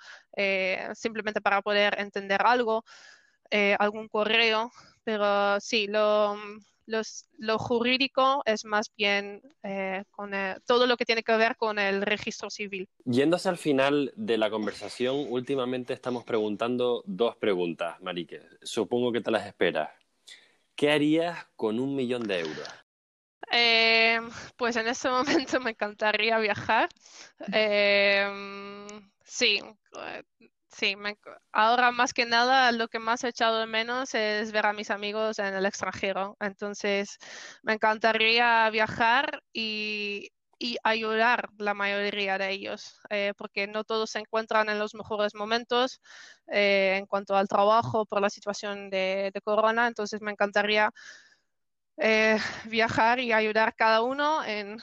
simplemente 0.94 1.40
para 1.40 1.62
poder 1.62 1.98
entender 1.98 2.42
algo, 2.44 2.84
algún 3.78 4.08
correo 4.08 4.70
pero 5.04 5.60
sí, 5.60 5.86
lo, 5.86 6.36
lo 7.38 7.58
jurídico 7.58 8.42
es 8.44 8.64
más 8.64 8.90
bien 8.96 9.42
eh, 9.62 10.04
con 10.10 10.32
todo 10.66 10.86
lo 10.86 10.96
que 10.96 11.04
tiene 11.04 11.22
que 11.22 11.36
ver 11.36 11.56
con 11.56 11.78
el 11.78 12.02
registro 12.02 12.50
civil. 12.50 12.88
Yéndose 13.04 13.48
al 13.48 13.58
final 13.58 14.12
de 14.16 14.38
la 14.38 14.50
conversación, 14.50 15.26
últimamente 15.28 15.92
estamos 15.92 16.24
preguntando 16.24 17.02
dos 17.06 17.36
preguntas, 17.36 18.00
Marique. 18.00 18.42
Supongo 18.62 19.12
que 19.12 19.20
te 19.20 19.30
las 19.30 19.46
esperas. 19.46 19.90
¿Qué 20.74 20.90
harías 20.90 21.46
con 21.56 21.78
un 21.78 21.94
millón 21.94 22.22
de 22.22 22.40
euros? 22.40 22.68
Eh, 23.52 24.20
pues 24.56 24.76
en 24.76 24.88
este 24.88 25.08
momento 25.10 25.60
me 25.60 25.70
encantaría 25.70 26.38
viajar. 26.38 26.88
Eh, 27.52 28.26
sí, 29.24 29.60
Sí, 30.72 30.94
ahora 31.52 31.90
más 31.90 32.12
que 32.14 32.26
nada 32.26 32.70
lo 32.72 32.88
que 32.88 32.98
más 33.00 33.24
he 33.24 33.28
echado 33.28 33.58
de 33.60 33.66
menos 33.66 34.14
es 34.14 34.52
ver 34.52 34.66
a 34.66 34.72
mis 34.72 34.90
amigos 34.90 35.38
en 35.40 35.54
el 35.54 35.66
extranjero. 35.66 36.36
Entonces, 36.40 37.18
me 37.62 37.74
encantaría 37.74 38.70
viajar 38.70 39.42
y, 39.52 40.30
ayudar 40.84 41.48
la 41.58 41.72
mayoría 41.74 42.36
de 42.38 42.50
ellos, 42.52 43.00
eh, 43.08 43.32
porque 43.38 43.66
no 43.66 43.82
todos 43.84 44.10
se 44.10 44.18
encuentran 44.20 44.68
en 44.68 44.78
los 44.78 44.94
mejores 44.94 45.34
momentos 45.34 46.00
eh, 46.48 46.96
en 46.98 47.06
cuanto 47.06 47.34
al 47.34 47.48
trabajo 47.48 48.04
por 48.04 48.20
la 48.20 48.28
situación 48.30 48.90
de, 48.90 49.30
de 49.32 49.40
corona. 49.40 49.86
Entonces, 49.88 50.20
me 50.20 50.30
encantaría 50.32 50.90
eh, 51.96 52.38
viajar 52.66 53.20
y 53.20 53.32
ayudar 53.32 53.74
cada 53.74 54.02
uno 54.02 54.44
en, 54.44 54.78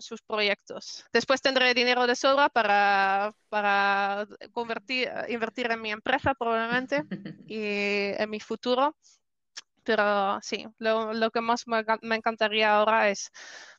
sus 0.00 0.22
proyectos. 0.22 1.04
Después 1.12 1.42
tendré 1.42 1.74
dinero 1.74 2.06
de 2.06 2.14
sobra 2.16 2.48
para, 2.48 3.34
para 3.48 4.26
convertir, 4.52 5.10
invertir 5.28 5.70
en 5.70 5.82
mi 5.82 5.90
empresa 5.90 6.34
probablemente 6.34 7.04
y 7.46 8.20
en 8.20 8.30
mi 8.30 8.40
futuro. 8.40 8.96
Pero 9.82 10.38
sí, 10.42 10.66
lo, 10.78 11.30
que 11.30 11.40
más 11.40 11.66
me, 11.66 11.84
me 12.02 12.16
encantaría 12.16 12.74
ahora 12.74 13.08
es 13.08 13.30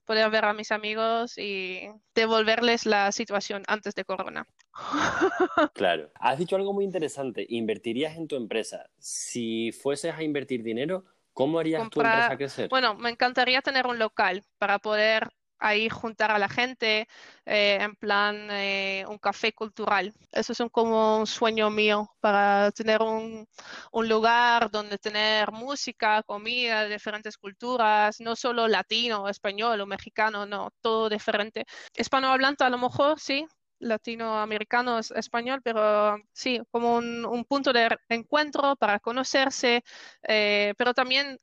poder 0.05 0.29
ver 0.31 0.45
a 0.45 0.53
mis 0.53 0.71
amigos 0.71 1.37
y 1.37 1.81
devolverles 2.15 2.85
la 2.85 3.11
situación 3.11 3.63
antes 3.67 3.93
de 3.93 4.05
Corona. 4.05 4.47
Claro. 5.73 6.11
Has 6.15 6.39
dicho 6.39 6.55
algo 6.55 6.73
muy 6.73 6.85
interesante. 6.85 7.45
Invertirías 7.49 8.15
en 8.15 8.27
tu 8.27 8.35
empresa. 8.35 8.89
Si 8.97 9.71
fueses 9.71 10.13
a 10.13 10.23
invertir 10.23 10.63
dinero, 10.63 11.05
¿Cómo 11.37 11.59
harías 11.59 11.87
tu 11.91 12.01
empresa 12.01 12.35
crecer? 12.35 12.67
Bueno, 12.67 12.95
me 12.95 13.11
encantaría 13.11 13.61
tener 13.61 13.85
un 13.85 13.99
local 13.99 14.43
para 14.57 14.79
poder 14.79 15.29
ahí 15.59 15.87
juntar 15.87 16.31
a 16.31 16.39
la 16.39 16.49
gente 16.49 17.07
eh, 17.45 17.77
en 17.79 17.95
plan 17.95 18.47
eh, 18.49 19.05
un 19.07 19.19
café 19.19 19.53
cultural. 19.53 20.11
Eso 20.31 20.53
es 20.53 20.59
como 20.71 21.19
un 21.19 21.27
sueño 21.27 21.69
mío 21.69 22.09
para 22.21 22.71
tener 22.71 23.03
un, 23.03 23.47
un, 23.91 24.09
lugar 24.09 24.71
donde 24.71 24.97
tener 24.97 25.51
música, 25.51 26.23
comida 26.23 26.85
de 26.85 26.93
diferentes 26.93 27.37
culturas, 27.37 28.19
no 28.19 28.35
solo 28.35 28.67
latino, 28.67 29.29
español 29.29 29.79
o 29.81 29.85
mexicano, 29.85 30.47
no, 30.47 30.71
todo 30.81 31.07
diferente. 31.07 31.65
Hispanohablante 31.95 32.63
a 32.63 32.69
lo 32.71 32.79
mejor, 32.79 33.19
sí, 33.19 33.45
latinoamericano 33.79 34.99
español, 34.99 35.61
pero 35.63 36.17
sí, 36.33 36.61
como 36.71 36.97
un, 36.97 37.45
punto 37.47 37.73
de 37.73 37.97
encuentro 38.09 38.75
para 38.75 38.99
conocerse, 38.99 39.83
eh, 40.23 40.73
pero 40.77 40.93
también 40.93 41.37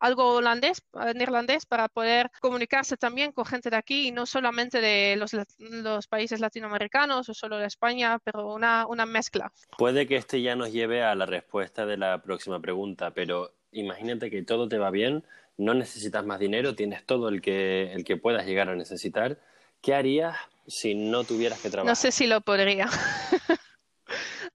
algo 0.00 0.34
holandés, 0.34 0.82
eh, 0.94 1.12
neerlandés, 1.14 1.66
para 1.66 1.88
poder 1.88 2.30
comunicarse 2.40 2.96
también 2.96 3.32
con 3.32 3.44
gente 3.44 3.70
de 3.70 3.76
aquí 3.76 4.08
y 4.08 4.12
no 4.12 4.26
solamente 4.26 4.80
de 4.80 5.16
los, 5.16 5.32
los 5.58 6.06
países 6.06 6.40
latinoamericanos 6.40 7.28
o 7.28 7.34
solo 7.34 7.58
de 7.58 7.66
España, 7.66 8.18
pero 8.22 8.54
una, 8.54 8.86
una 8.86 9.06
mezcla. 9.06 9.52
Puede 9.76 10.06
que 10.06 10.16
este 10.16 10.40
ya 10.42 10.56
nos 10.56 10.72
lleve 10.72 11.02
a 11.02 11.14
la 11.14 11.26
respuesta 11.26 11.86
de 11.86 11.96
la 11.96 12.22
próxima 12.22 12.60
pregunta, 12.60 13.12
pero 13.12 13.52
imagínate 13.72 14.30
que 14.30 14.42
todo 14.42 14.68
te 14.68 14.78
va 14.78 14.90
bien, 14.90 15.24
no 15.56 15.74
necesitas 15.74 16.24
más 16.24 16.38
dinero, 16.38 16.74
tienes 16.74 17.04
todo 17.04 17.28
el 17.28 17.40
que, 17.40 17.92
el 17.92 18.04
que 18.04 18.16
puedas 18.16 18.46
llegar 18.46 18.68
a 18.68 18.76
necesitar. 18.76 19.38
¿Qué 19.82 19.94
harías 19.94 20.36
si 20.68 20.94
no 20.94 21.24
tuvieras 21.24 21.60
que 21.60 21.70
trabajar? 21.70 21.90
No 21.90 21.96
sé 21.96 22.12
si 22.12 22.26
lo 22.26 22.40
podría. 22.40 22.88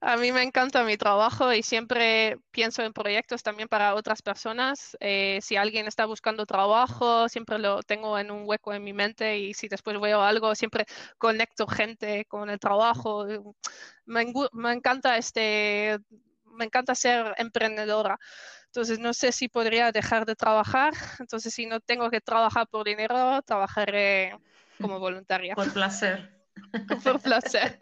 A 0.00 0.16
mí 0.16 0.32
me 0.32 0.42
encanta 0.42 0.84
mi 0.84 0.96
trabajo 0.96 1.52
y 1.52 1.62
siempre 1.62 2.38
pienso 2.50 2.82
en 2.82 2.92
proyectos 2.92 3.42
también 3.42 3.68
para 3.68 3.94
otras 3.94 4.22
personas. 4.22 4.96
Eh, 5.00 5.38
si 5.40 5.56
alguien 5.56 5.86
está 5.86 6.06
buscando 6.06 6.46
trabajo, 6.46 7.28
siempre 7.28 7.58
lo 7.58 7.82
tengo 7.82 8.18
en 8.18 8.30
un 8.30 8.42
hueco 8.46 8.74
en 8.74 8.84
mi 8.84 8.92
mente 8.92 9.38
y 9.38 9.54
si 9.54 9.68
después 9.68 10.00
veo 10.00 10.20
algo, 10.20 10.54
siempre 10.54 10.86
conecto 11.18 11.66
gente 11.66 12.24
con 12.26 12.50
el 12.50 12.58
trabajo. 12.58 13.26
Me, 14.04 14.32
me 14.52 14.72
encanta 14.72 15.16
este, 15.16 15.98
me 16.44 16.64
encanta 16.66 16.94
ser 16.94 17.34
emprendedora. 17.38 18.18
Entonces, 18.66 18.98
no 18.98 19.14
sé 19.14 19.32
si 19.32 19.48
podría 19.48 19.92
dejar 19.92 20.26
de 20.26 20.34
trabajar. 20.34 20.94
Entonces, 21.20 21.54
si 21.54 21.66
no 21.66 21.80
tengo 21.80 22.10
que 22.10 22.20
trabajar 22.20 22.66
por 22.68 22.84
dinero, 22.84 23.40
trabajaré 23.42 24.36
como 24.80 24.98
voluntaria. 24.98 25.54
Por 25.54 25.72
placer. 25.72 26.30
Por 27.04 27.20
placer. 27.20 27.78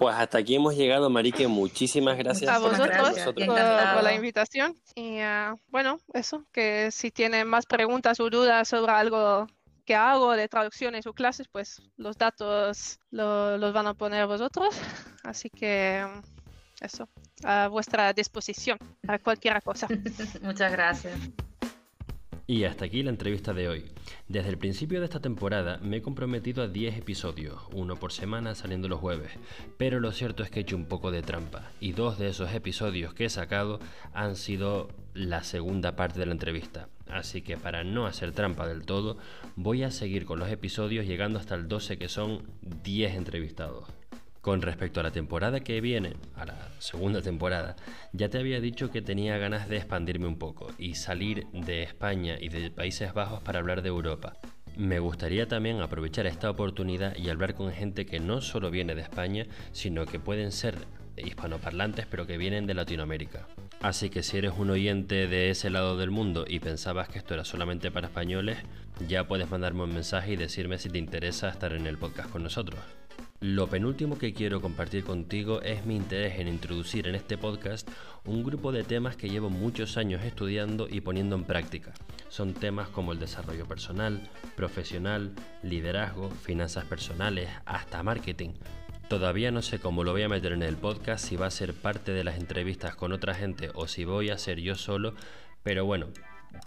Pues 0.00 0.14
hasta 0.16 0.38
aquí 0.38 0.54
hemos 0.54 0.74
llegado, 0.74 1.10
Marique. 1.10 1.46
Muchísimas 1.46 2.16
gracias, 2.16 2.50
a 2.50 2.58
vosotros, 2.58 3.18
por, 3.34 4.02
la 4.02 4.14
invitación. 4.14 4.74
Y 4.94 5.18
uh, 5.20 5.58
bueno, 5.68 5.98
eso, 6.14 6.46
que 6.52 6.90
si 6.90 7.10
tienen 7.10 7.46
más 7.46 7.66
preguntas 7.66 8.18
o 8.18 8.30
dudas 8.30 8.66
sobre 8.66 8.92
algo 8.92 9.46
que 9.84 9.94
hago 9.94 10.32
de 10.32 10.48
traducciones 10.48 11.06
o 11.06 11.12
clases, 11.12 11.48
pues 11.48 11.82
los 11.98 12.16
datos 12.16 12.98
los 13.10 13.72
van 13.74 13.88
a 13.88 13.94
poner 13.94 14.26
vosotros. 14.26 14.74
Así 15.22 15.50
que 15.50 16.06
eso, 16.80 17.06
a 17.44 17.68
vuestra 17.68 18.12
disposición 18.14 18.78
para 19.06 19.18
cualquier 19.18 19.62
cosa. 19.62 19.86
Muchas 20.42 20.72
gracias. 20.72 21.18
Y 22.50 22.64
hasta 22.64 22.86
aquí 22.86 23.04
la 23.04 23.10
entrevista 23.10 23.54
de 23.54 23.68
hoy. 23.68 23.84
Desde 24.26 24.48
el 24.48 24.58
principio 24.58 24.98
de 24.98 25.04
esta 25.04 25.20
temporada 25.20 25.78
me 25.84 25.98
he 25.98 26.02
comprometido 26.02 26.64
a 26.64 26.66
10 26.66 26.98
episodios, 26.98 27.62
uno 27.72 27.94
por 27.94 28.10
semana 28.10 28.56
saliendo 28.56 28.88
los 28.88 28.98
jueves, 28.98 29.30
pero 29.78 30.00
lo 30.00 30.10
cierto 30.10 30.42
es 30.42 30.50
que 30.50 30.58
he 30.58 30.62
hecho 30.62 30.74
un 30.74 30.86
poco 30.86 31.12
de 31.12 31.22
trampa 31.22 31.70
y 31.78 31.92
dos 31.92 32.18
de 32.18 32.26
esos 32.26 32.52
episodios 32.52 33.14
que 33.14 33.26
he 33.26 33.30
sacado 33.30 33.78
han 34.14 34.34
sido 34.34 34.88
la 35.14 35.44
segunda 35.44 35.94
parte 35.94 36.18
de 36.18 36.26
la 36.26 36.32
entrevista. 36.32 36.88
Así 37.08 37.40
que 37.40 37.56
para 37.56 37.84
no 37.84 38.06
hacer 38.06 38.32
trampa 38.32 38.66
del 38.66 38.84
todo, 38.84 39.16
voy 39.54 39.84
a 39.84 39.92
seguir 39.92 40.24
con 40.24 40.40
los 40.40 40.50
episodios 40.50 41.06
llegando 41.06 41.38
hasta 41.38 41.54
el 41.54 41.68
12 41.68 41.98
que 41.98 42.08
son 42.08 42.42
10 42.82 43.14
entrevistados. 43.14 43.99
Con 44.40 44.62
respecto 44.62 45.00
a 45.00 45.02
la 45.02 45.10
temporada 45.10 45.60
que 45.60 45.82
viene, 45.82 46.14
a 46.34 46.46
la 46.46 46.56
segunda 46.78 47.20
temporada, 47.20 47.76
ya 48.12 48.30
te 48.30 48.38
había 48.38 48.58
dicho 48.58 48.90
que 48.90 49.02
tenía 49.02 49.36
ganas 49.36 49.68
de 49.68 49.76
expandirme 49.76 50.26
un 50.26 50.38
poco 50.38 50.68
y 50.78 50.94
salir 50.94 51.46
de 51.52 51.82
España 51.82 52.36
y 52.40 52.48
de 52.48 52.70
Países 52.70 53.12
Bajos 53.12 53.42
para 53.42 53.58
hablar 53.58 53.82
de 53.82 53.88
Europa. 53.88 54.32
Me 54.78 54.98
gustaría 54.98 55.46
también 55.46 55.82
aprovechar 55.82 56.26
esta 56.26 56.48
oportunidad 56.48 57.14
y 57.16 57.28
hablar 57.28 57.54
con 57.54 57.70
gente 57.70 58.06
que 58.06 58.18
no 58.18 58.40
solo 58.40 58.70
viene 58.70 58.94
de 58.94 59.02
España, 59.02 59.46
sino 59.72 60.06
que 60.06 60.18
pueden 60.18 60.52
ser 60.52 60.74
hispanoparlantes 61.18 62.06
pero 62.06 62.26
que 62.26 62.38
vienen 62.38 62.66
de 62.66 62.72
Latinoamérica. 62.72 63.46
Así 63.82 64.08
que 64.08 64.22
si 64.22 64.38
eres 64.38 64.52
un 64.56 64.70
oyente 64.70 65.26
de 65.26 65.50
ese 65.50 65.68
lado 65.68 65.98
del 65.98 66.10
mundo 66.10 66.46
y 66.48 66.60
pensabas 66.60 67.08
que 67.10 67.18
esto 67.18 67.34
era 67.34 67.44
solamente 67.44 67.90
para 67.90 68.06
españoles, 68.06 68.56
ya 69.06 69.26
puedes 69.26 69.50
mandarme 69.50 69.82
un 69.82 69.92
mensaje 69.92 70.32
y 70.32 70.36
decirme 70.36 70.78
si 70.78 70.88
te 70.88 70.98
interesa 70.98 71.50
estar 71.50 71.74
en 71.74 71.86
el 71.86 71.98
podcast 71.98 72.30
con 72.30 72.42
nosotros. 72.42 72.80
Lo 73.42 73.68
penúltimo 73.68 74.18
que 74.18 74.34
quiero 74.34 74.60
compartir 74.60 75.02
contigo 75.02 75.62
es 75.62 75.86
mi 75.86 75.96
interés 75.96 76.38
en 76.38 76.46
introducir 76.46 77.08
en 77.08 77.14
este 77.14 77.38
podcast 77.38 77.88
un 78.26 78.44
grupo 78.44 78.70
de 78.70 78.84
temas 78.84 79.16
que 79.16 79.30
llevo 79.30 79.48
muchos 79.48 79.96
años 79.96 80.22
estudiando 80.22 80.86
y 80.90 81.00
poniendo 81.00 81.36
en 81.36 81.44
práctica. 81.44 81.94
Son 82.28 82.52
temas 82.52 82.90
como 82.90 83.12
el 83.12 83.18
desarrollo 83.18 83.64
personal, 83.66 84.28
profesional, 84.56 85.32
liderazgo, 85.62 86.28
finanzas 86.28 86.84
personales, 86.84 87.48
hasta 87.64 88.02
marketing. 88.02 88.50
Todavía 89.08 89.50
no 89.50 89.62
sé 89.62 89.78
cómo 89.78 90.04
lo 90.04 90.12
voy 90.12 90.22
a 90.22 90.28
meter 90.28 90.52
en 90.52 90.62
el 90.62 90.76
podcast, 90.76 91.26
si 91.26 91.36
va 91.36 91.46
a 91.46 91.50
ser 91.50 91.72
parte 91.72 92.12
de 92.12 92.24
las 92.24 92.36
entrevistas 92.36 92.94
con 92.94 93.10
otra 93.10 93.32
gente 93.32 93.70
o 93.72 93.88
si 93.88 94.04
voy 94.04 94.28
a 94.28 94.36
ser 94.36 94.60
yo 94.60 94.74
solo, 94.74 95.14
pero 95.62 95.86
bueno, 95.86 96.08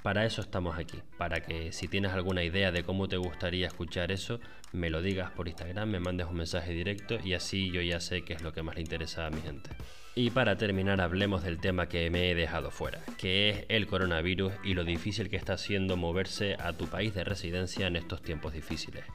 para 0.02 0.26
eso 0.26 0.42
estamos 0.42 0.78
aquí, 0.78 1.00
para 1.18 1.42
que 1.42 1.72
si 1.72 1.88
tienes 1.88 2.12
alguna 2.12 2.44
idea 2.44 2.72
de 2.72 2.84
cómo 2.84 3.08
te 3.08 3.18
gustaría 3.18 3.68
escuchar 3.68 4.12
eso, 4.12 4.40
me 4.72 4.90
lo 4.90 5.02
digas 5.02 5.32
por 5.32 5.48
Instagram, 5.48 5.90
me 5.90 6.00
mandes 6.00 6.28
un 6.28 6.36
mensaje 6.36 6.74
directo 6.74 7.18
y 7.24 7.34
así 7.34 7.72
yo 7.72 7.82
ya 7.82 8.00
sé 8.00 8.24
qué 8.24 8.34
es 8.34 8.42
lo 8.42 8.54
que 8.54 8.64
más 8.64 8.76
le 8.76 8.82
interesa 8.82 9.26
a 9.26 9.30
mi 9.30 9.42
gente. 9.42 9.70
Y 10.16 10.30
para 10.30 10.58
terminar 10.58 11.02
hablemos 11.02 11.44
del 11.44 11.60
tema 11.60 11.88
que 11.90 12.10
me 12.12 12.30
he 12.30 12.36
dejado 12.36 12.70
fuera, 12.70 13.02
que 13.18 13.50
es 13.50 13.66
el 13.70 13.88
coronavirus 13.88 14.54
y 14.64 14.76
lo 14.76 14.84
difícil 14.84 15.30
que 15.30 15.38
está 15.38 15.54
haciendo 15.54 15.98
moverse 15.98 16.56
a 16.60 16.74
tu 16.74 16.86
país 16.88 17.16
de 17.16 17.24
residencia 17.24 17.88
en 17.88 17.96
estos 17.96 18.22
tiempos 18.22 18.54
difíciles. 18.54 19.06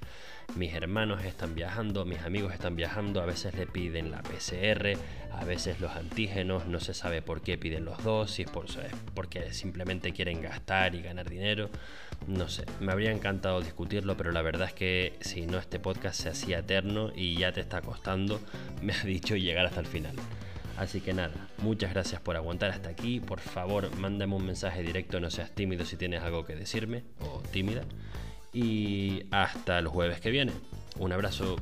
Mis 0.57 0.75
hermanos 0.75 1.25
están 1.25 1.55
viajando, 1.55 2.05
mis 2.05 2.21
amigos 2.23 2.53
están 2.53 2.75
viajando, 2.75 3.21
a 3.21 3.27
veces 3.27 3.55
le 3.55 3.67
piden 3.67 4.11
la 4.11 4.23
PCR, 4.23 4.99
a 5.31 5.45
veces 5.45 5.81
los 5.81 5.93
antígenos, 5.93 6.67
no 6.67 6.81
se 6.81 6.95
sabe 6.95 7.23
por 7.23 7.43
qué 7.43 7.59
piden 7.59 7.85
los 7.85 8.03
dos, 8.03 8.33
si 8.33 8.43
es 8.43 8.51
por, 8.51 8.67
porque 9.15 9.53
simplemente 9.53 10.13
quieren 10.13 10.43
gastar 10.43 10.95
y 10.95 11.03
ganar 11.03 11.29
dinero, 11.29 11.71
no 12.27 12.49
sé, 12.49 12.65
me 12.81 12.91
habría 12.93 13.13
encantado 13.13 13.61
discutirlo, 13.61 14.17
pero 14.17 14.33
la 14.33 14.43
verdad 14.43 14.69
es 14.69 14.75
que 14.75 15.17
si 15.21 15.47
no 15.47 15.59
este 15.59 15.79
podcast 15.79 16.21
se 16.21 16.29
hacía 16.31 16.59
eterno 16.59 17.13
y 17.15 17.37
ya 17.37 17.53
te 17.53 17.61
está 17.61 17.81
costando, 17.81 18.41
me 18.83 18.95
ha 18.95 19.05
dicho 19.05 19.37
llegar 19.37 19.67
hasta 19.67 19.81
el 19.81 19.87
final. 19.87 20.17
Así 20.77 21.01
que 21.01 21.13
nada, 21.13 21.49
muchas 21.59 21.93
gracias 21.93 22.21
por 22.21 22.37
aguantar 22.37 22.71
hasta 22.71 22.89
aquí. 22.89 23.19
Por 23.19 23.41
favor, 23.41 23.95
mándame 23.97 24.37
un 24.37 24.47
mensaje 24.47 24.83
directo, 24.83 25.19
no 25.19 25.29
seas 25.29 25.51
tímido 25.51 25.85
si 25.85 25.97
tienes 25.97 26.23
algo 26.23 26.45
que 26.45 26.55
decirme 26.55 27.03
o 27.19 27.43
tímida 27.51 27.83
y 28.53 29.25
hasta 29.31 29.79
el 29.79 29.89
jueves 29.89 30.21
que 30.21 30.31
viene. 30.31 30.53
Un 30.99 31.13
abrazo. 31.13 31.57